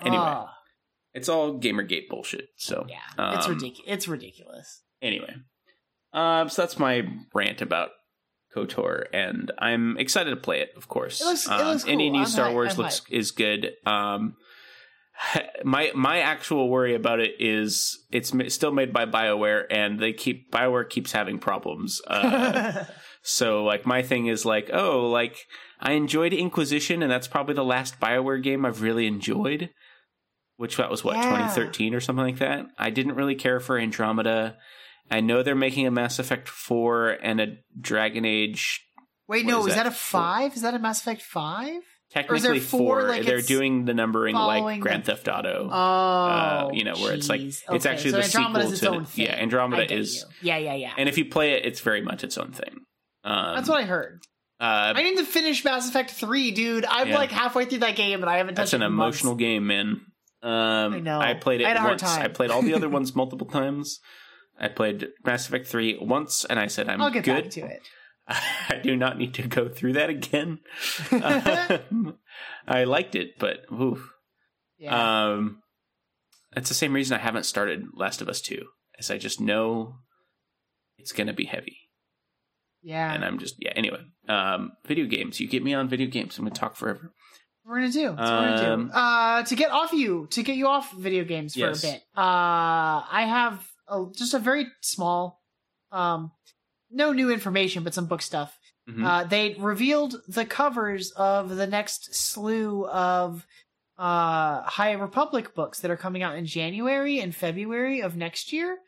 Anyway. 0.02 0.16
Ah, 0.18 0.54
it's 1.14 1.28
all 1.28 1.60
Gamergate 1.60 2.08
bullshit. 2.10 2.48
So 2.56 2.86
yeah, 2.90 3.36
it's 3.36 3.48
um, 3.48 3.54
ridiculous. 3.54 3.92
It's 3.94 4.08
ridiculous. 4.08 4.82
Anyway, 5.02 5.34
um, 6.14 6.48
so 6.48 6.62
that's 6.62 6.80
my 6.80 7.04
rant 7.34 7.62
about 7.62 7.90
Kotor, 8.56 9.08
and 9.14 9.52
I'm 9.60 9.98
excited 9.98 10.30
to 10.30 10.38
play 10.38 10.62
it. 10.62 10.70
Of 10.78 10.88
course, 10.88 11.20
It 11.20 11.26
looks- 11.26 11.46
it 11.48 11.52
um, 11.52 11.68
looks 11.68 11.86
any 11.86 12.10
new 12.10 12.20
I'm 12.22 12.26
Star 12.28 12.46
hype. 12.46 12.54
Wars 12.54 12.72
I'm 12.74 12.78
looks 12.78 13.02
is 13.10 13.32
good. 13.32 13.74
Um, 13.86 14.38
my 15.64 15.92
my 15.96 16.20
actual 16.20 16.70
worry 16.70 16.96
about 16.96 17.20
it 17.20 17.34
is 17.40 18.06
it's 18.12 18.34
still 18.54 18.72
made 18.72 18.92
by 18.94 19.06
Bioware, 19.06 19.66
and 19.70 20.00
they 20.00 20.14
keep 20.14 20.52
Bioware 20.52 20.90
keeps 20.90 21.12
having 21.12 21.40
problems. 21.40 22.02
Uh, 22.08 22.86
So 23.28 23.64
like 23.64 23.88
my 23.88 24.04
thing 24.04 24.28
is 24.28 24.46
like, 24.46 24.70
oh, 24.72 25.10
like 25.10 25.36
I 25.80 25.94
enjoyed 25.94 26.32
Inquisition 26.32 27.02
and 27.02 27.12
that's 27.12 27.28
probably 27.28 27.56
the 27.56 27.64
last 27.64 28.00
BioWare 28.00 28.42
game 28.42 28.66
I've 28.66 28.84
really 28.84 29.08
enjoyed. 29.08 29.72
Which 30.58 30.78
that 30.78 30.92
was 30.92 31.04
what, 31.04 31.16
Yeah. 31.16 31.24
2013 31.24 31.96
or 31.96 32.00
something 32.00 32.24
like 32.24 32.38
that. 32.38 32.68
I 32.78 32.92
didn't 32.92 33.16
really 33.16 33.34
care 33.34 33.60
for 33.60 33.80
Andromeda. 33.80 34.58
I 35.10 35.22
know 35.22 35.42
they're 35.42 35.56
making 35.56 35.88
a 35.88 35.92
Mass 35.92 36.20
Effect 36.20 36.48
4 36.48 37.18
and 37.22 37.42
a 37.42 37.58
Dragon 37.82 38.26
Age. 38.26 38.82
Wait, 39.28 39.46
no, 39.46 39.62
is 39.62 39.70
is 39.70 39.76
that? 39.76 39.84
that 39.86 39.92
a 39.92 39.96
five? 39.96 40.56
Is 40.56 40.62
that 40.62 40.76
a 40.76 40.80
Mass 40.80 41.02
Effect 41.02 41.24
five? 41.24 41.82
Technically 42.12 42.60
four, 42.62 43.02
4. 43.02 43.10
like, 43.10 43.26
they're 43.26 43.42
doing 43.42 43.84
the 43.86 43.94
numbering 43.94 44.36
like 44.36 44.80
Grand 44.80 45.04
the- 45.04 45.12
Theft 45.16 45.28
Auto. 45.28 45.68
Oh, 45.70 45.76
uh, 45.76 46.70
you 46.72 46.84
know, 46.86 46.94
where 46.96 47.14
it's 47.14 47.28
like 47.28 47.42
it's 47.42 47.64
Okay, 47.68 47.90
actually 47.90 48.12
so 48.12 48.18
the 48.18 48.24
Andromeda's 48.24 48.64
sequel 48.64 48.72
its 48.72 48.80
to 48.82 48.90
own 48.90 49.06
thing. 49.06 49.26
Yeah, 49.26 49.36
Andromeda 49.36 49.94
is 49.94 50.16
you. 50.42 50.50
Yeah, 50.50 50.58
yeah, 50.58 50.74
yeah. 50.76 50.94
and 50.98 51.10
if 51.10 51.18
you 51.18 51.26
play 51.26 51.54
it 51.54 51.66
it's 51.66 51.82
very 51.82 52.02
much 52.02 52.24
its 52.24 52.38
own 52.38 52.52
thing. 52.52 52.80
Um, 53.26 53.56
That's 53.56 53.68
what 53.68 53.82
I 53.82 53.86
heard. 53.86 54.22
uh, 54.62 54.94
I 54.96 55.04
need 55.04 55.18
to 55.18 55.26
finish 55.26 55.66
Mass 55.66 55.90
Effect 55.90 56.12
three, 56.12 56.52
dude. 56.52 56.86
I'm 56.86 57.10
Yeah. 57.10 57.16
like 57.18 57.32
halfway 57.32 57.66
through 57.66 57.80
that 57.80 57.96
game 57.98 58.22
and 58.22 58.30
I 58.30 58.38
haven't 58.38 58.56
touched 58.56 58.70
it. 58.74 58.78
That's 58.78 58.82
an 58.82 58.82
in 58.84 58.94
months. 58.94 59.18
emotional 59.22 59.36
game, 59.36 59.68
man. 59.68 60.02
Um, 60.44 60.94
I 60.94 61.00
know. 61.00 61.20
I 61.20 61.34
played 61.34 61.62
it 61.62 61.66
I 61.66 61.70
had 61.70 61.78
a 61.78 61.82
hard 61.82 62.02
once. 62.02 62.04
I 62.04 62.28
played 62.28 62.52
all 62.52 62.62
the 62.62 62.76
other 62.76 62.88
ones 62.98 63.16
multiple 63.16 63.48
times. 63.48 64.00
I 64.58 64.68
played 64.70 65.08
Mass 65.26 65.48
Effect 65.48 65.68
3 65.68 65.98
once, 66.00 66.46
and 66.46 66.58
I 66.60 66.68
said, 66.68 66.88
I'm 66.88 67.02
I'll 67.02 67.10
get 67.10 67.26
good. 67.26 67.44
back 67.46 67.52
to 67.54 67.62
it. 67.66 67.82
I 68.70 68.80
do 68.84 68.96
not 68.96 69.18
need 69.18 69.34
to 69.36 69.44
go 69.48 69.70
through 69.70 69.94
that 69.94 70.10
again. 70.10 70.60
Um, 71.12 72.18
I 72.68 72.84
liked 72.86 73.16
it, 73.16 73.38
but 73.40 73.60
oof. 73.72 74.12
Yeah. 74.78 75.34
Um, 75.34 75.62
that's 76.54 76.70
the 76.70 76.76
same 76.76 76.94
reason 76.94 77.18
I 77.18 77.22
haven't 77.22 77.46
started 77.46 77.86
Last 77.94 78.22
of 78.22 78.30
Us 78.30 78.42
2, 78.42 78.64
as 79.00 79.12
I 79.12 79.18
just 79.18 79.40
know 79.40 79.96
it's 80.98 81.12
going 81.12 81.28
to 81.28 81.34
be 81.34 81.46
heavy. 81.46 81.78
yeah. 82.82 83.14
And 83.14 83.24
I'm 83.24 83.38
just, 83.40 83.56
yeah, 83.60 83.74
anyway. 83.76 84.00
Um, 84.28 84.72
video 84.86 85.06
games. 85.06 85.40
You 85.40 85.48
get 85.48 85.64
me 85.64 85.74
on 85.74 85.88
video 85.88 86.08
games, 86.08 86.38
I'm 86.38 86.46
going 86.46 86.54
to 86.54 86.60
talk 86.60 86.76
forever. 86.76 87.12
we're 87.66 87.76
gonna 87.80 87.92
do. 87.92 88.16
That's 88.16 88.30
what 88.32 88.42
we're 88.42 88.58
gonna 88.58 88.74
Um, 88.74 88.88
do. 88.88 88.94
Uh, 88.94 89.44
to 89.44 89.56
get 89.56 89.72
off 89.72 89.92
you, 89.94 90.28
to 90.32 90.44
get 90.44 90.56
you 90.56 90.68
off 90.68 90.92
video 90.94 91.24
games 91.26 91.54
for 91.54 91.60
Yes. 91.60 91.84
a 91.84 91.88
bit. 91.88 92.02
Uh, 92.18 93.02
I 93.12 93.26
have 93.28 93.66
a, 93.88 94.06
just 94.16 94.34
a 94.34 94.40
very 94.40 94.68
small, 94.82 95.42
um, 95.92 96.32
no 96.92 97.12
new 97.12 97.32
information, 97.32 97.84
but 97.84 97.94
some 97.94 98.06
book 98.08 98.22
stuff. 98.22 98.58
Mhm. 98.90 99.04
Uh, 99.06 99.24
they 99.24 99.56
revealed 99.58 100.16
the 100.28 100.46
covers 100.46 101.12
of 101.12 101.50
the 101.56 101.68
next 101.68 102.14
slew 102.16 102.86
of 102.88 103.46
uh 103.98 104.62
High 104.64 104.92
Republic 104.92 105.56
books 105.56 105.80
that 105.80 105.90
are 105.90 105.96
coming 105.98 106.22
out 106.22 106.36
in 106.38 106.46
January 106.46 107.20
and 107.20 107.34
February 107.34 108.02
of 108.02 108.16
next 108.18 108.52
year. 108.52 108.80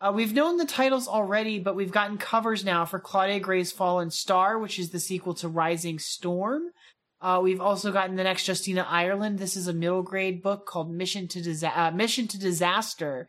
Uh, 0.00 0.12
we've 0.14 0.32
known 0.32 0.56
the 0.56 0.64
titles 0.64 1.06
already, 1.08 1.58
but 1.58 1.74
we've 1.74 1.90
gotten 1.92 2.16
covers 2.18 2.64
now 2.64 2.84
for 2.86 2.98
Claudia 3.00 3.40
Gray's 3.40 3.72
Fallen 3.72 4.10
Star, 4.10 4.58
which 4.58 4.78
is 4.78 4.90
the 4.90 5.00
sequel 5.00 5.34
to 5.34 5.48
Rising 5.48 5.98
Storm. 5.98 6.70
Uh, 7.20 7.40
we've 7.42 7.60
also 7.60 7.90
gotten 7.92 8.14
the 8.16 8.22
next 8.22 8.46
Justina 8.46 8.86
Ireland. 8.88 9.38
This 9.40 9.56
is 9.56 9.66
a 9.66 9.72
middle 9.72 10.02
grade 10.02 10.40
book 10.40 10.66
called 10.66 10.90
Mission 10.90 11.26
to 11.28 11.42
Disa- 11.42 11.78
uh, 11.78 11.90
Mission 11.90 12.28
to 12.28 12.38
Disaster, 12.38 13.28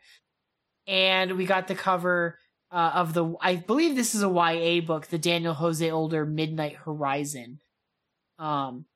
and 0.86 1.36
we 1.36 1.44
got 1.44 1.66
the 1.68 1.74
cover 1.74 2.38
uh, 2.72 2.92
of 2.94 3.14
the. 3.14 3.34
I 3.40 3.56
believe 3.56 3.96
this 3.96 4.14
is 4.14 4.22
a 4.22 4.28
YA 4.28 4.80
book, 4.80 5.06
the 5.08 5.18
Daniel 5.18 5.54
Jose 5.54 5.88
Older 5.90 6.24
Midnight 6.26 6.76
Horizon. 6.84 7.60
Um, 8.38 8.86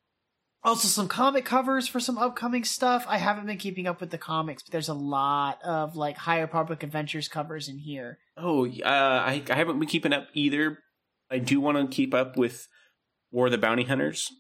also 0.63 0.89
some 0.89 1.09
comic 1.09 1.45
covers 1.45 1.87
for 1.87 2.01
some 2.01 2.17
upcoming 2.17 2.65
stuff. 2.65 3.05
I 3.07 3.19
haven't 3.19 3.47
been 3.47 3.59
keeping 3.59 3.87
up 3.87 4.01
with 4.01 4.11
the 4.11 4.19
comics, 4.19 4.63
but 4.63 4.73
there's 4.73 4.89
a 4.89 4.95
lot 4.95 5.59
of 5.63 5.97
like 5.97 6.17
High 6.17 6.41
Republic 6.41 6.83
Adventures 6.83 7.29
covers 7.29 7.69
in 7.69 7.79
here. 7.79 8.19
Oh, 8.37 8.67
uh, 8.67 8.71
I, 8.85 9.43
I 9.51 9.55
haven't 9.55 9.79
been 9.79 9.89
keeping 9.89 10.13
up 10.15 10.29
either. 10.33 10.79
I 11.31 11.39
do 11.39 11.61
want 11.61 11.77
to 11.79 11.95
keep 11.95 12.15
up 12.15 12.37
with 12.37 12.67
War 13.31 13.47
of 13.47 13.53
the 13.53 13.59
Bounty 13.59 13.85
Hunters. 13.85 14.31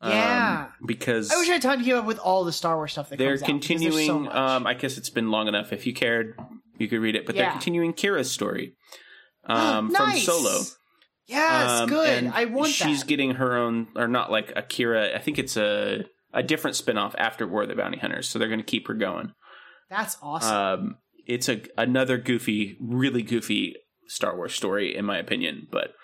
um, 0.00 0.12
Yeah. 0.12 0.68
because 0.86 1.32
I 1.32 1.38
wish 1.38 1.48
I 1.48 1.54
had 1.54 1.62
time 1.62 1.78
to 1.80 1.84
keep 1.84 1.94
up 1.94 2.04
with 2.06 2.18
all 2.18 2.44
the 2.44 2.52
Star 2.52 2.76
Wars 2.76 2.92
stuff 2.92 3.08
that 3.08 3.18
they're 3.18 3.38
comes 3.38 3.42
out, 3.42 3.46
so 3.46 3.52
continuing. 3.52 4.28
um, 4.28 4.66
I 4.66 4.74
guess 4.74 4.98
it's 4.98 5.10
been 5.10 5.30
long 5.32 5.48
enough. 5.48 5.72
If 5.72 5.86
you 5.86 5.94
cared, 5.94 6.38
you 6.78 6.88
could 6.88 7.00
read 7.00 7.16
it. 7.16 7.26
But 7.26 7.34
they're 7.36 7.50
continuing 7.50 7.92
Qi'ra's 7.94 8.30
story 8.30 8.74
um, 9.44 9.88
Nice. 9.88 10.24
from 10.24 10.34
Solo. 10.34 10.62
Yes, 11.26 11.80
Um, 11.80 11.88
good. 11.88 12.30
I 12.32 12.44
want 12.44 12.70
She's 12.70 13.00
that. 13.00 13.08
getting 13.08 13.32
her 13.32 13.56
own, 13.56 13.88
or 13.96 14.06
not 14.06 14.30
like 14.30 14.52
Akira. 14.54 15.14
I 15.14 15.18
think 15.18 15.38
it's 15.38 15.56
a 15.56 16.04
a 16.32 16.42
different 16.42 16.76
spin-off 16.76 17.14
after 17.18 17.46
War 17.46 17.62
of 17.62 17.68
the 17.68 17.74
Bounty 17.74 17.98
Hunters. 17.98 18.28
So 18.28 18.38
they're 18.38 18.48
going 18.48 18.60
to 18.60 18.64
keep 18.64 18.86
her 18.88 18.94
going. 18.94 19.32
That's 19.90 20.16
awesome. 20.22 20.56
Um, 20.56 20.96
it's 21.26 21.48
a 21.48 21.62
another 21.76 22.18
goofy, 22.18 22.76
really 22.80 23.22
goofy 23.22 23.74
Star 24.06 24.36
Wars 24.36 24.54
story, 24.54 24.94
in 24.96 25.04
my 25.04 25.18
opinion. 25.18 25.66
But 25.70 25.94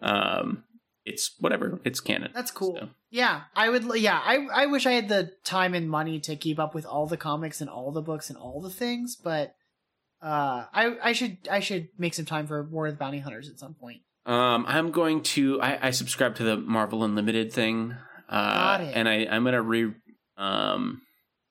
um, 0.00 0.64
it's 1.04 1.34
whatever. 1.40 1.80
It's 1.84 2.00
canon. 2.00 2.30
That's 2.34 2.50
cool. 2.52 2.76
So, 2.78 2.88
Yeah, 3.10 3.42
I 3.56 3.70
would. 3.70 3.84
Yeah, 3.96 4.20
I 4.22 4.46
I 4.52 4.66
wish 4.66 4.86
I 4.86 4.92
had 4.92 5.08
the 5.08 5.32
time 5.44 5.74
and 5.74 5.88
money 5.90 6.20
to 6.20 6.36
keep 6.36 6.58
up 6.60 6.74
with 6.74 6.86
all 6.86 7.06
the 7.06 7.16
comics 7.16 7.60
and 7.60 7.68
all 7.70 7.90
the 7.90 8.02
books 8.02 8.28
and 8.30 8.38
all 8.38 8.60
the 8.60 8.70
things, 8.70 9.16
but 9.16 9.54
uh, 10.22 10.64
I 10.72 10.96
I 11.02 11.12
should 11.12 11.38
I 11.50 11.60
should 11.60 11.88
make 11.98 12.14
some 12.14 12.24
time 12.24 12.46
for 12.46 12.62
War 12.62 12.86
of 12.86 12.94
the 12.94 12.98
Bounty 12.98 13.18
Hunters 13.20 13.48
at 13.48 13.58
some 13.58 13.74
point. 13.74 14.02
um, 14.26 14.64
I'm 14.68 14.90
going 14.90 15.22
to. 15.34 15.60
I, 15.60 15.88
I 15.88 15.90
subscribe 15.90 16.34
to 16.36 16.44
the 16.44 16.56
Marvel 16.56 17.04
Unlimited 17.04 17.52
thing, 17.52 17.94
uh, 18.28 18.54
Got 18.54 18.80
it. 18.82 18.96
and 18.96 19.08
I 19.08 19.26
I'm 19.30 19.44
gonna 19.44 19.62
re. 19.62 19.92
Um, 20.36 21.02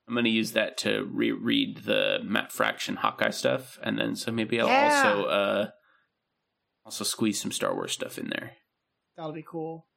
I'm 0.08 0.16
gonna 0.16 0.30
use 0.30 0.54
that 0.54 0.78
to 0.80 1.08
reread 1.12 1.84
the 1.86 2.20
Matt 2.24 2.52
Fraction 2.52 2.96
Hawkeye 2.98 3.32
stuff, 3.32 3.78
and 3.84 3.98
then 4.00 4.16
so 4.16 4.32
maybe 4.32 4.60
I'll 4.62 4.68
Yeah. 4.68 4.84
also 4.86 5.24
uh 5.26 5.70
also 6.86 7.04
squeeze 7.04 7.42
some 7.42 7.52
Star 7.52 7.74
Wars 7.74 7.92
stuff 7.92 8.18
in 8.18 8.30
there. 8.30 8.54
That'll 9.18 9.34
be 9.34 9.44
cool. 9.46 9.88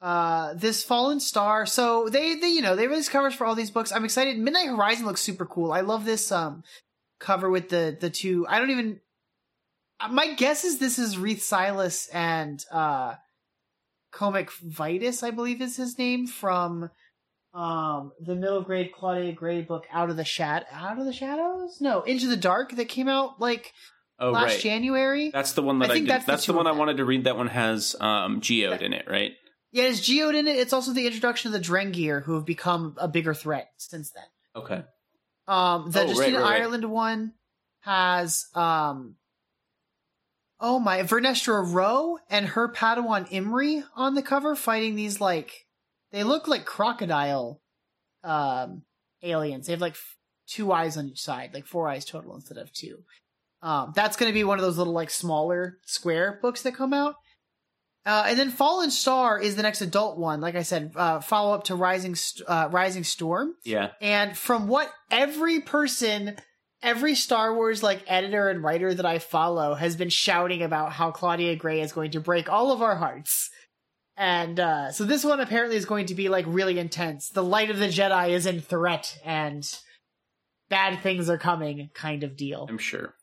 Uh, 0.00 0.54
this 0.54 0.82
Fallen 0.82 1.20
Star. 1.20 1.66
So 1.66 2.08
they, 2.08 2.34
they, 2.36 2.48
you 2.48 2.62
know, 2.62 2.74
they 2.74 2.86
release 2.86 3.08
covers 3.10 3.34
for 3.34 3.46
all 3.46 3.54
these 3.54 3.70
books. 3.70 3.92
I'm 3.92 4.04
excited. 4.04 4.38
Midnight 4.38 4.68
Horizon 4.68 5.04
looks 5.04 5.20
super 5.20 5.44
cool. 5.44 5.72
I 5.72 5.80
love 5.82 6.04
this 6.06 6.30
um 6.32 6.62
cover 7.20 7.48
with 7.48 7.68
the 7.68 7.96
the 8.00 8.10
two. 8.10 8.46
I 8.48 8.58
don't 8.58 8.70
even. 8.70 9.00
uh, 10.00 10.08
My 10.08 10.34
guess 10.34 10.64
is 10.64 10.78
this 10.78 10.98
is 10.98 11.16
Reath 11.16 11.42
Silas 11.42 12.08
and 12.08 12.64
uh, 12.72 13.14
Cohmac 14.12 14.50
Vitus, 14.62 15.22
I 15.22 15.30
believe 15.30 15.60
is 15.62 15.76
his 15.76 15.96
name 15.98 16.26
from 16.26 16.90
um 17.52 18.12
the 18.20 18.34
middle 18.36 18.62
grade 18.62 18.92
Claudia 18.92 19.32
Gray 19.32 19.60
book 19.62 19.84
Out 19.92 20.08
of 20.08 20.16
the 20.16 20.24
Shad 20.24 20.66
Out 20.72 20.98
of 20.98 21.04
the 21.04 21.12
Shadows? 21.12 21.78
No, 21.80 22.02
Into 22.02 22.26
the 22.28 22.36
Dark 22.36 22.76
that 22.76 22.88
came 22.88 23.08
out 23.08 23.40
like 23.40 23.72
Oh, 24.22 24.32
last 24.32 24.50
right. 24.52 24.60
January. 24.60 25.30
That's 25.30 25.54
the 25.54 25.62
one 25.62 25.78
that 25.78 25.88
I 25.88 25.92
I, 25.92 25.94
think 25.94 26.06
did. 26.06 26.12
that's 26.12 26.26
That's, 26.26 26.46
the 26.46 26.52
the, 26.52 26.58
one 26.58 26.66
I 26.66 26.72
wanted 26.72 26.98
to 26.98 27.06
read. 27.06 27.24
That 27.24 27.38
one 27.38 27.46
has 27.46 27.96
um, 28.00 28.42
Geode 28.42 28.82
in 28.82 28.92
it, 28.92 29.06
right? 29.08 29.32
Yeah, 29.72 29.84
it's 29.84 30.00
Geode 30.06 30.34
in 30.34 30.46
it. 30.46 30.56
It's 30.56 30.74
also 30.74 30.92
the 30.92 31.06
introduction 31.06 31.48
of 31.48 31.58
the 31.58 31.66
Drengir, 31.66 32.22
who 32.24 32.34
have 32.34 32.44
become 32.44 32.96
a 32.98 33.08
bigger 33.08 33.32
threat 33.32 33.70
since 33.78 34.10
then. 34.10 34.24
Okay. 34.54 34.82
Um, 35.50 35.90
the 35.90 36.00
Oh, 36.00 36.02
right, 36.02 36.08
Justina 36.10 36.38
right, 36.38 36.44
right. 36.44 36.60
Ireland 36.62 36.84
one 36.90 37.32
has 37.80 38.46
um, 38.54 39.16
oh 40.60 40.78
my, 40.78 41.02
Vernestra 41.02 41.64
Rowe 41.72 42.18
and 42.28 42.46
her 42.46 42.68
Padawan 42.68 43.26
Imri 43.30 43.82
on 43.96 44.14
the 44.14 44.22
cover 44.22 44.54
fighting 44.54 44.94
these 44.94 45.20
like 45.20 45.66
they 46.12 46.22
look 46.22 46.46
like 46.46 46.64
crocodile 46.64 47.60
um 48.22 48.82
aliens. 49.22 49.66
They 49.66 49.72
have 49.72 49.80
like 49.80 49.94
f- 49.94 50.16
two 50.46 50.70
eyes 50.72 50.96
on 50.96 51.08
each 51.08 51.20
side, 51.20 51.50
like 51.52 51.66
four 51.66 51.88
eyes 51.88 52.04
total 52.04 52.34
instead 52.36 52.58
of 52.58 52.72
two. 52.72 52.98
Um, 53.62 53.92
that's 53.94 54.16
going 54.16 54.30
to 54.30 54.34
be 54.34 54.44
one 54.44 54.58
of 54.58 54.64
those 54.64 54.78
little 54.78 54.92
like 54.92 55.10
smaller 55.10 55.78
square 55.84 56.38
books 56.40 56.62
that 56.62 56.74
come 56.76 56.92
out. 56.94 57.16
Uh, 58.06 58.24
and 58.26 58.38
then 58.38 58.50
Fallen 58.50 58.90
Star 58.90 59.38
is 59.38 59.56
the 59.56 59.62
next 59.62 59.82
adult 59.82 60.18
one. 60.18 60.40
Like 60.40 60.54
I 60.54 60.62
said, 60.62 60.92
uh, 60.96 61.20
follow 61.20 61.54
up 61.54 61.64
to 61.64 61.74
Rising 61.74 62.14
St- 62.14 62.48
uh, 62.48 62.68
Rising 62.70 63.04
Storm. 63.04 63.54
Yeah. 63.62 63.90
And 64.00 64.36
from 64.36 64.68
what 64.68 64.90
every 65.10 65.60
person, 65.60 66.36
every 66.82 67.14
Star 67.14 67.54
Wars 67.54 67.82
like 67.82 68.02
editor 68.06 68.48
and 68.48 68.62
writer 68.62 68.94
that 68.94 69.04
I 69.04 69.18
follow 69.18 69.74
has 69.74 69.96
been 69.96 70.08
shouting 70.08 70.62
about 70.62 70.92
how 70.92 71.10
Claudia 71.10 71.56
Gray 71.56 71.82
is 71.82 71.92
going 71.92 72.12
to 72.12 72.20
break 72.20 72.50
all 72.50 72.72
of 72.72 72.80
our 72.80 72.96
hearts. 72.96 73.50
And 74.16 74.58
uh, 74.58 74.92
so 74.92 75.04
this 75.04 75.24
one 75.24 75.40
apparently 75.40 75.76
is 75.76 75.84
going 75.84 76.06
to 76.06 76.14
be 76.14 76.28
like 76.28 76.44
really 76.48 76.78
intense. 76.78 77.28
The 77.28 77.44
light 77.44 77.70
of 77.70 77.78
the 77.78 77.86
Jedi 77.86 78.30
is 78.30 78.46
in 78.46 78.60
threat 78.60 79.18
and 79.24 79.66
bad 80.70 81.02
things 81.02 81.28
are 81.28 81.38
coming 81.38 81.90
kind 81.92 82.24
of 82.24 82.36
deal. 82.36 82.66
I'm 82.68 82.78
sure. 82.78 83.14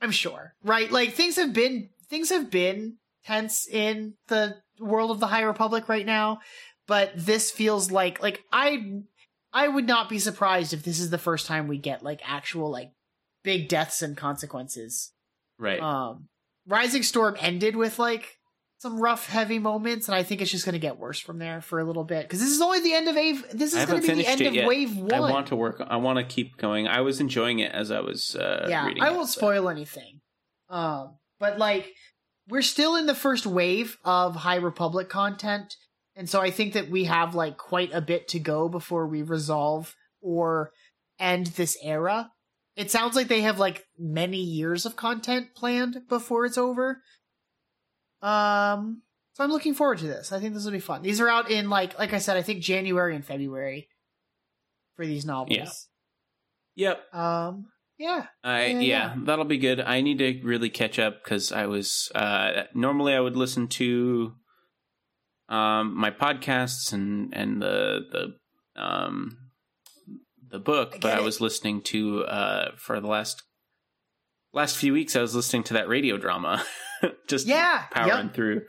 I'm 0.00 0.10
sure. 0.10 0.54
Right? 0.62 0.90
Like 0.90 1.12
things 1.12 1.36
have 1.36 1.54
been 1.54 1.88
things 2.08 2.28
have 2.28 2.50
been 2.50 2.98
tense 3.26 3.66
in 3.66 4.14
the 4.28 4.56
world 4.78 5.10
of 5.10 5.20
the 5.20 5.26
High 5.26 5.42
Republic 5.42 5.88
right 5.88 6.06
now, 6.06 6.40
but 6.86 7.12
this 7.16 7.50
feels 7.50 7.90
like 7.90 8.22
like 8.22 8.42
I 8.52 9.00
I 9.52 9.68
would 9.68 9.86
not 9.86 10.08
be 10.08 10.18
surprised 10.18 10.72
if 10.72 10.84
this 10.84 11.00
is 11.00 11.10
the 11.10 11.18
first 11.18 11.46
time 11.46 11.68
we 11.68 11.78
get 11.78 12.02
like 12.02 12.20
actual 12.24 12.70
like 12.70 12.90
big 13.42 13.68
deaths 13.68 14.02
and 14.02 14.16
consequences. 14.16 15.12
Right. 15.58 15.80
Um 15.80 16.28
Rising 16.68 17.02
Storm 17.02 17.36
ended 17.40 17.76
with 17.76 17.98
like 17.98 18.38
some 18.78 19.00
rough 19.00 19.26
heavy 19.26 19.58
moments 19.58 20.08
and 20.08 20.14
I 20.14 20.22
think 20.22 20.42
it's 20.42 20.50
just 20.50 20.66
going 20.66 20.74
to 20.74 20.78
get 20.78 20.98
worse 20.98 21.18
from 21.18 21.38
there 21.38 21.62
for 21.62 21.78
a 21.78 21.84
little 21.84 22.04
bit 22.04 22.28
cuz 22.28 22.40
this 22.40 22.50
is 22.50 22.60
only 22.60 22.80
the 22.80 22.92
end 22.92 23.08
of 23.08 23.16
Wave 23.16 23.46
this 23.52 23.72
is 23.74 23.86
going 23.86 24.02
to 24.02 24.08
be 24.08 24.14
the 24.22 24.28
end 24.28 24.42
of 24.42 24.54
yet. 24.54 24.68
Wave 24.68 24.96
1. 24.96 25.14
I 25.14 25.20
want 25.20 25.46
to 25.48 25.56
work. 25.56 25.82
I 25.86 25.96
want 25.96 26.18
to 26.18 26.24
keep 26.24 26.58
going. 26.58 26.86
I 26.86 27.00
was 27.00 27.20
enjoying 27.20 27.60
it 27.60 27.72
as 27.72 27.90
I 27.90 28.00
was 28.00 28.36
uh, 28.36 28.66
yeah. 28.68 28.90
I 29.00 29.10
won't 29.10 29.28
so- 29.28 29.40
spoil 29.40 29.68
anything. 29.70 30.20
Um, 30.68 31.16
but 31.38 31.58
like, 31.58 31.92
we're 32.48 32.62
still 32.62 32.96
in 32.96 33.06
the 33.06 33.14
first 33.14 33.46
wave 33.46 33.96
of 34.04 34.36
High 34.36 34.56
Republic 34.56 35.08
content, 35.08 35.76
and 36.14 36.28
so 36.28 36.40
I 36.40 36.50
think 36.50 36.74
that 36.74 36.90
we 36.90 37.04
have 37.04 37.34
like 37.34 37.56
quite 37.56 37.92
a 37.92 38.00
bit 38.00 38.28
to 38.28 38.38
go 38.38 38.68
before 38.68 39.06
we 39.06 39.22
resolve 39.22 39.94
or 40.20 40.72
end 41.18 41.48
this 41.48 41.76
era. 41.82 42.30
It 42.76 42.90
sounds 42.90 43.16
like 43.16 43.28
they 43.28 43.40
have 43.42 43.58
like 43.58 43.84
many 43.98 44.38
years 44.38 44.84
of 44.86 44.96
content 44.96 45.54
planned 45.54 46.02
before 46.08 46.44
it's 46.44 46.58
over. 46.58 47.02
Um, 48.22 49.02
so 49.34 49.44
I'm 49.44 49.50
looking 49.50 49.74
forward 49.74 49.98
to 49.98 50.06
this. 50.06 50.32
I 50.32 50.40
think 50.40 50.54
this 50.54 50.64
will 50.64 50.72
be 50.72 50.80
fun. 50.80 51.02
These 51.02 51.20
are 51.20 51.28
out 51.28 51.50
in 51.50 51.70
like, 51.70 51.98
like 51.98 52.12
I 52.12 52.18
said, 52.18 52.36
I 52.36 52.42
think 52.42 52.62
January 52.62 53.14
and 53.14 53.24
February 53.24 53.88
for 54.96 55.06
these 55.06 55.24
novels. 55.24 55.88
Yep. 56.74 57.14
Um, 57.14 57.66
yeah. 57.98 58.26
I 58.44 58.66
Yeah, 58.66 58.80
yeah, 58.80 59.14
that'll 59.24 59.44
be 59.44 59.58
good. 59.58 59.80
I 59.80 60.00
need 60.00 60.18
to 60.18 60.40
really 60.42 60.70
catch 60.70 60.98
up 60.98 61.22
because 61.24 61.52
I 61.52 61.66
was 61.66 62.10
uh, 62.14 62.64
normally 62.74 63.14
I 63.14 63.20
would 63.20 63.36
listen 63.36 63.68
to 63.68 64.34
um, 65.48 65.96
my 65.96 66.10
podcasts 66.10 66.92
and 66.92 67.32
and 67.34 67.62
the 67.62 68.00
the 68.12 68.80
um, 68.82 69.38
the 70.48 70.58
book, 70.58 70.92
I 70.96 70.98
but 70.98 71.14
I 71.14 71.18
it. 71.18 71.24
was 71.24 71.40
listening 71.40 71.82
to 71.82 72.24
uh, 72.24 72.70
for 72.76 73.00
the 73.00 73.08
last 73.08 73.42
last 74.52 74.76
few 74.76 74.92
weeks. 74.92 75.16
I 75.16 75.20
was 75.20 75.34
listening 75.34 75.62
to 75.64 75.74
that 75.74 75.88
radio 75.88 76.16
drama, 76.18 76.64
just 77.28 77.46
Yeah. 77.46 77.84
powering 77.90 78.26
Yep. 78.26 78.34
through. 78.34 78.62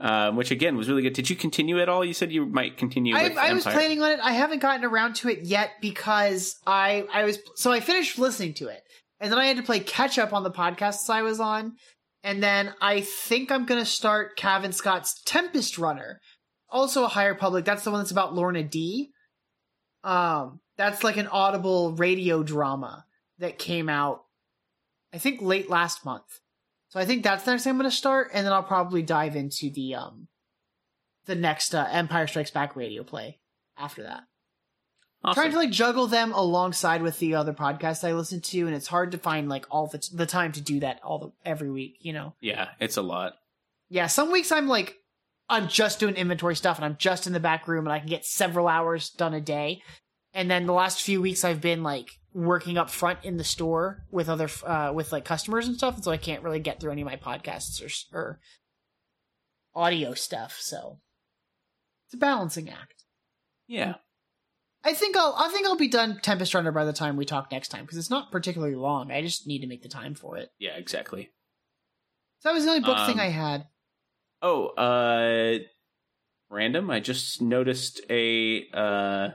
Um, 0.00 0.34
which 0.34 0.50
again 0.50 0.76
was 0.76 0.88
really 0.88 1.02
good. 1.02 1.12
Did 1.12 1.30
you 1.30 1.36
continue 1.36 1.80
at 1.80 1.88
all? 1.88 2.04
You 2.04 2.14
said 2.14 2.32
you 2.32 2.46
might 2.46 2.76
continue. 2.76 3.14
I, 3.14 3.32
I 3.38 3.52
was 3.52 3.62
planning 3.62 4.02
on 4.02 4.10
it. 4.10 4.20
I 4.20 4.32
haven't 4.32 4.58
gotten 4.60 4.84
around 4.84 5.14
to 5.16 5.28
it 5.28 5.44
yet 5.44 5.70
because 5.80 6.56
I 6.66 7.06
I 7.12 7.22
was 7.22 7.38
so 7.54 7.70
I 7.70 7.78
finished 7.78 8.18
listening 8.18 8.54
to 8.54 8.66
it, 8.66 8.82
and 9.20 9.30
then 9.30 9.38
I 9.38 9.46
had 9.46 9.56
to 9.56 9.62
play 9.62 9.78
catch 9.78 10.18
up 10.18 10.32
on 10.32 10.42
the 10.42 10.50
podcasts 10.50 11.08
I 11.08 11.22
was 11.22 11.38
on, 11.38 11.76
and 12.24 12.42
then 12.42 12.74
I 12.80 13.02
think 13.02 13.52
I'm 13.52 13.66
gonna 13.66 13.84
start 13.84 14.36
Cavan 14.36 14.72
Scott's 14.72 15.22
Tempest 15.24 15.78
Runner, 15.78 16.20
also 16.68 17.04
a 17.04 17.08
High 17.08 17.26
Republic. 17.26 17.64
That's 17.64 17.84
the 17.84 17.92
one 17.92 18.00
that's 18.00 18.10
about 18.10 18.34
Lourna 18.34 18.68
Dee. 18.68 19.10
Um, 20.02 20.60
that's 20.76 21.04
like 21.04 21.18
an 21.18 21.28
audible 21.28 21.92
radio 21.92 22.42
drama 22.42 23.04
that 23.38 23.58
came 23.58 23.88
out, 23.88 24.22
I 25.12 25.18
think 25.18 25.40
late 25.40 25.70
last 25.70 26.04
month. 26.04 26.40
So 26.94 27.00
I 27.00 27.06
think 27.06 27.24
that's 27.24 27.42
the 27.42 27.50
next 27.50 27.64
thing 27.64 27.72
I'm 27.72 27.76
gonna 27.76 27.90
start, 27.90 28.30
and 28.32 28.46
then 28.46 28.52
I'll 28.52 28.62
probably 28.62 29.02
dive 29.02 29.34
into 29.34 29.68
the 29.68 29.96
um 29.96 30.28
the 31.26 31.34
next 31.34 31.74
uh, 31.74 31.88
Empire 31.90 32.28
Strikes 32.28 32.52
Back 32.52 32.76
radio 32.76 33.02
play 33.02 33.40
after 33.76 34.04
that. 34.04 34.22
Awesome. 35.24 35.34
Trying 35.42 35.50
to 35.50 35.56
like 35.56 35.72
juggle 35.72 36.06
them 36.06 36.32
alongside 36.32 37.02
with 37.02 37.18
the 37.18 37.34
other 37.34 37.52
podcasts 37.52 38.06
I 38.06 38.12
listen 38.12 38.40
to, 38.42 38.66
and 38.66 38.76
it's 38.76 38.86
hard 38.86 39.10
to 39.10 39.18
find 39.18 39.48
like 39.48 39.66
all 39.72 39.88
the 39.88 40.08
the 40.12 40.24
time 40.24 40.52
to 40.52 40.60
do 40.60 40.78
that 40.80 41.00
all 41.02 41.18
the 41.18 41.32
every 41.44 41.68
week. 41.68 41.96
You 41.98 42.12
know, 42.12 42.34
yeah, 42.40 42.68
it's 42.78 42.96
a 42.96 43.02
lot. 43.02 43.38
yeah. 43.88 44.06
Some 44.06 44.30
weeks 44.30 44.52
I'm 44.52 44.68
like 44.68 44.94
I'm 45.48 45.66
just 45.66 45.98
doing 45.98 46.14
inventory 46.14 46.54
stuff, 46.54 46.76
and 46.76 46.84
I'm 46.84 46.96
just 46.96 47.26
in 47.26 47.32
the 47.32 47.40
back 47.40 47.66
room, 47.66 47.86
and 47.86 47.92
I 47.92 47.98
can 47.98 48.08
get 48.08 48.24
several 48.24 48.68
hours 48.68 49.10
done 49.10 49.34
a 49.34 49.40
day. 49.40 49.82
And 50.32 50.48
then 50.48 50.66
the 50.66 50.72
last 50.72 51.02
few 51.02 51.20
weeks 51.20 51.42
I've 51.42 51.60
been 51.60 51.82
like 51.82 52.20
working 52.34 52.76
up 52.76 52.90
front 52.90 53.20
in 53.22 53.36
the 53.36 53.44
store 53.44 54.04
with 54.10 54.28
other 54.28 54.48
uh 54.66 54.92
with 54.92 55.12
like 55.12 55.24
customers 55.24 55.66
and 55.66 55.76
stuff, 55.76 55.94
and 55.94 56.04
so 56.04 56.10
I 56.10 56.16
can't 56.16 56.42
really 56.42 56.58
get 56.58 56.80
through 56.80 56.92
any 56.92 57.02
of 57.02 57.06
my 57.06 57.16
podcasts 57.16 57.80
or 57.80 57.88
or 58.16 58.40
audio 59.74 60.14
stuff. 60.14 60.56
So 60.60 60.98
it's 62.06 62.14
a 62.14 62.18
balancing 62.18 62.68
act. 62.68 63.04
Yeah. 63.66 63.94
I 64.84 64.92
think 64.92 65.16
I'll 65.16 65.34
I 65.38 65.48
think 65.48 65.66
I'll 65.66 65.76
be 65.76 65.88
done 65.88 66.20
Tempest 66.22 66.52
Runner 66.52 66.72
by 66.72 66.84
the 66.84 66.92
time 66.92 67.16
we 67.16 67.24
talk 67.24 67.50
next 67.50 67.68
time 67.68 67.82
because 67.84 67.96
it's 67.96 68.10
not 68.10 68.30
particularly 68.30 68.74
long. 68.74 69.10
I 69.10 69.22
just 69.22 69.46
need 69.46 69.60
to 69.60 69.66
make 69.66 69.82
the 69.82 69.88
time 69.88 70.14
for 70.14 70.36
it. 70.36 70.50
Yeah, 70.58 70.76
exactly. 70.76 71.30
So 72.40 72.50
that 72.50 72.54
was 72.54 72.64
the 72.64 72.70
only 72.70 72.82
book 72.82 73.06
thing 73.06 73.18
Um, 73.18 73.20
I 73.20 73.30
had. 73.30 73.66
Oh, 74.42 74.66
uh 74.66 75.58
random. 76.50 76.90
I 76.90 77.00
just 77.00 77.40
noticed 77.40 78.02
a 78.10 78.66
uh 78.74 79.28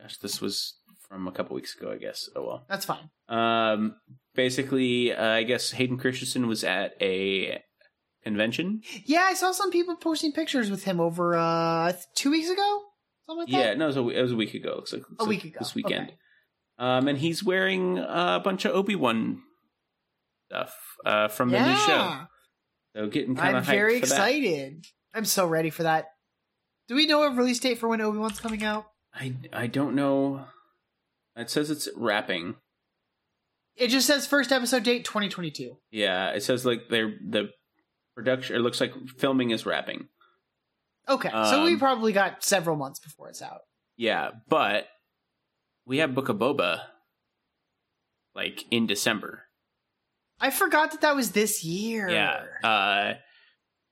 gosh, 0.00 0.16
this 0.18 0.40
was 0.40 0.74
from 1.12 1.28
a 1.28 1.32
couple 1.32 1.54
weeks 1.54 1.76
ago, 1.76 1.92
I 1.92 1.98
guess. 1.98 2.28
Oh 2.34 2.46
well. 2.46 2.64
That's 2.68 2.86
fine. 2.86 3.10
Um 3.28 3.96
basically, 4.34 5.12
uh, 5.12 5.24
I 5.24 5.42
guess 5.42 5.72
Hayden 5.72 5.98
Christensen 5.98 6.46
was 6.48 6.64
at 6.64 6.94
a 7.02 7.60
convention. 8.24 8.80
Yeah, 9.04 9.22
I 9.28 9.34
saw 9.34 9.52
some 9.52 9.70
people 9.70 9.96
posting 9.96 10.32
pictures 10.32 10.70
with 10.70 10.84
him 10.84 11.00
over 11.00 11.36
uh 11.36 11.92
two 12.16 12.30
weeks 12.30 12.48
ago, 12.48 12.80
something 13.26 13.44
like 13.46 13.48
Yeah, 13.52 13.74
no, 13.74 13.84
it 13.84 13.88
was 13.88 13.96
a, 13.96 14.08
it 14.08 14.22
was 14.22 14.32
a 14.32 14.36
week 14.36 14.54
ago. 14.54 14.74
Looks 14.76 14.92
like, 14.92 15.02
a 15.18 15.24
week 15.26 15.44
ago. 15.44 15.56
this 15.58 15.74
weekend. 15.74 16.08
Okay. 16.08 16.16
Um 16.78 17.08
and 17.08 17.18
he's 17.18 17.44
wearing 17.44 17.98
a 17.98 18.40
bunch 18.42 18.64
of 18.64 18.74
Obi-Wan 18.74 19.42
stuff 20.50 20.74
uh 21.04 21.28
from 21.28 21.50
the 21.50 21.60
new 21.60 21.76
show. 21.76 22.20
So 22.96 23.06
getting 23.08 23.36
kind 23.36 23.50
I'm 23.50 23.56
of 23.56 23.66
very 23.66 24.00
for 24.00 24.06
that. 24.06 24.12
excited. 24.14 24.84
I'm 25.14 25.24
so 25.26 25.46
ready 25.46 25.70
for 25.70 25.82
that. 25.82 26.06
Do 26.88 26.94
we 26.94 27.06
know 27.06 27.22
a 27.22 27.30
release 27.34 27.58
date 27.58 27.78
for 27.78 27.88
when 27.88 28.00
Obi 28.00 28.18
Wan's 28.18 28.40
coming 28.40 28.64
out? 28.64 28.86
I 29.14 29.34
I 29.52 29.66
don't 29.66 29.94
know. 29.94 30.46
It 31.36 31.50
says 31.50 31.70
it's 31.70 31.88
wrapping. 31.96 32.56
It 33.76 33.88
just 33.88 34.06
says 34.06 34.26
first 34.26 34.52
episode 34.52 34.82
date 34.82 35.04
2022. 35.04 35.78
Yeah, 35.90 36.30
it 36.30 36.42
says 36.42 36.66
like 36.66 36.88
they're 36.90 37.14
the 37.26 37.50
production. 38.14 38.56
It 38.56 38.60
looks 38.60 38.80
like 38.80 38.92
filming 39.18 39.50
is 39.50 39.64
wrapping. 39.64 40.08
Okay, 41.08 41.30
so 41.30 41.64
we 41.64 41.72
Um, 41.72 41.78
probably 41.78 42.12
got 42.12 42.44
several 42.44 42.76
months 42.76 43.00
before 43.00 43.28
it's 43.28 43.42
out. 43.42 43.62
Yeah, 43.96 44.30
but 44.48 44.86
we 45.86 45.98
have 45.98 46.14
Book 46.14 46.28
of 46.28 46.36
Boba 46.36 46.80
like 48.34 48.64
in 48.70 48.86
December. 48.86 49.44
I 50.40 50.50
forgot 50.50 50.90
that 50.92 51.00
that 51.00 51.16
was 51.16 51.32
this 51.32 51.64
year. 51.64 52.08
Yeah. 52.08 52.44
Uh, 52.62 53.14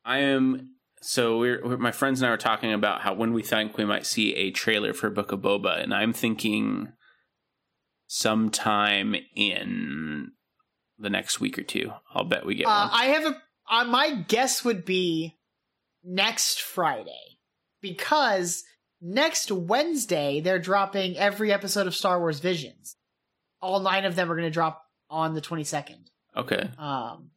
I 0.04 0.18
am. 0.18 0.74
So 1.02 1.38
we're, 1.38 1.64
we're 1.64 1.76
my 1.78 1.92
friends 1.92 2.20
and 2.20 2.26
I 2.26 2.30
were 2.30 2.36
talking 2.36 2.72
about 2.72 3.00
how 3.00 3.14
when 3.14 3.32
we 3.32 3.42
think 3.42 3.76
we 3.78 3.84
might 3.84 4.04
see 4.06 4.34
a 4.34 4.50
trailer 4.50 4.92
for 4.92 5.08
Book 5.10 5.32
of 5.32 5.40
Boba, 5.40 5.82
and 5.82 5.94
I'm 5.94 6.12
thinking 6.12 6.92
sometime 8.12 9.14
in 9.36 10.32
the 10.98 11.08
next 11.08 11.38
week 11.38 11.56
or 11.56 11.62
two. 11.62 11.92
I'll 12.12 12.24
bet 12.24 12.44
we 12.44 12.56
get 12.56 12.66
Uh, 12.66 12.88
one. 12.88 12.90
I 12.92 13.04
have 13.06 13.24
a. 13.24 13.42
Uh, 13.70 13.84
my 13.84 14.10
guess 14.26 14.64
would 14.64 14.84
be 14.84 15.36
next 16.02 16.60
Friday 16.60 17.38
because 17.80 18.64
next 19.00 19.52
Wednesday 19.52 20.40
they're 20.40 20.58
dropping 20.58 21.16
every 21.16 21.52
episode 21.52 21.86
of 21.86 21.94
Star 21.94 22.18
Wars 22.18 22.40
Visions. 22.40 22.96
All 23.62 23.78
nine 23.78 24.04
of 24.04 24.16
them 24.16 24.30
are 24.30 24.34
going 24.34 24.48
to 24.48 24.50
drop 24.52 24.82
on 25.08 25.34
the 25.34 25.40
twenty 25.40 25.64
second. 25.64 26.10
Okay. 26.36 26.68
Um, 26.78 27.30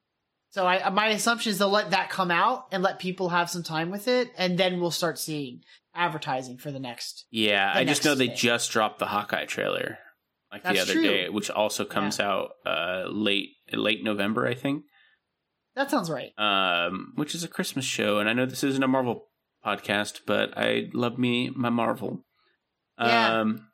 so 0.49 0.65
I 0.65 0.89
my 0.89 1.09
assumption 1.09 1.51
is 1.51 1.59
they'll 1.59 1.69
let 1.69 1.91
that 1.91 2.09
come 2.09 2.31
out 2.31 2.65
and 2.71 2.81
let 2.81 2.97
people 2.97 3.29
have 3.29 3.49
some 3.49 3.63
time 3.63 3.91
with 3.91 4.07
it, 4.07 4.31
and 4.39 4.57
then 4.57 4.79
we'll 4.81 4.89
start 4.91 5.19
seeing 5.19 5.61
advertising 5.93 6.57
for 6.57 6.71
the 6.71 6.79
next. 6.79 7.27
Yeah, 7.29 7.73
the 7.73 7.79
I 7.81 7.83
just 7.85 7.99
next 8.01 8.05
know 8.05 8.15
they 8.15 8.27
day. 8.29 8.33
just 8.35 8.71
dropped 8.71 8.97
the 8.97 9.05
Hawkeye 9.05 9.45
trailer 9.45 9.99
like 10.53 10.63
the 10.63 10.79
other 10.79 10.93
true. 10.93 11.03
day, 11.03 11.29
which 11.29 11.49
also 11.49 11.83
comes 11.83 12.19
out 12.19 12.51
uh, 12.65 13.05
late 13.07 13.49
late 13.71 14.03
November, 14.03 14.47
I 14.47 14.53
think. 14.53 14.83
That 15.75 15.89
sounds 15.89 16.09
right. 16.09 16.31
Um, 16.37 17.13
which 17.15 17.33
is 17.33 17.43
a 17.43 17.47
Christmas 17.47 17.83
show, 17.85 18.19
and 18.19 18.29
I 18.29 18.33
know 18.33 18.45
this 18.45 18.63
isn't 18.63 18.83
a 18.83 18.87
Marvel 18.87 19.25
podcast, 19.65 20.19
but 20.27 20.55
I 20.57 20.89
love 20.93 21.17
me 21.17 21.49
my 21.49 21.69
Marvel. 21.69 22.23
Yeah. 22.99 23.39
Um, 23.39 23.67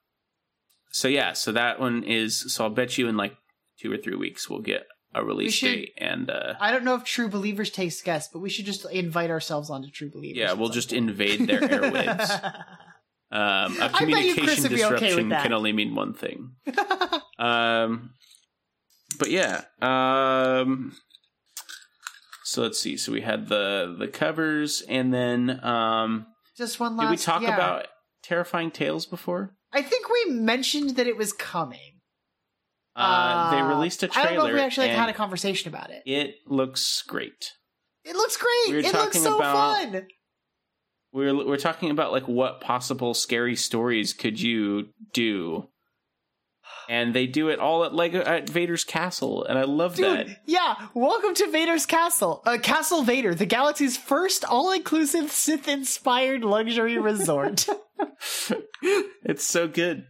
so 0.91 1.07
yeah, 1.07 1.33
so 1.33 1.51
that 1.51 1.79
one 1.79 2.03
is. 2.03 2.53
So 2.53 2.63
I'll 2.63 2.69
bet 2.69 2.97
you 2.97 3.07
in 3.09 3.17
like 3.17 3.35
two 3.79 3.91
or 3.91 3.97
three 3.97 4.15
weeks 4.15 4.49
we'll 4.49 4.61
get 4.61 4.85
a 5.13 5.23
release 5.25 5.53
should- 5.55 5.75
date, 5.75 5.93
and 5.97 6.29
uh, 6.29 6.53
I 6.61 6.71
don't 6.71 6.83
know 6.85 6.95
if 6.95 7.03
True 7.03 7.27
Believers 7.27 7.69
takes 7.71 8.01
guests, 8.01 8.29
but 8.31 8.39
we 8.39 8.49
should 8.49 8.65
just 8.65 8.89
invite 8.91 9.29
ourselves 9.29 9.69
onto 9.69 9.89
True 9.89 10.09
Believers. 10.09 10.37
yeah, 10.37 10.53
we'll 10.53 10.69
just 10.69 10.93
invade 10.93 11.47
their 11.47 11.59
airwaves. 11.67 12.63
Um, 13.31 13.77
a 13.79 13.91
I 13.93 14.05
bet 14.05 14.25
you 14.25 14.33
Chris 14.35 14.61
communication 14.61 14.63
would 14.63 14.69
be 14.69 14.83
okay 14.83 14.91
with 14.91 15.01
disruption 15.01 15.29
that. 15.29 15.43
can 15.43 15.53
only 15.53 15.71
mean 15.71 15.95
one 15.95 16.13
thing. 16.13 16.51
Um, 17.39 18.11
but 19.17 19.31
yeah. 19.31 19.61
Um, 19.81 20.93
so 22.43 22.61
let's 22.61 22.79
see. 22.79 22.97
So 22.97 23.11
we 23.11 23.21
had 23.21 23.47
the 23.47 23.95
the 23.97 24.07
covers, 24.07 24.81
and 24.81 25.13
then 25.13 25.63
um, 25.63 26.27
just 26.57 26.79
one 26.79 26.97
last. 26.97 27.05
did 27.05 27.11
we 27.11 27.17
talk 27.17 27.41
yeah. 27.41 27.55
about 27.55 27.87
terrifying 28.23 28.71
tales 28.71 29.05
before? 29.05 29.55
I 29.71 29.81
think 29.81 30.09
we 30.09 30.31
mentioned 30.31 30.97
that 30.97 31.07
it 31.07 31.15
was 31.15 31.31
coming. 31.31 32.01
Uh, 32.95 33.51
they 33.55 33.61
released 33.61 34.03
a 34.03 34.09
trailer. 34.09 34.27
I 34.27 34.33
don't 34.33 34.43
know 34.43 34.49
if 34.49 34.53
we 34.55 34.59
actually 34.59 34.87
like, 34.87 34.97
had 34.97 35.09
a 35.09 35.13
conversation 35.13 35.69
about 35.69 35.89
it. 35.91 36.03
it 36.05 36.35
looks 36.45 37.01
great. 37.07 37.53
It 38.03 38.15
looks 38.15 38.35
great. 38.35 38.69
We 38.69 38.73
were 38.73 38.79
it 38.79 38.93
looks 38.93 39.21
so 39.21 39.37
about- 39.37 39.91
fun. 39.91 40.07
We're 41.11 41.35
we're 41.45 41.57
talking 41.57 41.89
about 41.89 42.11
like 42.11 42.27
what 42.27 42.61
possible 42.61 43.15
scary 43.15 43.55
stories 43.55 44.13
could 44.13 44.39
you 44.39 44.89
do, 45.11 45.67
and 46.87 47.15
they 47.15 47.25
do 47.25 47.49
it 47.49 47.57
all 47.57 47.83
at 47.83 47.95
Lego 47.95 48.21
at 48.21 48.47
Vader's 48.47 48.83
castle, 48.83 49.43
and 49.43 49.57
I 49.57 49.63
love 49.63 49.95
that. 49.97 50.27
Yeah. 50.45 50.75
Welcome 50.93 51.33
to 51.33 51.49
Vader's 51.49 51.87
Castle. 51.87 52.43
Uh, 52.45 52.59
castle 52.59 53.01
Vader, 53.01 53.33
the 53.33 53.47
galaxy's 53.47 53.97
first 53.97 54.45
all-inclusive 54.45 55.31
Sith-inspired 55.31 56.43
luxury 56.43 56.97
resort. 56.99 57.65
it's 59.23 59.43
so 59.43 59.67
good. 59.67 60.05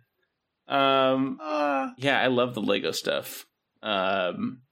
Um, 0.68 1.40
uh, 1.42 1.92
yeah, 1.98 2.20
I 2.20 2.28
love 2.28 2.56
the 2.56 2.62
Lego 2.62 2.92
stuff. 2.92 3.46
Um, 3.82 4.64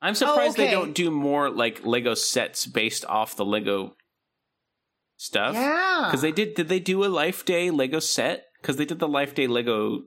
I'm 0.00 0.14
surprised 0.14 0.56
they 0.56 0.64
okay. 0.64 0.72
don't 0.72 0.94
do 0.94 1.10
more 1.10 1.50
like 1.50 1.84
Lego 1.84 2.14
sets 2.14 2.64
based 2.64 3.04
off 3.04 3.36
the 3.36 3.44
Lego 3.44 3.96
stuff. 5.16 5.54
yeah. 5.54 6.04
because 6.06 6.22
they 6.22 6.32
did. 6.32 6.54
Did 6.54 6.68
they 6.68 6.80
do 6.80 7.04
a 7.04 7.08
Life 7.08 7.44
Day 7.44 7.70
Lego 7.70 7.98
set? 7.98 8.44
Because 8.60 8.76
they 8.76 8.84
did 8.84 8.98
the 8.98 9.08
Life 9.08 9.34
Day 9.34 9.46
Lego 9.46 10.02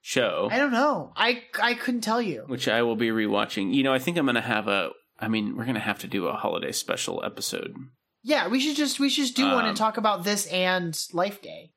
show, 0.00 0.48
I 0.50 0.58
don't 0.58 0.72
know. 0.72 1.12
I 1.16 1.42
I 1.62 1.74
couldn't 1.74 2.02
tell 2.02 2.22
you. 2.22 2.44
which 2.46 2.68
I 2.68 2.82
will 2.82 2.96
be 2.96 3.08
rewatching. 3.08 3.74
You 3.74 3.82
know, 3.82 3.92
I 3.92 3.98
think 3.98 4.16
I'm 4.16 4.26
gonna 4.26 4.40
have 4.40 4.68
a. 4.68 4.90
I 5.18 5.28
mean, 5.28 5.56
we're 5.56 5.66
gonna 5.66 5.80
have 5.80 5.98
to 6.00 6.08
do 6.08 6.26
a 6.26 6.32
holiday 6.32 6.72
special 6.72 7.22
episode, 7.24 7.74
Yeah, 8.22 8.48
we 8.48 8.60
should 8.60 8.76
just 8.76 8.98
we 8.98 9.10
should 9.10 9.24
just 9.24 9.36
do 9.36 9.44
one 9.44 9.64
Um, 9.64 9.66
and 9.66 9.76
talk 9.76 9.96
about 9.96 10.24
this 10.24 10.46
and 10.46 10.98
Life 11.12 11.42
Day 11.42 11.72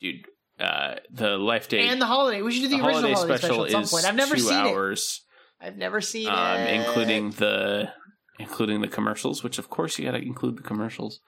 dude. 0.00 0.26
Uh, 0.58 0.96
the 1.10 1.38
Life 1.38 1.68
Day 1.68 1.86
and 1.86 2.00
the 2.00 2.06
holiday. 2.06 2.42
We 2.42 2.52
should 2.52 2.62
do 2.62 2.68
the, 2.68 2.78
the 2.78 2.86
original 2.86 3.14
holiday 3.14 3.14
holiday 3.14 3.36
special, 3.36 3.48
special 3.48 3.64
at 3.66 3.70
some 3.70 3.82
is 3.82 3.90
point. 3.90 4.04
I've 4.06 4.16
never 4.16 4.34
two 4.34 4.42
seen 4.42 4.54
hours. 4.54 5.24
it. 5.60 5.66
I've 5.66 5.76
never 5.76 6.00
seen 6.00 6.28
um, 6.28 6.60
it, 6.60 6.80
including 6.80 7.30
the 7.30 7.92
including 8.40 8.80
the 8.80 8.88
commercials, 8.88 9.44
which 9.44 9.58
of 9.58 9.70
course 9.70 9.98
you 9.98 10.04
got 10.04 10.12
to 10.12 10.22
include 10.22 10.56
the 10.56 10.62
commercials. 10.62 11.20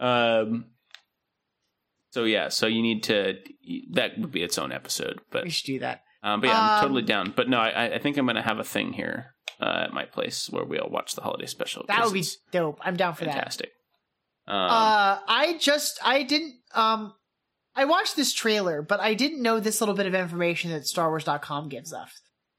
Um. 0.00 0.66
So 2.12 2.24
yeah, 2.24 2.48
so 2.48 2.66
you 2.66 2.82
need 2.82 3.04
to 3.04 3.38
that 3.92 4.18
would 4.18 4.32
be 4.32 4.42
its 4.42 4.58
own 4.58 4.72
episode, 4.72 5.20
but 5.30 5.44
We 5.44 5.50
should 5.50 5.66
do 5.66 5.78
that. 5.80 6.02
um, 6.24 6.40
but 6.40 6.48
yeah, 6.48 6.58
I'm 6.60 6.74
Um, 6.78 6.80
totally 6.82 7.02
down. 7.02 7.32
But 7.36 7.48
no, 7.48 7.58
I, 7.58 7.94
I 7.94 7.98
think 8.00 8.16
I'm 8.16 8.26
gonna 8.26 8.42
have 8.42 8.58
a 8.58 8.64
thing 8.64 8.92
here 8.94 9.34
uh, 9.60 9.84
at 9.84 9.92
my 9.92 10.06
place 10.06 10.48
where 10.50 10.64
we 10.64 10.78
all 10.78 10.90
watch 10.90 11.14
the 11.14 11.20
holiday 11.22 11.46
special. 11.46 11.84
That 11.86 12.04
would 12.04 12.12
be 12.14 12.24
dope. 12.50 12.80
I'm 12.82 12.96
down 12.96 13.14
for 13.14 13.26
that. 13.26 13.34
fantastic. 13.34 13.70
Um, 14.48 14.56
Uh, 14.56 15.18
I 15.28 15.56
just 15.60 16.00
I 16.04 16.24
didn't 16.24 16.54
um 16.74 17.14
I 17.76 17.84
watched 17.84 18.16
this 18.16 18.32
trailer, 18.32 18.82
but 18.82 18.98
I 18.98 19.14
didn't 19.14 19.40
know 19.42 19.60
this 19.60 19.80
little 19.80 19.94
bit 19.94 20.06
of 20.06 20.14
information 20.14 20.72
that 20.72 20.82
StarWars.com 20.82 21.68
gives 21.68 21.92
us. 21.92 22.10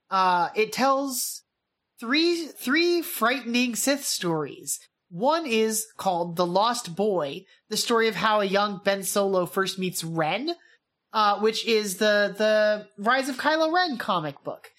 Uh, 0.09 0.47
it 0.55 0.71
tells 0.71 1.43
three 1.99 2.45
three 2.47 3.01
frightening 3.01 3.75
Sith 3.75 4.05
stories. 4.05 4.79
One 5.12 5.45
is 5.45 5.88
called 5.97 6.38
The 6.38 6.45
Lost 6.45 6.95
Boy, 6.95 7.43
the 7.70 7.76
story 7.78 8.07
of 8.07 8.16
how 8.16 8.39
a 8.39 8.45
young 8.45 8.80
Ben 8.84 9.03
Solo 9.03 9.45
first 9.45 9.78
meets 9.78 10.05
Ren, 10.05 10.51
uh, 11.12 11.39
which 11.39 11.66
is 11.66 11.97
the 11.97 12.34
the 12.38 12.88
Rise 12.97 13.28
of 13.28 13.36
Kylo 13.38 13.74
Ren 13.74 13.97
comic 13.97 14.41
book 14.45 14.72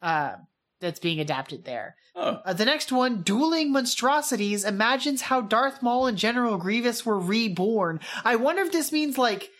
uh, 0.00 0.36
that's 0.80 1.00
being 1.00 1.18
adapted 1.18 1.64
there. 1.64 1.96
oh, 2.14 2.40
Uh, 2.44 2.52
the 2.52 2.64
next 2.64 2.92
one, 2.92 3.22
Dueling 3.22 3.72
Monstrosities, 3.72 4.64
imagines 4.64 5.22
how 5.22 5.40
Darth 5.40 5.82
Maul 5.82 6.06
and 6.06 6.16
General 6.16 6.58
Grievous 6.58 7.04
were 7.04 7.18
reborn. 7.18 7.98
I 8.24 8.36
wonder 8.36 8.62
if 8.62 8.70
this 8.70 8.92
means 8.92 9.18
like. 9.18 9.50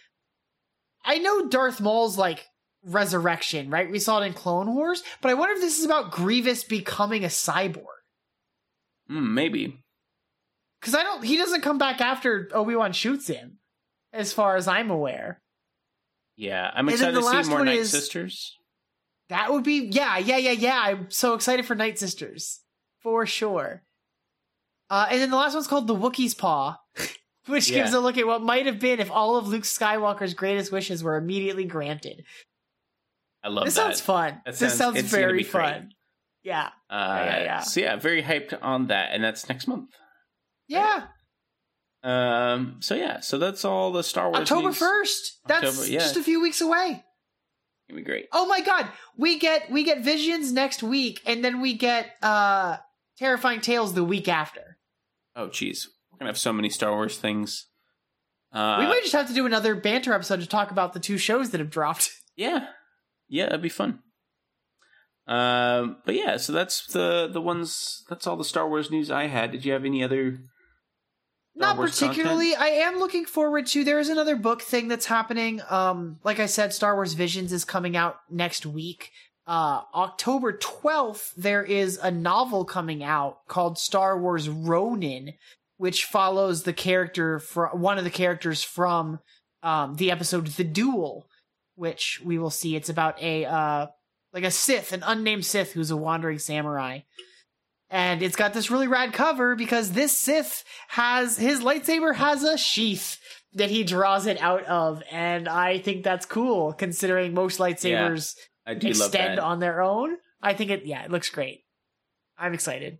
I 1.04 1.18
know 1.18 1.48
Darth 1.48 1.80
Maul's 1.80 2.16
like 2.16 2.46
resurrection, 2.84 3.70
right? 3.70 3.90
We 3.90 3.98
saw 3.98 4.20
it 4.20 4.26
in 4.26 4.34
Clone 4.34 4.72
Wars, 4.76 5.02
but 5.20 5.32
I 5.32 5.34
wonder 5.34 5.54
if 5.54 5.60
this 5.60 5.80
is 5.80 5.84
about 5.84 6.12
Grievous 6.12 6.62
becoming 6.62 7.24
a 7.24 7.28
cyborg. 7.28 7.82
mm, 9.10 9.30
maybe. 9.32 9.81
Because 10.82 10.96
I 10.96 11.04
don't. 11.04 11.22
He 11.24 11.36
doesn't 11.36 11.60
come 11.62 11.78
back 11.78 12.00
after 12.02 12.50
Obi 12.52 12.74
Wan 12.74 12.92
shoots 12.92 13.28
him, 13.28 13.58
as 14.12 14.32
far 14.32 14.56
as 14.56 14.66
I'm 14.68 14.90
aware. 14.90 15.40
Yeah, 16.36 16.68
I'm 16.74 16.88
And 16.88 16.94
excited 16.94 17.14
the 17.14 17.20
to 17.20 17.42
see 17.44 17.48
more 17.50 17.58
one 17.60 17.66
Night 17.66 17.78
is- 17.78 17.90
Sisters. 17.90 18.58
That 19.28 19.52
would 19.52 19.62
be 19.64 19.86
yeah, 19.92 20.18
yeah, 20.18 20.36
yeah, 20.38 20.50
yeah. 20.50 20.80
I'm 20.84 21.10
so 21.10 21.34
excited 21.34 21.64
for 21.66 21.74
Night 21.76 21.98
Sisters 22.00 22.60
for 23.00 23.24
sure. 23.26 23.82
Uh, 24.90 25.06
and 25.10 25.20
then 25.22 25.30
the 25.30 25.36
last 25.36 25.54
one's 25.54 25.68
called 25.68 25.86
the 25.86 25.94
Wookiee's 25.94 26.34
Paw, 26.34 26.76
which 27.46 27.70
Yeah. 27.70 27.78
gives 27.84 27.94
a 27.94 28.00
look 28.00 28.18
at 28.18 28.26
what 28.26 28.42
might 28.42 28.66
have 28.66 28.78
been 28.80 29.00
if 29.00 29.10
all 29.10 29.36
of 29.36 29.46
Luke 29.48 29.62
Skywalker's 29.62 30.34
greatest 30.34 30.70
wishes 30.72 31.02
were 31.02 31.16
immediately 31.16 31.64
granted. 31.64 32.24
I 33.42 33.48
love 33.48 33.64
this 33.64 33.74
that. 33.76 33.82
sounds 33.82 34.00
fun. 34.02 34.42
That 34.44 34.50
this 34.50 34.58
sounds- 34.58 34.74
sounds 34.76 34.96
it's 34.98 35.10
gonna 35.12 35.22
very 35.22 35.38
be 35.38 35.44
great. 35.44 35.50
fun. 35.52 35.92
Yeah, 36.42 36.70
Uh, 36.90 37.22
yeah, 37.24 37.42
yeah. 37.42 37.60
So 37.60 37.80
yeah, 37.80 37.96
very 37.96 38.22
hyped 38.22 38.58
on 38.60 38.88
that, 38.88 39.10
and 39.12 39.22
that's 39.22 39.48
next 39.48 39.66
month. 39.68 39.90
Yeah. 40.72 42.54
Um. 42.54 42.76
So 42.80 42.94
yeah. 42.94 43.20
So 43.20 43.38
that's 43.38 43.64
all 43.64 43.92
the 43.92 44.02
Star 44.02 44.30
Wars. 44.30 44.42
October 44.42 44.72
first. 44.72 45.38
That's 45.46 45.66
October, 45.66 45.86
yeah. 45.88 45.98
just 46.00 46.16
a 46.16 46.22
few 46.22 46.40
weeks 46.40 46.60
away. 46.60 47.04
It'll 47.88 47.96
be 47.96 48.04
great. 48.04 48.28
Oh 48.32 48.46
my 48.46 48.60
god, 48.60 48.88
we 49.16 49.38
get 49.38 49.70
we 49.70 49.84
get 49.84 50.02
Visions 50.02 50.52
next 50.52 50.82
week, 50.82 51.20
and 51.26 51.44
then 51.44 51.60
we 51.60 51.74
get 51.74 52.06
uh 52.22 52.78
Terrifying 53.18 53.60
Tales 53.60 53.94
the 53.94 54.04
week 54.04 54.28
after. 54.28 54.78
Oh, 55.36 55.48
geez, 55.48 55.88
we're 56.10 56.18
gonna 56.18 56.30
have 56.30 56.38
so 56.38 56.52
many 56.52 56.70
Star 56.70 56.92
Wars 56.92 57.18
things. 57.18 57.66
Uh, 58.52 58.76
we 58.80 58.86
might 58.86 59.02
just 59.02 59.14
have 59.14 59.28
to 59.28 59.34
do 59.34 59.46
another 59.46 59.74
banter 59.74 60.12
episode 60.12 60.40
to 60.40 60.46
talk 60.46 60.70
about 60.70 60.92
the 60.92 61.00
two 61.00 61.16
shows 61.18 61.50
that 61.50 61.60
have 61.60 61.70
dropped. 61.70 62.10
yeah, 62.36 62.66
yeah, 63.28 63.46
that'd 63.46 63.62
be 63.62 63.68
fun. 63.68 64.00
Um, 65.26 65.98
but 66.04 66.14
yeah, 66.14 66.36
so 66.36 66.52
that's 66.52 66.86
the 66.86 67.28
the 67.32 67.40
ones. 67.40 68.04
That's 68.08 68.26
all 68.26 68.36
the 68.36 68.44
Star 68.44 68.68
Wars 68.68 68.90
news 68.90 69.10
I 69.10 69.26
had. 69.26 69.52
Did 69.52 69.64
you 69.64 69.72
have 69.72 69.84
any 69.84 70.02
other? 70.02 70.38
Not 71.54 71.76
particularly. 71.76 72.54
I 72.54 72.68
am 72.68 72.98
looking 72.98 73.26
forward 73.26 73.66
to. 73.68 73.84
There 73.84 73.98
is 73.98 74.08
another 74.08 74.36
book 74.36 74.62
thing 74.62 74.88
that's 74.88 75.06
happening. 75.06 75.60
Um, 75.68 76.18
like 76.24 76.40
I 76.40 76.46
said, 76.46 76.72
Star 76.72 76.94
Wars 76.94 77.12
Visions 77.12 77.52
is 77.52 77.64
coming 77.64 77.96
out 77.96 78.16
next 78.30 78.64
week. 78.64 79.10
Uh, 79.46 79.82
October 79.94 80.56
twelfth, 80.56 81.34
there 81.36 81.62
is 81.62 81.98
a 81.98 82.10
novel 82.10 82.64
coming 82.64 83.02
out 83.04 83.46
called 83.48 83.78
Star 83.78 84.18
Wars 84.18 84.48
Ronin, 84.48 85.34
which 85.76 86.04
follows 86.04 86.62
the 86.62 86.72
character 86.72 87.38
for 87.38 87.68
one 87.72 87.98
of 87.98 88.04
the 88.04 88.10
characters 88.10 88.62
from 88.62 89.18
um 89.62 89.96
the 89.96 90.10
episode 90.10 90.46
The 90.46 90.64
Duel, 90.64 91.26
which 91.74 92.20
we 92.24 92.38
will 92.38 92.50
see. 92.50 92.76
It's 92.76 92.88
about 92.88 93.20
a 93.20 93.44
uh 93.44 93.86
like 94.32 94.44
a 94.44 94.50
Sith, 94.50 94.92
an 94.92 95.02
unnamed 95.04 95.44
Sith 95.44 95.72
who's 95.72 95.90
a 95.90 95.96
wandering 95.96 96.38
samurai. 96.38 97.00
And 97.92 98.22
it's 98.22 98.36
got 98.36 98.54
this 98.54 98.70
really 98.70 98.88
rad 98.88 99.12
cover 99.12 99.54
because 99.54 99.92
this 99.92 100.16
Sith 100.16 100.64
has 100.88 101.36
his 101.36 101.60
lightsaber 101.60 102.14
has 102.14 102.42
a 102.42 102.56
sheath 102.56 103.18
that 103.52 103.68
he 103.68 103.84
draws 103.84 104.26
it 104.26 104.40
out 104.40 104.64
of, 104.64 105.02
and 105.10 105.46
I 105.46 105.78
think 105.78 106.02
that's 106.02 106.24
cool 106.24 106.72
considering 106.72 107.34
most 107.34 107.58
lightsabers 107.58 108.34
do 108.78 108.88
extend 108.88 109.38
on 109.38 109.60
their 109.60 109.82
own. 109.82 110.16
I 110.40 110.54
think 110.54 110.70
it 110.70 110.86
yeah, 110.86 111.04
it 111.04 111.10
looks 111.10 111.28
great. 111.28 111.64
I'm 112.38 112.54
excited. 112.54 112.98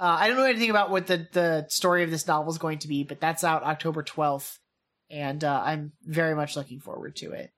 Uh, 0.00 0.16
I 0.18 0.28
don't 0.28 0.38
know 0.38 0.44
anything 0.44 0.70
about 0.70 0.90
what 0.90 1.06
the 1.06 1.28
the 1.32 1.66
story 1.68 2.04
of 2.04 2.10
this 2.10 2.26
novel 2.26 2.50
is 2.50 2.58
going 2.58 2.78
to 2.78 2.88
be, 2.88 3.04
but 3.04 3.20
that's 3.20 3.44
out 3.44 3.64
October 3.64 4.02
12th, 4.02 4.56
and 5.10 5.44
uh, 5.44 5.60
I'm 5.62 5.92
very 6.04 6.34
much 6.34 6.56
looking 6.56 6.80
forward 6.80 7.16
to 7.16 7.32
it. 7.32 7.50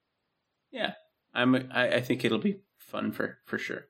yeah, 0.72 0.94
I'm. 1.32 1.54
I, 1.72 1.88
I 1.88 2.00
think 2.00 2.24
it'll 2.24 2.38
be 2.38 2.62
fun 2.78 3.12
for 3.12 3.38
for 3.44 3.58
sure. 3.58 3.84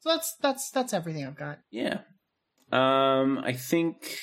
So 0.00 0.10
that's 0.10 0.34
that's 0.40 0.70
that's 0.70 0.92
everything 0.92 1.26
I've 1.26 1.36
got. 1.36 1.58
Yeah. 1.70 2.00
Um, 2.72 3.38
I 3.38 3.52
think. 3.52 4.18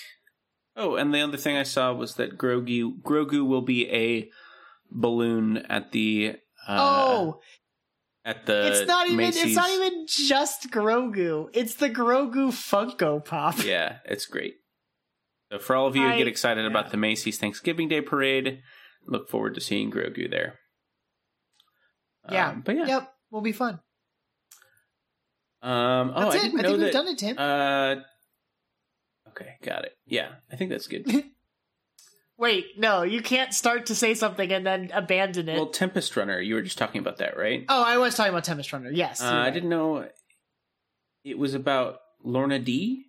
Oh, 0.75 0.95
and 0.95 1.13
the 1.13 1.21
other 1.21 1.37
thing 1.37 1.57
I 1.57 1.63
saw 1.63 1.93
was 1.93 2.15
that 2.15 2.37
Grogu 2.37 3.01
Grogu 3.01 3.47
will 3.47 3.61
be 3.61 3.89
a 3.89 4.29
balloon 4.91 5.57
at 5.69 5.91
the. 5.91 6.35
Uh, 6.67 6.77
oh, 6.79 7.39
at 8.25 8.45
the 8.45 8.67
it's 8.67 8.87
not 8.87 9.05
even 9.07 9.17
Macy's. 9.17 9.43
it's 9.45 9.55
not 9.55 9.69
even 9.69 10.05
just 10.07 10.69
Grogu. 10.69 11.47
It's 11.53 11.75
the 11.75 11.89
Grogu 11.89 12.49
Funko 12.49 13.23
Pop. 13.23 13.55
Yeah, 13.63 13.97
it's 14.05 14.25
great. 14.25 14.55
So 15.51 15.59
for 15.59 15.75
all 15.75 15.87
of 15.87 15.95
you 15.95 16.07
who 16.09 16.17
get 16.17 16.27
excited 16.27 16.61
yeah. 16.61 16.69
about 16.69 16.91
the 16.91 16.97
Macy's 16.97 17.37
Thanksgiving 17.37 17.87
Day 17.87 18.01
parade, 18.01 18.59
look 19.05 19.29
forward 19.29 19.55
to 19.55 19.61
seeing 19.61 19.89
Grogu 19.89 20.29
there. 20.29 20.59
Yeah. 22.29 22.49
Um, 22.49 22.63
but 22.65 22.75
yeah. 22.75 22.85
Yep, 22.87 23.13
will 23.31 23.41
be 23.41 23.53
fun. 23.53 23.79
Um, 25.61 26.13
oh, 26.15 26.21
That's 26.21 26.35
I 26.35 26.37
it. 26.37 26.41
didn't 26.43 26.59
I 26.59 26.61
know 26.63 26.69
think 26.69 26.77
we've 26.79 26.85
that. 26.87 26.93
done 26.93 27.07
it, 27.07 27.17
Tim. 27.17 27.37
Uh, 27.37 27.95
okay, 29.29 29.55
got 29.63 29.85
it. 29.85 29.93
Yeah, 30.05 30.29
I 30.51 30.55
think 30.55 30.69
that's 30.69 30.87
good. 30.87 31.05
Wait, 32.39 32.65
no, 32.77 33.01
you 33.01 33.21
can't 33.23 33.51
start 33.53 33.87
to 33.87 33.95
say 33.95 34.13
something 34.13 34.51
and 34.51 34.65
then 34.65 34.91
abandon 34.93 35.49
it. 35.49 35.55
well, 35.55 35.67
Tempest 35.67 36.15
Runner, 36.15 36.39
you 36.39 36.53
were 36.53 36.61
just 36.61 36.77
talking 36.77 36.99
about 37.01 37.17
that, 37.17 37.35
right? 37.35 37.65
oh, 37.67 37.83
I 37.83 37.97
was 37.97 38.13
talking 38.15 38.31
about 38.31 38.43
Tempest 38.43 38.71
Runner. 38.71 38.91
Yes, 38.91 39.21
uh, 39.21 39.25
you're 39.25 39.33
I 39.33 39.49
didn't 39.49 39.69
know 39.69 40.07
it 41.23 41.37
was 41.37 41.55
about 41.55 41.99
Lourna 42.23 42.63
Dee. 42.63 43.05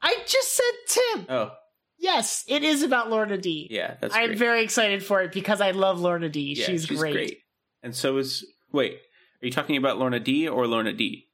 I 0.00 0.16
just 0.26 0.54
said 0.56 0.72
Tim. 1.14 1.26
Oh, 1.28 1.52
Yes, 1.98 2.44
it 2.48 2.64
is 2.64 2.82
about 2.82 3.08
Lourna 3.08 3.38
Dee. 3.40 3.68
yeah, 3.70 3.96
that's 4.00 4.14
I'm 4.14 4.28
great. 4.28 4.38
very 4.38 4.62
excited 4.62 5.04
for 5.04 5.20
it 5.20 5.32
because 5.32 5.60
I 5.60 5.72
love 5.72 5.98
Lourna 5.98 6.32
Dee. 6.32 6.54
Yeah, 6.56 6.64
she's, 6.64 6.86
great. 6.86 7.40
And 7.82 7.94
so 7.94 8.16
is 8.16 8.46
wait, 8.72 8.94
are 9.42 9.46
you 9.46 9.52
talking 9.52 9.76
about 9.76 9.98
Lourna 9.98 10.22
Dee 10.24 10.48
or 10.48 10.64
Lourna 10.64 10.96
Dee? 10.96 11.26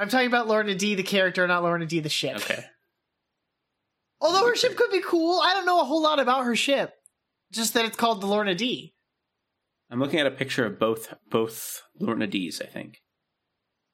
I'm 0.00 0.08
talking 0.08 0.26
about 0.26 0.48
Lourna 0.48 0.76
Dee, 0.76 0.94
the 0.94 1.02
character, 1.02 1.46
not 1.46 1.62
Lourna 1.62 1.86
Dee, 1.86 2.00
the 2.00 2.08
ship. 2.08 2.36
Okay. 2.38 2.64
Although 4.20 4.46
her 4.46 4.56
ship 4.56 4.76
could 4.76 4.90
be 4.90 5.02
cool, 5.02 5.40
I 5.40 5.52
don't 5.54 5.66
know 5.66 5.80
a 5.80 5.84
whole 5.84 6.02
lot 6.02 6.18
about 6.18 6.44
her 6.44 6.56
ship. 6.56 6.94
Just 7.52 7.74
that 7.74 7.84
it's 7.84 7.96
called 7.96 8.20
the 8.20 8.26
Lourna 8.26 8.56
Dee. 8.56 8.94
I'm 9.90 10.00
looking 10.00 10.18
at 10.20 10.26
a 10.26 10.30
picture 10.30 10.64
of 10.64 10.78
both 10.78 11.12
both 11.30 11.82
Lourna 12.00 12.30
Dee's, 12.30 12.60
I 12.62 12.66
think. 12.66 13.02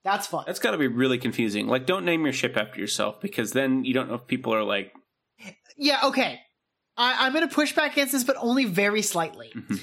That's 0.05 0.27
fun. 0.29 0.45
That's 0.47 0.61
got 0.61 0.71
to 0.73 0.79
be 0.79 0.87
really 0.87 1.19
confusing. 1.19 1.67
Like, 1.67 1.87
don't 1.87 2.05
name 2.05 2.23
your 2.25 2.33
ship 2.33 2.57
after 2.57 2.79
yourself 2.81 3.21
because 3.21 3.53
then 3.53 3.85
you 3.85 3.93
don't 3.93 4.09
know 4.09 4.15
if 4.15 4.27
people 4.29 4.55
are 4.55 4.63
like, 4.63 4.93
Yeah, 5.77 6.01
okay. 6.05 6.41
I, 6.97 7.27
I'm 7.27 7.33
going 7.33 7.49
to 7.49 7.53
push 7.55 7.73
back 7.75 7.93
against 7.93 8.13
this, 8.13 8.23
but 8.25 8.37
only 8.39 8.65
very 8.67 9.03
slightly. 9.03 9.53
Mhm. 9.55 9.81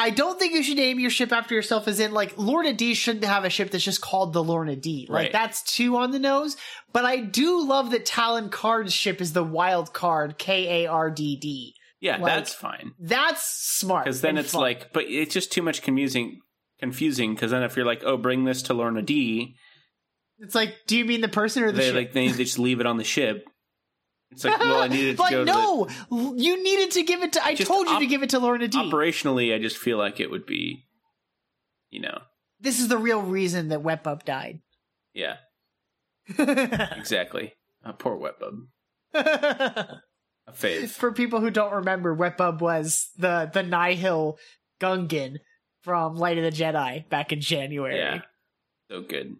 I 0.00 0.10
don't 0.10 0.38
think 0.38 0.54
you 0.54 0.62
should 0.62 0.76
name 0.78 0.98
your 0.98 1.10
ship 1.10 1.30
after 1.32 1.54
yourself, 1.54 1.86
as 1.86 2.00
in, 2.00 2.12
like, 2.12 2.34
Lourna 2.36 2.76
Dee 2.76 2.94
shouldn't 2.94 3.24
have 3.24 3.44
a 3.44 3.50
ship 3.50 3.70
that's 3.70 3.84
just 3.84 4.00
called 4.00 4.32
the 4.32 4.42
Lourna 4.42 4.80
Dee. 4.80 5.06
Like, 5.08 5.24
Right. 5.24 5.32
that's 5.32 5.62
too 5.62 5.96
on 5.96 6.10
the 6.10 6.18
nose. 6.18 6.56
But 6.92 7.04
I 7.04 7.18
do 7.18 7.66
love 7.66 7.90
that 7.90 8.06
Talon 8.06 8.48
Karrde's 8.48 8.94
ship 8.94 9.20
is 9.20 9.32
the 9.34 9.44
Wild 9.44 9.92
Karrde, 9.92 10.38
K 10.38 10.84
A 10.84 10.90
R 10.90 11.10
D 11.10 11.36
D. 11.36 11.74
yeah, 12.00 12.16
Like- 12.16 12.34
that's 12.34 12.54
fine. 12.54 12.92
That's 12.98 13.42
smart. 13.42 14.04
Because 14.06 14.22
then 14.22 14.38
it's 14.38 14.52
fun. 14.52 14.62
like, 14.62 14.92
but 14.94 15.04
it's 15.04 15.34
just 15.34 15.52
too 15.52 15.60
much 15.62 15.82
confusing. 15.82 16.40
Confusing 16.78 17.34
because 17.34 17.50
then 17.50 17.62
if 17.62 17.76
you're 17.76 17.84
like, 17.84 18.02
oh, 18.04 18.16
bring 18.16 18.44
this 18.44 18.62
to 18.62 18.72
Lourna 18.72 19.04
Dee, 19.04 19.54
it's 20.38 20.54
like, 20.54 20.74
do 20.86 20.96
you 20.96 21.04
mean 21.04 21.20
the 21.20 21.28
person 21.28 21.62
or 21.62 21.70
the 21.72 21.76
they 21.76 21.86
ship? 21.88 21.94
like 21.94 22.12
they 22.14 22.28
just 22.28 22.58
leave 22.58 22.80
it 22.80 22.86
on 22.86 22.96
the 22.96 23.04
ship. 23.04 23.44
It's 24.32 24.44
like, 24.44 24.60
well, 24.60 24.82
I 24.82 24.88
needed 24.88 25.16
to 25.16 25.22
like, 25.22 25.30
go 25.32 25.44
to 25.44 25.50
no, 25.52 25.88
L- 26.12 26.34
you 26.36 26.62
needed 26.62 26.92
to 26.92 27.02
give 27.02 27.22
it 27.22 27.32
to. 27.32 27.44
I 27.44 27.54
told 27.54 27.88
you 27.88 27.94
op- 27.94 28.00
to 28.00 28.06
give 28.06 28.22
it 28.22 28.30
to 28.30 28.38
Lourna 28.38 28.70
Dee. 28.70 28.78
operationally. 28.78 29.54
I 29.54 29.58
just 29.58 29.76
feel 29.76 29.98
like 29.98 30.20
it 30.20 30.30
would 30.30 30.46
be, 30.46 30.84
you 31.90 32.00
know, 32.00 32.20
this 32.60 32.78
is 32.78 32.86
the 32.88 32.96
real 32.98 33.20
reason 33.22 33.68
that 33.68 33.82
Wetbub 33.82 34.24
died. 34.24 34.60
yeah, 35.14 35.36
exactly. 36.38 37.54
Uh, 37.84 37.92
poor 37.92 38.16
Wetbub, 38.16 38.66
a 39.14 40.00
fave. 40.52 40.90
For 40.90 41.12
people 41.12 41.40
who 41.40 41.50
don't 41.50 41.72
remember, 41.72 42.14
Wetbub 42.16 42.60
was 42.60 43.08
the 43.16 43.50
the 43.52 43.62
Nihil 43.62 44.38
Gungan 44.80 45.38
from 45.82 46.16
Light 46.16 46.38
of 46.38 46.44
the 46.44 46.50
Jedi 46.52 47.08
back 47.08 47.32
in 47.32 47.40
January. 47.40 47.96
Yeah. 47.98 48.20
So 48.90 49.00
good. 49.02 49.36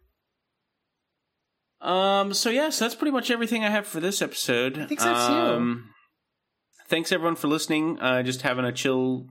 Um. 1.81 2.35
So 2.35 2.51
yeah. 2.51 2.71
So 2.71 2.85
that's 2.85 2.95
pretty 2.95 3.13
much 3.13 3.31
everything 3.31 3.65
I 3.65 3.71
have 3.71 3.87
for 3.87 4.01
this 4.01 4.21
episode. 4.21 4.79
I 4.79 4.87
think 4.87 5.01
so, 5.01 5.13
too. 5.13 5.15
Um, 5.19 5.91
thanks 6.89 7.13
everyone 7.13 7.37
for 7.37 7.49
listening. 7.49 7.99
Uh, 8.01 8.23
just 8.23 8.43
having 8.43 8.65
a 8.65 8.73
chill, 8.73 9.27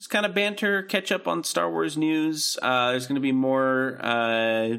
just 0.00 0.10
kind 0.10 0.24
of 0.24 0.34
banter, 0.34 0.82
catch 0.82 1.12
up 1.12 1.26
on 1.28 1.44
Star 1.44 1.70
Wars 1.70 1.96
news. 1.96 2.56
Uh, 2.62 2.92
there's 2.92 3.06
going 3.06 3.16
to 3.16 3.20
be 3.20 3.32
more, 3.32 3.98
uh, 4.00 4.78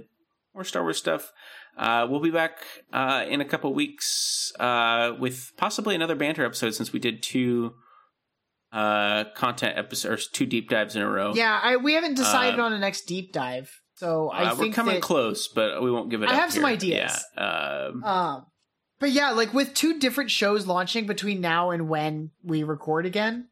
more 0.55 0.63
Star 0.63 0.83
Wars 0.83 0.97
stuff. 0.97 1.31
Uh, 1.77 2.07
we'll 2.09 2.19
be 2.19 2.31
back 2.31 2.57
uh, 2.91 3.23
in 3.29 3.39
a 3.41 3.45
couple 3.45 3.71
weeks 3.71 4.51
uh, 4.59 5.11
with 5.19 5.51
possibly 5.57 5.93
another 5.93 6.15
banter 6.15 6.43
episode 6.43 6.73
since 6.73 6.91
we 6.91 6.99
did 6.99 7.21
two 7.21 7.75
uh, 8.71 9.25
content 9.35 9.77
episodes, 9.77 10.27
two 10.27 10.47
deep 10.47 10.69
dives 10.69 10.95
in 10.95 11.03
a 11.03 11.07
row. 11.07 11.33
Yeah, 11.35 11.59
I, 11.61 11.77
we 11.77 11.93
haven't 11.93 12.15
decided 12.15 12.59
Uh, 12.59 12.63
on 12.63 12.73
a 12.73 12.79
next 12.79 13.05
deep 13.05 13.31
dive, 13.31 13.69
so 13.97 14.29
I 14.29 14.49
Uh, 14.49 14.55
we're 14.55 14.71
coming 14.71 14.95
that, 14.95 15.01
close, 15.01 15.47
but 15.47 15.81
we 15.83 15.91
won't 15.91 16.09
give 16.09 16.23
it. 16.23 16.29
I 16.29 16.35
have 16.35 16.51
some 16.53 16.65
ideas. 16.65 17.23
Yeah. 17.37 17.87
Um, 17.91 18.03
Um, 18.03 18.45
but 18.99 19.11
yeah, 19.11 19.31
like 19.31 19.53
with 19.53 19.73
two 19.73 19.99
different 19.99 20.31
shows 20.31 20.65
launching 20.65 21.05
between 21.05 21.41
now 21.41 21.69
and 21.71 21.87
when 21.89 22.31
we 22.43 22.63
record 22.63 23.05
again, 23.05 23.49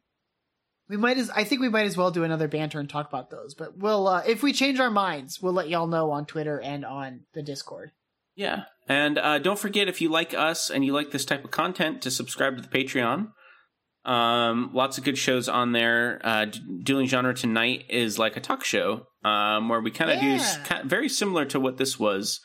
we 0.88 0.96
might 0.96 1.18
as 1.18 1.30
I 1.30 1.44
think 1.44 1.60
we 1.60 1.68
might 1.68 1.86
as 1.86 1.96
well 1.96 2.10
do 2.10 2.24
another 2.24 2.48
banter 2.48 2.80
and 2.80 2.88
talk 2.88 3.08
about 3.08 3.30
those. 3.30 3.54
But 3.54 3.76
we'll 3.78 4.06
uh, 4.08 4.22
if 4.26 4.42
we 4.42 4.52
change 4.52 4.80
our 4.80 4.90
minds, 4.90 5.40
we'll 5.42 5.52
let 5.52 5.68
y'all 5.68 5.86
know 5.86 6.10
on 6.10 6.26
Twitter 6.26 6.60
and 6.60 6.84
on 6.84 7.20
the 7.34 7.42
Discord. 7.42 7.92
yeah. 8.34 8.64
And 8.88 9.18
uh, 9.18 9.40
don't 9.40 9.58
forget 9.58 9.88
if 9.88 10.00
you 10.00 10.08
like 10.08 10.32
us 10.32 10.70
and 10.70 10.84
you 10.84 10.92
like 10.92 11.10
this 11.10 11.24
type 11.24 11.44
of 11.44 11.50
content 11.50 12.02
to 12.02 12.10
subscribe 12.10 12.54
to 12.56 12.62
the 12.62 12.68
Patreon. 12.68 13.32
Um, 14.04 14.70
lots 14.72 14.96
of 14.96 15.02
good 15.02 15.18
shows 15.18 15.48
on 15.48 15.72
there. 15.72 16.20
Uh, 16.22 16.44
D- 16.44 16.60
Dueling 16.84 17.08
Genre 17.08 17.34
Tonight 17.34 17.86
is 17.88 18.16
like 18.20 18.36
a 18.36 18.40
talk 18.40 18.64
show 18.64 19.06
um, 19.26 19.68
where 19.68 19.80
we 19.80 19.90
kind 19.90 20.10
of 20.10 20.20
do 20.20 20.26
Yeah. 20.26 20.62
ki- 20.64 20.88
very 20.88 21.08
similar 21.08 21.44
to 21.46 21.58
what 21.60 21.76
this 21.78 21.98
was. 21.98 22.40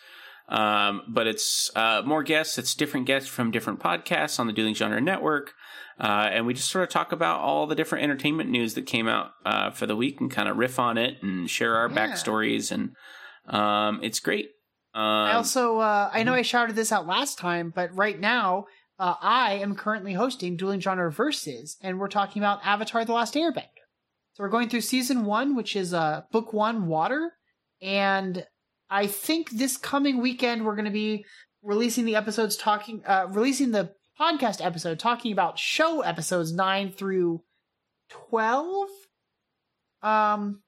Um, 0.50 1.04
but 1.08 1.28
it's 1.28 1.72
uh, 1.76 2.02
more 2.06 2.24
guests. 2.24 2.58
It's 2.58 2.76
different 2.76 3.06
guests 3.06 3.30
from 3.30 3.52
different 3.52 3.80
podcasts 3.80 4.40
on 4.40 4.48
the 4.48 4.54
Dueling 4.54 4.74
Genre 4.76 5.00
Network. 5.00 5.54
Uh, 6.00 6.30
and 6.34 6.46
we 6.46 6.54
just 6.54 6.70
sort 6.70 6.84
of 6.84 6.90
talk 6.90 7.12
about 7.12 7.40
all 7.40 7.68
the 7.68 7.76
different 7.76 8.04
entertainment 8.04 8.50
news 8.50 8.74
that 8.74 8.86
came 8.86 9.08
out 9.08 9.32
uh, 9.46 9.70
for 9.72 9.86
the 9.86 9.96
week 9.96 10.20
and 10.20 10.30
kind 10.32 10.50
of 10.50 10.58
riff 10.58 10.80
on 10.80 10.98
it 10.98 11.18
and 11.22 11.50
share 11.50 11.76
our 11.78 11.90
Yeah. 11.90 11.96
backstories. 11.96 12.72
And 12.72 12.96
um, 13.48 14.00
it's 14.04 14.20
great. 14.20 14.50
Um, 14.94 15.02
I 15.04 15.34
also 15.36 15.80
uh, 15.80 16.10
I 16.12 16.24
know 16.24 16.34
I 16.34 16.42
shouted 16.42 16.76
this 16.76 16.92
out 16.92 17.08
last 17.08 17.38
time, 17.38 17.72
but 17.74 17.96
right 17.96 18.20
now 18.20 18.66
uh, 19.00 19.16
I 19.22 19.54
am 19.54 19.76
currently 19.76 20.14
hosting 20.14 20.58
Dueling 20.58 20.82
Genre 20.82 21.10
Versus, 21.12 21.78
and 21.82 21.98
we're 21.98 22.10
talking 22.10 22.42
about 22.42 22.60
Avatar: 22.66 23.06
The 23.06 23.14
Last 23.14 23.36
Airbender. 23.36 23.81
We're 24.42 24.50
going 24.50 24.70
through 24.70 24.82
season 24.82 25.26
one, 25.26 25.56
which 25.56 25.76
is 25.76 25.94
uh, 25.94 26.24
book 26.32 26.52
one, 26.52 26.88
Water, 26.88 27.34
and 27.80 28.44
I 28.90 29.06
think 29.06 29.52
this 29.52 29.78
coming 29.78 30.20
weekend 30.20 30.66
we're 30.66 30.76
going 30.76 30.86
to 30.86 30.92
be 30.92 31.26
releasing 31.62 32.06
the 32.06 32.16
episodes 32.16 32.56
talking, 32.56 33.04
uh, 33.06 33.28
releasing 33.30 33.70
the 33.70 33.92
podcast 34.20 34.66
episode 34.66 34.98
talking 34.98 35.32
about 35.32 35.60
show 35.60 36.02
episodes 36.02 36.52
nine 36.52 36.92
through 36.92 37.44
twelve. 38.10 38.90
Um, 40.02 40.64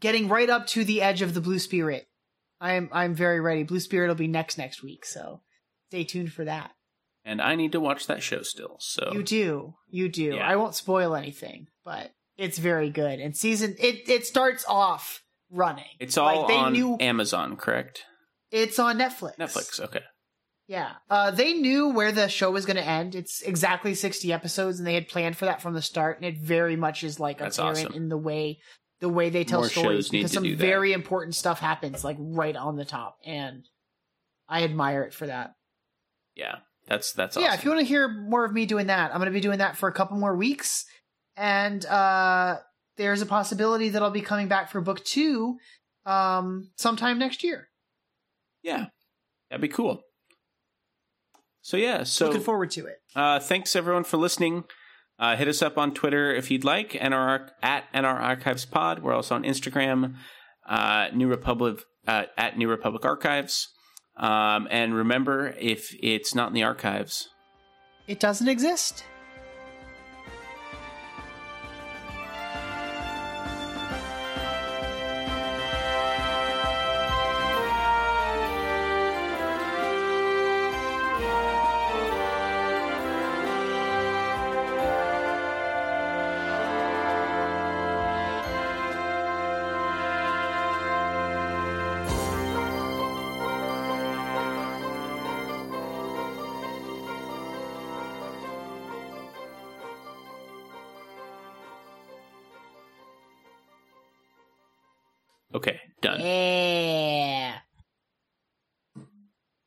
getting 0.00 0.26
right 0.26 0.50
up 0.50 0.66
to 0.68 0.82
the 0.82 1.02
edge 1.02 1.22
of 1.22 1.32
the 1.32 1.40
Blue 1.40 1.60
Spirit. 1.60 2.08
I'm 2.60 2.88
I'm 2.90 3.14
very 3.14 3.38
ready. 3.38 3.62
Blue 3.62 3.78
Spirit 3.78 4.08
will 4.08 4.16
be 4.16 4.26
next 4.26 4.58
next 4.58 4.82
week, 4.82 5.06
so 5.06 5.42
stay 5.90 6.02
tuned 6.02 6.32
for 6.32 6.44
that. 6.44 6.72
And 7.26 7.42
I 7.42 7.54
need 7.56 7.72
to 7.72 7.80
watch 7.80 8.06
that 8.06 8.22
show 8.22 8.40
still. 8.42 8.76
So 8.78 9.10
You 9.12 9.22
do, 9.22 9.74
you 9.90 10.08
do. 10.08 10.36
Yeah. 10.36 10.48
I 10.48 10.56
won't 10.56 10.74
spoil 10.74 11.14
anything, 11.14 11.66
but 11.84 12.12
it's 12.38 12.56
very 12.56 12.88
good. 12.88 13.20
And 13.20 13.36
season 13.36 13.74
it 13.78 14.08
it 14.08 14.24
starts 14.26 14.64
off 14.68 15.22
running. 15.50 15.84
it's 16.00 16.16
all 16.16 16.40
Like, 16.42 16.48
they 16.48 16.56
on 16.56 16.72
knew 16.72 16.96
Amazon, 17.00 17.56
correct? 17.56 18.04
it's 18.50 18.78
on 18.78 18.96
Netflix. 18.98 19.36
Netflix. 19.36 19.80
Okay. 19.80 20.00
Yeah. 20.68 20.92
Uh, 21.08 21.30
they 21.30 21.52
knew 21.52 21.90
where 21.90 22.10
the 22.10 22.28
show 22.28 22.50
was 22.50 22.66
going 22.66 22.76
to 22.76 22.82
end. 22.82 23.14
It's 23.14 23.40
exactly 23.42 23.94
60 23.94 24.32
episodes 24.32 24.78
and 24.78 24.86
they 24.86 24.94
had 24.94 25.06
planned 25.08 25.36
for 25.36 25.44
that 25.44 25.62
from 25.62 25.74
the 25.74 25.82
start. 25.82 26.16
And 26.16 26.24
it 26.26 26.40
very 26.40 26.74
much 26.74 27.04
is 27.04 27.20
like 27.20 27.38
That's 27.38 27.58
apparent 27.58 27.90
awesome. 27.90 27.92
in 27.94 28.08
the 28.08 28.16
way, 28.16 28.58
the 29.00 29.08
way 29.08 29.30
they 29.30 29.44
tell 29.44 29.60
More 29.60 29.68
stories 29.68 30.08
because 30.08 30.32
some 30.32 30.56
very 30.56 30.92
important 30.92 31.36
stuff 31.36 31.60
happens 31.60 32.02
like 32.02 32.16
right 32.18 32.56
on 32.56 32.74
the 32.76 32.84
top. 32.84 33.16
And 33.24 33.64
I 34.48 34.64
admire 34.64 35.02
it 35.04 35.14
for 35.14 35.26
that. 35.28 35.52
Yeah, 36.34 36.56
that's 36.86 37.12
that's 37.12 37.36
awesome. 37.36 37.44
yeah, 37.48 37.54
if 37.54 37.64
you 37.64 37.70
want 37.70 37.80
to 37.80 37.86
hear 37.86 38.08
more 38.08 38.44
of 38.44 38.52
me 38.52 38.66
doing 38.66 38.86
that, 38.88 39.10
I'm 39.12 39.18
going 39.18 39.26
to 39.26 39.32
be 39.32 39.40
doing 39.40 39.58
that 39.58 39.76
for 39.76 39.88
a 39.88 39.92
couple 39.92 40.16
more 40.16 40.36
weeks, 40.36 40.84
and 41.36 41.84
uh, 41.86 42.58
there's 42.96 43.22
a 43.22 43.26
possibility 43.26 43.90
that 43.90 44.02
I'll 44.02 44.10
be 44.10 44.20
coming 44.20 44.48
back 44.48 44.70
for 44.70 44.80
book 44.80 45.04
two 45.04 45.56
um, 46.04 46.70
sometime 46.76 47.18
next 47.18 47.42
year. 47.44 47.68
yeah, 48.62 48.86
that'd 49.50 49.60
be 49.60 49.68
cool. 49.68 50.02
So 51.62 51.76
yeah, 51.76 52.04
so 52.04 52.26
Looking 52.26 52.42
forward 52.42 52.70
to 52.72 52.86
it. 52.86 52.98
Uh, 53.14 53.40
thanks 53.40 53.74
everyone 53.74 54.04
for 54.04 54.18
listening. 54.18 54.64
Uh, 55.18 55.34
hit 55.34 55.48
us 55.48 55.62
up 55.62 55.76
on 55.78 55.94
Twitter 55.94 56.32
if 56.32 56.50
you'd 56.50 56.62
like, 56.62 56.92
NR 56.92 57.48
at 57.62 57.92
NR 57.92 58.20
Archives 58.20 58.64
Pod. 58.66 59.02
We're 59.02 59.14
also 59.14 59.34
on 59.34 59.42
Instagram, 59.42 60.14
uh, 60.68 61.08
New 61.12 61.26
Republic 61.26 61.80
uh, 62.06 62.24
at 62.36 62.56
New 62.56 62.68
Republic 62.68 63.04
Archives. 63.04 63.68
Um, 64.16 64.66
and 64.70 64.94
remember, 64.94 65.54
if 65.58 65.94
it's 66.02 66.34
not 66.34 66.48
in 66.48 66.54
the 66.54 66.62
archives, 66.62 67.28
It 68.06 68.20
doesn't 68.20 68.48
exist. 68.48 69.04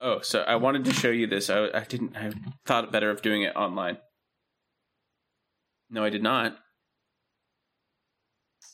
Oh, 0.02 0.22
so 0.22 0.42
I 0.42 0.56
wanted 0.56 0.86
to 0.86 0.94
show 0.94 1.10
you 1.12 1.28
this. 1.28 1.50
I, 1.50 1.68
I 1.74 1.82
didn't. 1.88 2.16
I 2.16 2.32
thought 2.66 2.92
better 2.92 3.10
of 3.10 3.22
doing 3.22 3.42
it 3.44 3.56
online. 3.56 3.98
No, 5.90 6.04
I 6.04 6.10
did 6.10 6.24
not. 6.24 6.56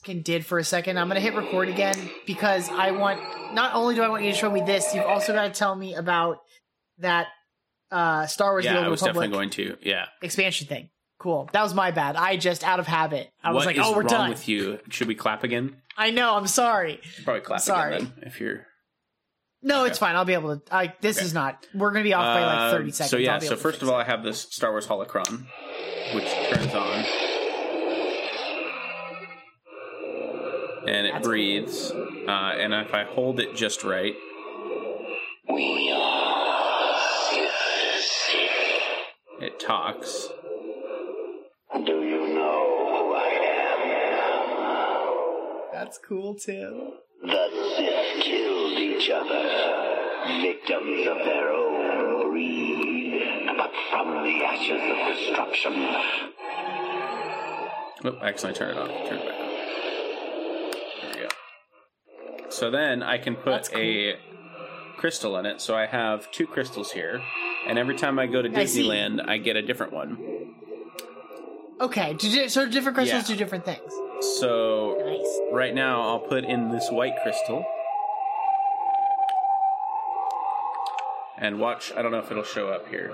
Fucking 0.04 0.22
did 0.22 0.46
for 0.46 0.60
a 0.60 0.64
second. 0.64 1.00
I'm 1.00 1.08
gonna 1.08 1.20
hit 1.20 1.34
record 1.34 1.68
again 1.70 1.96
because 2.28 2.70
I 2.70 2.92
want. 2.92 3.20
Not 3.54 3.74
only 3.74 3.96
do 3.96 4.04
I 4.04 4.10
want 4.10 4.24
you 4.24 4.32
to 4.32 4.38
show 4.38 4.52
me 4.52 4.62
this, 4.62 4.94
you've 4.94 5.06
also 5.06 5.34
got 5.34 5.52
to 5.52 5.58
tell 5.58 5.76
me 5.76 5.96
about 5.96 6.38
that 7.00 7.28
uh 7.92 8.28
Star 8.28 8.52
Wars: 8.52 8.66
The 8.66 8.72
Yeah, 8.72 8.78
Old 8.78 8.86
I 8.86 8.90
was 8.90 9.02
Republic 9.02 9.32
definitely 9.32 9.56
going 9.58 9.78
to. 9.82 9.90
Yeah. 9.90 10.06
expansion 10.22 10.68
thing. 10.68 10.90
Cool. 11.18 11.50
That 11.54 11.64
was 11.64 11.74
my 11.74 11.92
bad. 11.92 12.16
I 12.18 12.38
just 12.38 12.64
out 12.64 12.80
of 12.80 12.86
habit. 12.88 13.30
I 13.44 13.52
was 13.52 13.62
What 13.62 13.66
like, 13.68 13.78
is 13.78 13.82
"Oh, 13.86 13.92
we're 13.92 14.00
wrong 14.02 14.08
done." 14.08 14.30
with 14.30 14.48
you? 14.48 14.80
Should 14.90 15.08
we 15.08 15.16
clap 15.16 15.44
again? 15.44 15.78
I 15.98 16.12
know. 16.12 16.36
I'm 16.36 16.46
sorry. 16.48 17.00
Probably 17.24 17.42
clap 17.42 17.62
Sorry. 17.62 17.96
again 17.96 18.14
then, 18.20 18.28
if 18.28 18.40
you're. 18.40 18.68
No, 19.68 19.82
Okay. 19.82 19.90
it's 19.90 19.98
fine. 20.00 20.16
I'll 20.16 20.26
be 20.26 20.34
able 20.34 20.58
to. 20.60 20.74
I 20.74 20.94
this 21.02 21.18
Okay. 21.18 21.26
is 21.26 21.34
not. 21.34 21.66
We're 21.74 21.92
gonna 21.92 22.04
be 22.04 22.14
off 22.14 22.24
by 22.24 22.46
like 22.46 22.72
30 22.72 22.84
Um, 22.86 22.92
seconds. 22.92 23.10
So 23.10 23.18
yeah, 23.18 23.40
so 23.40 23.56
first 23.56 23.82
of 23.82 23.90
all, 23.90 24.00
it. 24.00 24.04
I 24.04 24.06
have 24.06 24.24
this 24.24 24.42
Star 24.52 24.70
Wars 24.72 24.86
holocron, 24.88 25.46
which 26.14 26.32
turns 26.50 26.76
on, 26.76 27.04
and 30.88 31.08
it 31.08 31.14
That's 31.14 31.28
breathes. 31.28 31.92
Uh, 31.92 32.54
and 32.58 32.74
if 32.76 32.94
I 32.94 33.04
hold 33.06 33.40
it 33.40 33.56
just 33.56 33.84
right, 33.84 34.16
We 35.50 35.92
are 35.92 36.96
Sith. 37.40 37.52
it 39.42 39.60
talks. 39.60 40.30
Do 41.74 42.02
you 42.04 42.28
know 42.36 42.88
who 42.92 43.14
I 43.16 43.28
am? 45.68 45.72
that's 45.74 45.98
cool 45.98 46.36
too. 46.36 46.94
Am? 47.24 47.28
The 47.30 47.74
Sith 47.78 48.24
killed 48.24 48.78
each 48.80 49.10
other, 49.10 50.42
victims 50.42 51.08
of 51.08 51.18
their 51.26 51.52
own 51.52 52.30
greed. 52.32 53.22
But 53.58 53.72
from 53.90 54.12
the 54.24 54.44
ashes 54.44 54.82
of 54.82 54.98
destruction, 55.16 55.74
Oh, 58.04 58.18
I 58.22 58.28
accidentally 58.28 58.54
turned 58.60 58.78
it 58.78 58.82
off. 58.82 59.10
Turn 59.10 59.18
it 59.18 59.26
back 59.26 59.40
on. 59.40 59.48
There 61.02 61.12
we 61.16 61.22
go. 61.22 62.50
So 62.50 62.70
then 62.70 63.02
I 63.02 63.18
can 63.18 63.36
put 63.36 63.72
cool. 63.72 63.80
a 63.82 64.16
crystal 64.98 65.38
in 65.38 65.46
it. 65.48 65.60
So 65.62 65.76
I 65.76 65.88
have 65.88 66.30
two 66.32 66.46
crystals 66.46 66.92
here, 66.92 67.22
and 67.68 67.80
every 67.80 67.96
time 67.96 68.20
I 68.20 68.28
go 68.28 68.42
to 68.44 68.50
I. 68.50 68.52
Disneyland, 68.52 69.28
I 69.28 69.38
get 69.38 69.56
a 69.56 69.62
different 69.64 69.92
one. 69.94 70.18
Okay, 71.82 72.18
so 72.48 72.68
different 72.70 72.96
crystals 72.96 73.24
Yeah. 73.30 73.36
do 73.36 73.38
different 73.38 73.66
things. 73.66 73.92
So 74.40 74.96
Nice. 75.06 75.40
right 75.52 75.74
now 75.74 76.02
I'll 76.02 76.20
put 76.20 76.46
in 76.46 76.70
this 76.70 76.90
white 76.90 77.14
crystal. 77.22 77.66
And 81.38 81.60
watch, 81.60 81.92
I 81.96 82.02
don't 82.02 82.12
know 82.12 82.20
if 82.20 82.32
it'll 82.32 82.44
show 82.44 82.70
up 82.70 82.88
here. 82.88 83.14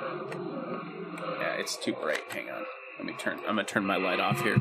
Yeah, 1.39 1.53
it's 1.55 1.76
too 1.76 1.93
bright. 1.93 2.22
Hang 2.32 2.49
on. 2.51 2.66
Let 2.99 3.05
me 3.07 3.14
turn 3.18 3.39
I'm 3.39 3.55
gonna 3.55 3.64
turn 3.64 3.84
my 3.86 3.97
light 3.97 4.20
off 4.20 4.41
here. 4.41 4.57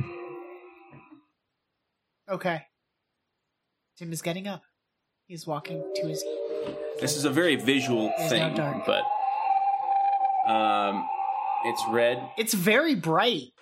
Okay. 2.31 2.63
Tim 3.99 4.13
is 4.13 4.23
getting 4.23 4.47
up. 4.47 4.63
He's 5.27 5.47
walking 5.47 5.85
to 5.97 6.07
his. 6.09 6.25
This 7.01 7.17
is 7.17 7.25
a 7.27 7.31
very 7.31 7.57
visual 7.57 8.11
thing, 8.31 8.55
but 8.57 9.03
um 10.51 11.07
it's 11.67 11.83
red. 11.91 12.19
It's 12.39 12.55
very 12.55 12.95
bright. 12.95 13.53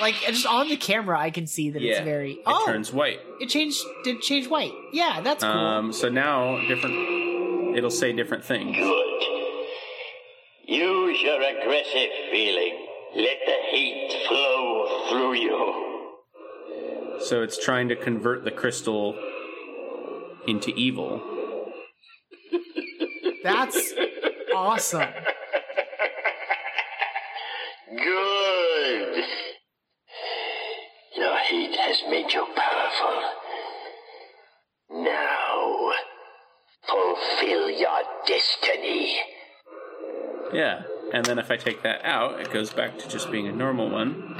Like 0.00 0.14
just 0.14 0.46
on 0.46 0.68
the 0.68 0.76
camera, 0.76 1.18
I 1.18 1.30
can 1.30 1.46
see 1.46 1.70
that 1.70 1.82
yeah. 1.82 1.96
it's 1.96 2.04
very. 2.04 2.32
it 2.32 2.42
oh, 2.46 2.66
turns 2.66 2.92
white. 2.92 3.20
it 3.40 3.48
changed. 3.48 3.82
Did 4.04 4.20
change 4.20 4.48
white? 4.48 4.72
Yeah, 4.92 5.20
that's 5.20 5.42
cool. 5.42 5.52
Um 5.52 5.92
so 5.92 6.08
now 6.08 6.58
different 6.66 7.76
it'll 7.76 7.90
say 7.90 8.12
different 8.12 8.44
things. 8.44 8.76
good. 8.76 9.04
Use 10.66 11.22
your 11.22 11.40
aggressive 11.40 12.10
feeling. 12.30 12.86
Let 13.16 13.38
the 13.46 13.56
heat 13.70 14.26
flow 14.28 15.08
through 15.08 15.34
you. 15.34 16.08
So 17.20 17.42
it's 17.42 17.62
trying 17.62 17.88
to 17.88 17.96
convert 17.96 18.44
the 18.44 18.50
crystal 18.50 19.18
into 20.46 20.70
evil. 20.74 21.22
That's 23.42 23.94
awesome. 24.54 25.08
Good. 27.96 29.24
Your 31.16 31.38
heat 31.48 31.77
has 31.88 32.02
made 32.10 32.32
you 32.32 32.46
powerful. 32.54 33.22
Now, 34.90 35.92
fulfill 36.86 37.70
your 37.70 38.02
destiny. 38.26 39.16
Yeah. 40.52 40.82
And 41.12 41.24
then 41.24 41.38
if 41.38 41.50
I 41.50 41.56
take 41.56 41.82
that 41.82 42.04
out, 42.04 42.40
it 42.40 42.52
goes 42.52 42.72
back 42.72 42.98
to 42.98 43.08
just 43.08 43.30
being 43.30 43.46
a 43.46 43.52
normal 43.52 43.88
one. 43.90 44.36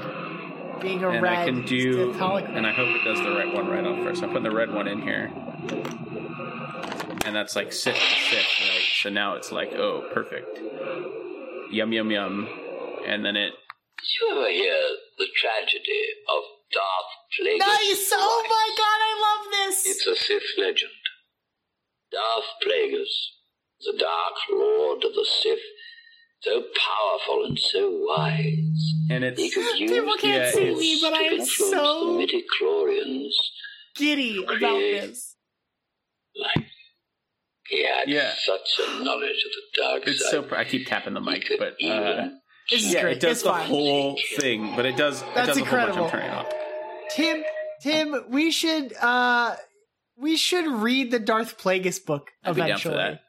Being 0.83 1.03
a 1.03 1.09
and 1.09 1.23
red 1.23 1.39
I 1.39 1.45
can 1.47 1.65
do, 1.65 2.13
and 2.13 2.67
I 2.67 2.73
hope 2.73 2.95
it 2.95 3.03
does 3.05 3.19
the 3.19 3.31
right 3.31 3.53
one 3.53 3.69
right 3.69 3.85
off 3.85 4.05
first. 4.05 4.23
I'm 4.23 4.29
putting 4.29 4.45
the 4.45 4.55
red 4.55 4.73
one 4.73 4.87
in 4.87 5.03
here, 5.03 5.33
and 7.25 7.35
that's 7.35 7.57
like 7.57 7.73
Sith 7.73 7.97
to 7.97 8.01
Sith, 8.01 8.47
right? 8.61 8.85
So 9.03 9.11
now 9.11 9.35
it's 9.35 9.51
like, 9.51 9.73
oh, 9.73 10.09
perfect, 10.15 10.61
yum 11.73 11.93
yum 11.93 12.13
yum, 12.13 12.49
and 13.05 13.25
then 13.25 13.35
it, 13.35 13.55
Did 13.99 14.09
you 14.21 14.31
ever 14.31 14.51
hear 14.51 14.77
the 15.19 15.27
tragedy 15.35 16.05
of 16.29 16.45
Darth 17.39 17.49
Plagueis? 17.51 17.59
Nice! 17.59 18.11
Oh 18.13 18.47
my 18.49 18.69
god, 18.77 19.01
I 19.01 19.13
love 19.27 19.53
this! 19.53 19.87
It's 19.87 20.07
a 20.07 20.17
Sith 20.17 20.43
legend. 20.59 20.91
Darth 22.13 22.45
Plagueis, 22.67 23.13
the 23.81 23.99
Dark 23.99 24.35
Lord 24.51 25.05
of 25.05 25.15
the 25.15 25.27
Sith, 25.43 25.59
so 26.43 26.63
powerful 26.63 27.45
and 27.45 27.59
so 27.59 27.91
wise. 27.91 28.95
and 29.11 29.25
it's 29.25 29.41
He 29.41 29.51
could 29.51 29.79
use 29.79 29.91
People 29.91 30.15
can't 30.19 30.45
yeah, 30.45 30.51
see 30.53 30.75
me, 30.75 30.99
but 31.03 31.13
I 31.15 31.23
am 31.23 31.33
influence 31.41 31.51
so 31.73 32.17
the 32.19 32.27
midichlorians 32.27 33.33
giddy 33.97 34.43
about 34.45 34.79
this. 34.79 35.35
like 36.37 36.67
he 37.69 37.85
had 37.85 38.09
Yeah. 38.09 38.33
such 38.35 38.81
a 38.87 39.03
knowledge 39.05 39.45
of 39.45 39.51
the 39.53 39.83
dark 39.83 40.07
it's 40.07 40.23
side. 40.23 40.31
so. 40.31 40.43
pr- 40.43 40.55
I 40.57 40.65
keep 40.65 40.87
tapping 40.87 41.13
the 41.15 41.21
mic, 41.21 41.45
but 41.59 41.73
uh, 41.73 41.75
even 41.81 42.41
yeah, 42.71 43.07
it 43.09 43.21
does 43.21 43.33
it's 43.33 43.43
the 43.43 43.51
fine. 43.51 43.67
whole 43.67 44.19
thing, 44.37 44.75
but 44.77 44.87
it 44.87 44.97
does. 44.97 45.21
it 45.23 45.27
That's 45.35 45.49
does 45.49 45.57
a 45.59 45.65
whole 45.65 45.79
bunch. 45.79 45.89
incredible. 45.97 46.05
I'm 46.05 46.11
turning 46.11 46.29
it 46.31 46.35
off. 46.35 46.53
Tim, 47.11 47.43
Tim, 47.83 48.25
we 48.31 48.51
should 48.51 48.95
uh 49.01 49.55
we 50.17 50.37
should 50.37 50.67
read 50.67 51.11
the 51.11 51.19
Darth 51.19 51.59
Plagueis 51.59 52.05
book 52.05 52.31
I'd 52.45 52.55
be 52.55 52.61
down 52.63 52.79
for 52.79 52.91
eventually. 52.91 52.97
that. 52.97 53.21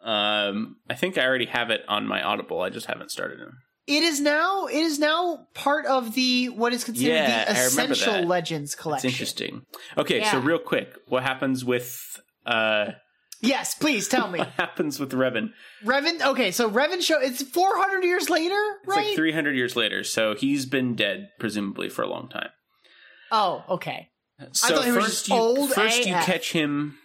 Um, 0.00 0.76
I 0.88 0.94
think 0.94 1.18
I 1.18 1.26
already 1.26 1.46
have 1.46 1.70
it 1.70 1.82
on 1.88 2.06
my 2.06 2.22
Audible. 2.22 2.62
I 2.62 2.70
just 2.70 2.86
haven't 2.86 3.10
started 3.10 3.40
it. 3.40 3.48
It 3.88 4.02
is 4.02 4.20
now 4.20 4.66
it 4.66 4.76
is 4.76 4.98
now 4.98 5.46
part 5.54 5.86
of 5.86 6.14
the 6.14 6.50
what 6.50 6.72
is 6.72 6.84
considered 6.84 7.08
Yeah, 7.14 7.44
the 7.46 7.52
Essential 7.52 8.12
that. 8.12 8.26
Legends 8.26 8.72
It's 8.74 8.80
collection. 8.82 9.10
interesting. 9.10 9.62
Okay, 9.96 10.22
so 10.24 10.38
real 10.38 10.58
quick, 10.58 10.94
what 11.08 11.22
happens 11.22 11.64
with 11.64 11.98
uh 12.46 12.92
Yes, 13.40 13.74
please 13.74 14.08
tell 14.08 14.28
me. 14.30 14.38
what 14.40 14.48
happens 14.56 14.98
with 14.98 15.12
Revan? 15.12 15.50
Revan. 15.84 16.20
Okay, 16.22 16.50
so 16.50 16.68
Revan 16.68 17.00
show. 17.00 17.20
It's 17.20 17.40
400 17.42 18.02
years 18.04 18.28
later, 18.28 18.54
It's 18.82 18.88
right? 18.96 19.06
like 19.06 19.14
300 19.16 19.54
years 19.54 19.76
later, 19.76 20.02
so 20.02 20.34
he's 20.34 20.66
been 20.66 20.94
dead 20.96 21.28
presumably 21.38 21.88
for 21.88 22.02
a 22.02 22.08
long 22.08 22.28
time. 22.28 22.48
Oh, 23.30 23.64
okay. 23.68 24.08
So 24.52 24.80
he 24.82 24.92
was 24.92 25.04
first 25.04 25.28
you 25.28 25.66
first 25.68 25.98
you 26.06 26.14
catch 26.14 26.52
him 26.52 26.96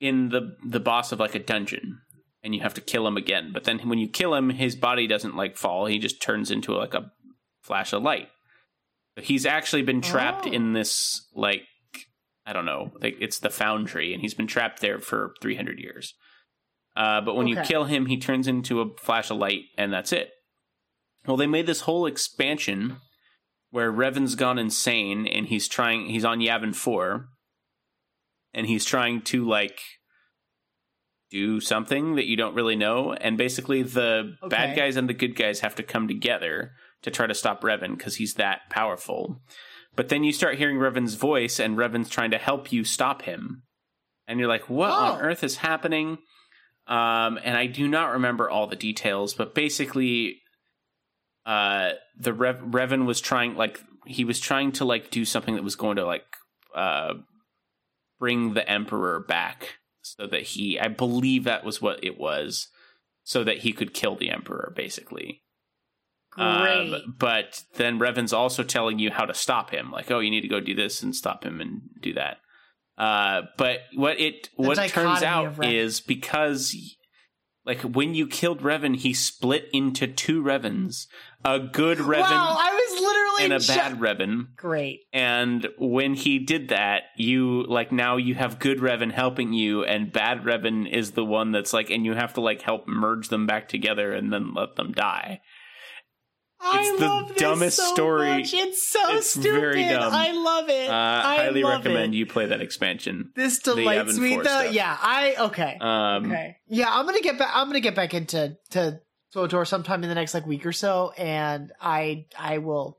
in 0.00 0.30
the 0.30 0.56
the 0.66 0.80
boss 0.80 1.12
of 1.12 1.20
like 1.20 1.34
a 1.34 1.38
dungeon 1.38 2.00
and 2.42 2.54
you 2.54 2.62
have 2.62 2.74
to 2.74 2.80
kill 2.80 3.06
him 3.06 3.16
again. 3.16 3.50
But 3.52 3.64
then 3.64 3.78
when 3.88 3.98
you 3.98 4.08
kill 4.08 4.34
him, 4.34 4.50
his 4.50 4.74
body 4.74 5.06
doesn't 5.06 5.36
like 5.36 5.56
fall. 5.56 5.86
He 5.86 5.98
just 5.98 6.20
turns 6.22 6.50
into 6.50 6.72
like 6.74 6.94
a 6.94 7.12
flash 7.62 7.92
of 7.92 8.02
light. 8.02 8.28
He's 9.16 9.44
actually 9.46 9.82
been 9.82 10.00
trapped 10.00 10.46
Oh. 10.46 10.52
in 10.52 10.72
this 10.72 11.28
like 11.34 11.62
I 12.46 12.52
don't 12.52 12.64
know, 12.66 12.90
like 13.00 13.16
it's 13.20 13.38
the 13.38 13.50
foundry 13.50 14.12
and 14.12 14.20
he's 14.22 14.34
been 14.34 14.46
trapped 14.48 14.80
there 14.80 14.98
for 14.98 15.34
300 15.42 15.78
years. 15.78 16.14
Uh, 16.96 17.20
but 17.20 17.36
when 17.36 17.46
you 17.46 17.56
kill 17.62 17.84
him, 17.84 18.06
he 18.06 18.16
turns 18.18 18.48
into 18.48 18.80
a 18.80 18.96
flash 18.96 19.30
of 19.30 19.36
light 19.36 19.64
and 19.78 19.92
that's 19.92 20.12
it. 20.12 20.30
Well, 21.26 21.36
they 21.36 21.46
made 21.46 21.66
this 21.66 21.82
whole 21.82 22.06
expansion 22.06 22.96
where 23.70 23.90
Revan's 23.92 24.34
gone 24.34 24.58
insane 24.58 25.26
and 25.26 25.46
he's 25.46 25.68
trying 25.68 26.06
he's 26.06 26.24
on 26.24 26.38
Yavin 26.40 26.74
4 26.74 27.28
and 28.52 28.66
he's 28.66 28.84
trying 28.84 29.22
to 29.22 29.44
like 29.46 29.80
do 31.30 31.60
something 31.60 32.16
that 32.16 32.26
you 32.26 32.36
don't 32.36 32.54
really 32.54 32.74
know 32.76 33.12
and 33.12 33.38
basically 33.38 33.82
the 33.82 34.34
bad 34.48 34.76
guys 34.76 34.96
and 34.96 35.08
the 35.08 35.14
good 35.14 35.36
guys 35.36 35.60
have 35.60 35.76
to 35.76 35.82
come 35.82 36.08
together 36.08 36.72
to 37.02 37.10
try 37.10 37.26
to 37.26 37.34
stop 37.34 37.62
Revan 37.62 37.98
cuz 37.98 38.16
he's 38.16 38.34
that 38.34 38.62
powerful. 38.68 39.40
But 39.96 40.08
then 40.08 40.24
you 40.24 40.32
start 40.32 40.58
hearing 40.58 40.78
Revan's 40.78 41.14
voice 41.14 41.58
and 41.60 41.76
Revan's 41.76 42.08
trying 42.10 42.30
to 42.32 42.38
help 42.38 42.72
you 42.72 42.84
stop 42.84 43.22
him. 43.22 43.62
And 44.26 44.38
you're 44.38 44.48
like, 44.48 44.68
"What 44.68 44.90
on 44.90 45.18
Oh. 45.18 45.22
earth 45.22 45.42
is 45.42 45.56
happening?" 45.58 46.18
Um, 46.86 47.38
and 47.44 47.56
I 47.56 47.66
do 47.66 47.86
not 47.88 48.12
remember 48.12 48.48
all 48.50 48.66
the 48.66 48.76
details, 48.76 49.34
but 49.34 49.54
basically 49.54 50.39
uh 51.46 51.90
the 52.18 52.32
Rev- 52.32 52.60
Revan 52.60 53.06
was 53.06 53.20
trying 53.20 53.56
like 53.56 53.80
he 54.06 54.24
was 54.24 54.40
trying 54.40 54.72
to 54.72 54.84
like 54.84 55.10
do 55.10 55.24
something 55.24 55.54
that 55.54 55.64
was 55.64 55.76
going 55.76 55.96
to 55.96 56.04
like 56.04 56.24
uh 56.74 57.14
bring 58.18 58.54
the 58.54 58.68
emperor 58.68 59.20
back 59.20 59.78
so 60.02 60.26
that 60.26 60.42
he 60.42 60.78
I 60.78 60.88
believe 60.88 61.44
that 61.44 61.64
was 61.64 61.80
what 61.80 62.02
it 62.04 62.18
was 62.18 62.68
so 63.22 63.44
that 63.44 63.58
he 63.58 63.72
could 63.72 63.94
kill 63.94 64.16
the 64.16 64.30
emperor 64.30 64.72
basically. 64.76 65.42
Great. 66.32 66.94
Um, 66.94 67.16
but 67.18 67.64
then 67.74 67.98
Revan's 67.98 68.32
also 68.32 68.62
telling 68.62 68.98
you 69.00 69.10
how 69.10 69.24
to 69.24 69.34
stop 69.34 69.70
him 69.70 69.90
like 69.90 70.10
oh 70.10 70.20
you 70.20 70.30
need 70.30 70.42
to 70.42 70.48
go 70.48 70.60
do 70.60 70.74
this 70.74 71.02
and 71.02 71.14
stop 71.14 71.44
him 71.44 71.60
and 71.60 71.80
do 72.00 72.14
that. 72.14 72.38
Uh 72.98 73.42
but 73.56 73.80
what 73.94 74.20
it 74.20 74.50
what 74.56 74.76
turns 74.88 75.22
out 75.22 75.64
is 75.64 76.00
because 76.00 76.74
like 77.64 77.82
when 77.82 78.14
you 78.14 78.26
killed 78.26 78.60
Revan 78.60 78.96
he 78.96 79.12
split 79.12 79.68
into 79.72 80.06
two 80.06 80.42
Revans. 80.42 81.06
A 81.44 81.58
good 81.58 81.98
Revan 81.98 82.20
wow, 82.20 82.56
I 82.58 82.74
was 82.74 83.00
literally 83.00 83.44
and 83.44 83.52
a 83.54 83.58
ju- 83.58 83.74
bad 83.74 83.98
Revan. 83.98 84.56
Great. 84.56 85.00
And 85.12 85.66
when 85.78 86.14
he 86.14 86.38
did 86.38 86.68
that, 86.68 87.04
you 87.16 87.64
like 87.64 87.92
now 87.92 88.16
you 88.16 88.34
have 88.34 88.58
good 88.58 88.78
Revan 88.78 89.10
helping 89.12 89.52
you, 89.54 89.82
and 89.84 90.12
bad 90.12 90.44
Revan 90.44 90.90
is 90.90 91.12
the 91.12 91.24
one 91.24 91.52
that's 91.52 91.72
like, 91.72 91.88
and 91.90 92.04
you 92.04 92.14
have 92.14 92.34
to 92.34 92.40
like 92.42 92.60
help 92.62 92.86
merge 92.86 93.28
them 93.28 93.46
back 93.46 93.68
together 93.68 94.12
and 94.12 94.32
then 94.32 94.52
let 94.54 94.76
them 94.76 94.92
die. 94.92 95.40
I 96.62 96.80
It's 96.80 97.00
the 97.00 97.06
love 97.06 97.28
this 97.28 97.36
dumbest 97.38 97.76
so 97.78 97.94
story. 97.94 98.28
much. 98.40 98.52
It's 98.52 98.86
so 98.86 99.16
It's 99.16 99.28
stupid. 99.30 99.60
very 99.60 99.82
dumb. 99.84 100.12
I 100.12 100.32
love 100.32 100.68
it. 100.68 100.90
Uh, 100.90 100.92
I 100.92 101.36
highly 101.36 101.62
love 101.62 101.84
recommend 101.84 102.14
it. 102.14 102.18
you 102.18 102.26
play 102.26 102.46
that 102.46 102.60
expansion. 102.60 103.32
This 103.34 103.58
delights 103.60 104.18
me 104.18 104.36
though. 104.36 104.42
stuff. 104.42 104.72
Yeah, 104.72 104.96
I 105.00 105.34
okay. 105.38 105.78
Um, 105.80 106.26
okay. 106.26 106.56
Yeah, 106.68 106.88
I'm 106.90 107.06
gonna 107.06 107.20
get 107.22 107.38
back. 107.38 107.50
I'm 107.54 107.66
gonna 107.68 107.80
get 107.80 107.94
back 107.94 108.12
into 108.12 108.56
to 108.70 109.00
SWTOR 109.34 109.66
sometime 109.66 110.02
in 110.02 110.08
the 110.08 110.14
next 110.14 110.34
like 110.34 110.46
week 110.46 110.66
or 110.66 110.72
so, 110.72 111.12
and 111.16 111.72
I 111.80 112.26
I 112.38 112.58
will 112.58 112.98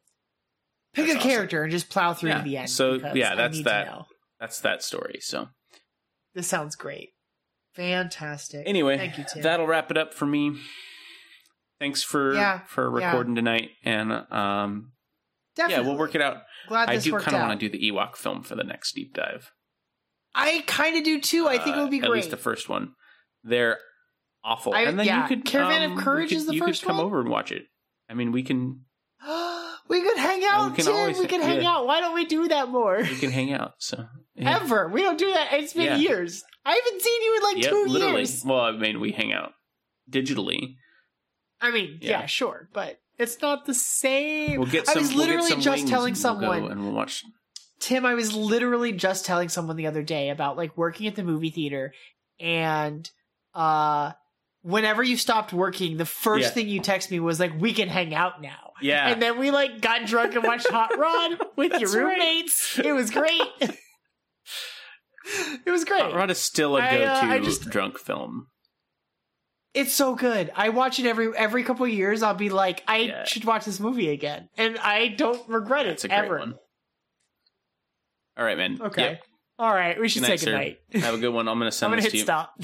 pick 0.93 1.07
a 1.07 1.11
awesome. 1.11 1.21
character 1.21 1.61
and 1.63 1.71
just 1.71 1.89
plow 1.89 2.13
through 2.13 2.29
Yeah, 2.29 2.37
to 2.39 2.43
the 2.43 2.57
end. 2.57 2.69
so, 2.69 2.93
yeah, 3.13 3.35
that's 3.35 3.61
that. 3.63 4.05
That's 4.39 4.59
that 4.61 4.81
story. 4.83 5.19
So 5.21 5.49
This 6.33 6.47
sounds 6.47 6.75
great. 6.75 7.09
Fantastic. 7.75 8.63
anyway, 8.65 8.97
Thank 8.97 9.17
you, 9.17 9.25
Tim. 9.31 9.43
that'll 9.43 9.67
wrap 9.67 9.91
it 9.91 9.97
up 9.97 10.13
for 10.13 10.25
me. 10.25 10.57
Thanks 11.81 12.03
for 12.03 12.35
Yeah, 12.35 12.59
for 12.67 12.99
yeah. 12.99 13.07
recording 13.07 13.33
tonight, 13.33 13.71
and 13.83 14.11
um, 14.31 14.91
Definitely. 15.55 15.83
yeah, 15.83 15.89
we'll 15.89 15.97
work 15.97 16.13
it 16.13 16.21
out. 16.21 16.43
Glad 16.67 16.89
I 16.91 16.97
do 16.97 17.11
kind 17.17 17.35
of 17.35 17.41
want 17.41 17.59
to 17.59 17.69
do 17.69 17.75
the 17.75 17.91
Ewok 17.91 18.15
film 18.15 18.43
for 18.43 18.53
the 18.55 18.63
next 18.63 18.93
deep 18.93 19.15
dive. 19.15 19.51
I 20.35 20.63
kind 20.67 20.95
of 20.95 21.03
do 21.03 21.19
too. 21.19 21.47
I 21.47 21.57
think 21.57 21.75
it 21.75 21.79
Uh, 21.79 21.81
would 21.81 21.89
be 21.89 21.97
At 21.97 22.01
great. 22.01 22.09
At 22.09 22.15
least 22.17 22.29
the 22.29 22.37
first 22.37 22.69
one. 22.69 22.93
They're 23.43 23.79
awful. 24.43 24.75
I- 24.75 24.81
and 24.83 24.99
then 24.99 25.07
yeah, 25.07 25.23
you 25.23 25.27
could 25.27 25.43
Caravan 25.43 25.81
of 25.81 25.91
um, 25.93 25.97
Courage 25.97 26.31
you 26.31 26.37
is 26.37 26.43
could- 26.43 26.51
the 26.51 26.55
you 26.57 26.65
first 26.67 26.81
could 26.83 26.87
come 26.89 26.97
one? 26.97 27.05
over 27.07 27.19
and 27.19 27.29
watch 27.29 27.51
it. 27.51 27.63
I 28.07 28.13
mean, 28.13 28.31
we 28.31 28.43
can 28.43 28.85
we 29.89 30.03
could 30.03 30.17
hang 30.19 30.43
out, 30.45 30.77
we 30.77 30.83
can 30.83 31.07
we 31.17 31.25
could 31.27 31.41
hang 31.41 31.63
yeah. 31.63 31.71
out. 31.71 31.87
Why 31.87 31.99
don't 31.99 32.13
we 32.13 32.25
do 32.25 32.47
that 32.49 32.69
more? 32.69 32.97
we 33.01 33.15
can 33.17 33.31
hang 33.31 33.51
out. 33.53 33.73
So 33.79 34.05
yeah. 34.35 34.57
Ever. 34.57 34.87
We 34.87 35.01
don't 35.01 35.17
do 35.17 35.33
that. 35.33 35.51
It's 35.53 35.73
been 35.73 35.85
Yeah. 35.85 35.95
years. 35.97 36.43
I 36.63 36.73
haven't 36.75 37.01
seen 37.01 37.21
you 37.23 37.35
in 37.37 37.43
like 37.43 37.57
Yep, 37.63 37.71
two 37.71 37.85
literally. 37.87 38.17
years. 38.19 38.43
Well, 38.45 38.59
I 38.61 38.71
mean, 38.71 38.99
we 38.99 39.11
hang 39.13 39.33
out 39.33 39.53
digitally. 40.09 40.75
I 41.61 41.71
mean, 41.71 41.99
yeah. 42.01 42.21
Yeah. 42.21 42.25
sure, 42.25 42.69
but 42.73 42.99
it's 43.17 43.41
not 43.41 43.65
the 43.65 43.73
same. 43.73 44.59
We'll 44.59 44.69
get 44.69 44.89
I 44.89 44.93
some. 44.93 45.01
was 45.03 45.09
we'll 45.13 45.25
get 45.25 45.27
literally 45.29 45.49
some 45.51 45.61
just 45.61 45.87
telling 45.87 46.13
and 46.13 46.15
we'll 46.17 46.21
someone, 46.21 46.71
and 46.71 46.83
we'll 46.83 46.93
watch. 46.93 47.23
Tim. 47.79 48.05
I 48.05 48.13
was 48.15 48.35
literally 48.35 48.91
just 48.91 49.25
telling 49.25 49.49
someone 49.49 49.75
the 49.75 49.87
other 49.87 50.03
day 50.03 50.29
about 50.29 50.57
like 50.57 50.75
working 50.77 51.07
at 51.07 51.15
the 51.15 51.23
movie 51.23 51.49
theater, 51.51 51.93
and 52.39 53.09
uh, 53.53 54.11
whenever 54.61 55.03
you 55.03 55.17
stopped 55.17 55.51
working, 55.53 55.97
the 55.97 56.05
first 56.05 56.43
Yeah. 56.43 56.49
thing 56.51 56.67
you 56.67 56.79
text 56.81 57.11
me 57.11 57.19
was 57.19 57.39
like, 57.39 57.59
"We 57.59 57.73
can 57.73 57.89
hang 57.89 58.13
out 58.15 58.41
now." 58.41 58.71
Yeah, 58.83 59.09
And 59.09 59.21
then 59.21 59.37
we 59.37 59.51
like 59.51 59.79
got 59.81 60.07
drunk 60.07 60.33
and 60.33 60.43
watched 60.43 60.67
Hot 60.69 60.97
Rod 60.97 61.37
with 61.55 61.71
your 61.73 61.81
That's 61.81 61.95
right. 61.95 62.03
roommates. 62.03 62.79
It 62.79 62.91
was 62.93 63.11
great. 63.11 63.41
it 65.65 65.69
was 65.71 65.85
great. 65.85 66.01
Hot 66.01 66.15
Rod 66.15 66.31
is 66.31 66.39
still 66.39 66.77
a 66.77 66.81
go-to 66.81 67.05
uh, 67.05 67.21
I 67.21 67.39
just- 67.39 67.69
drunk 67.69 67.99
film. 67.99 68.47
It's 69.73 69.93
so 69.93 70.15
good. 70.15 70.51
I 70.55 70.69
watch 70.69 70.99
it 70.99 71.05
every 71.05 71.35
every 71.35 71.63
couple 71.63 71.85
of 71.85 71.91
years. 71.91 72.23
I'll 72.23 72.33
be 72.33 72.49
like, 72.49 72.83
I 72.87 72.97
Yeah. 72.97 73.23
should 73.23 73.45
watch 73.45 73.63
this 73.65 73.79
movie 73.79 74.09
again, 74.09 74.49
and 74.57 74.77
I 74.79 75.07
don't 75.07 75.47
regret 75.47 75.85
It's 75.85 76.03
it 76.03 76.07
a 76.07 76.09
great 76.09 76.25
ever. 76.25 76.39
one. 76.39 76.55
All 78.37 78.43
right, 78.45 78.57
man. 78.57 78.79
Okay. 78.81 79.01
Yep. 79.01 79.23
All 79.59 79.73
right. 79.73 79.99
We 79.99 80.09
should 80.09 80.23
Good 80.23 80.29
night, 80.29 80.39
say 80.39 80.45
sir. 80.45 80.51
goodnight. 80.51 80.79
Have 81.03 81.13
a 81.13 81.17
good 81.19 81.29
one. 81.29 81.47
I'm 81.47 81.57
gonna 81.57 81.71
send 81.71 81.91
you. 81.91 81.97
I'm 81.97 82.03
gonna 82.03 82.11
hit 82.11 82.23
stop. 82.23 82.55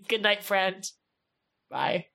good 0.08 0.22
night, 0.22 0.42
friend. 0.42 0.84
Bye. 1.70 2.06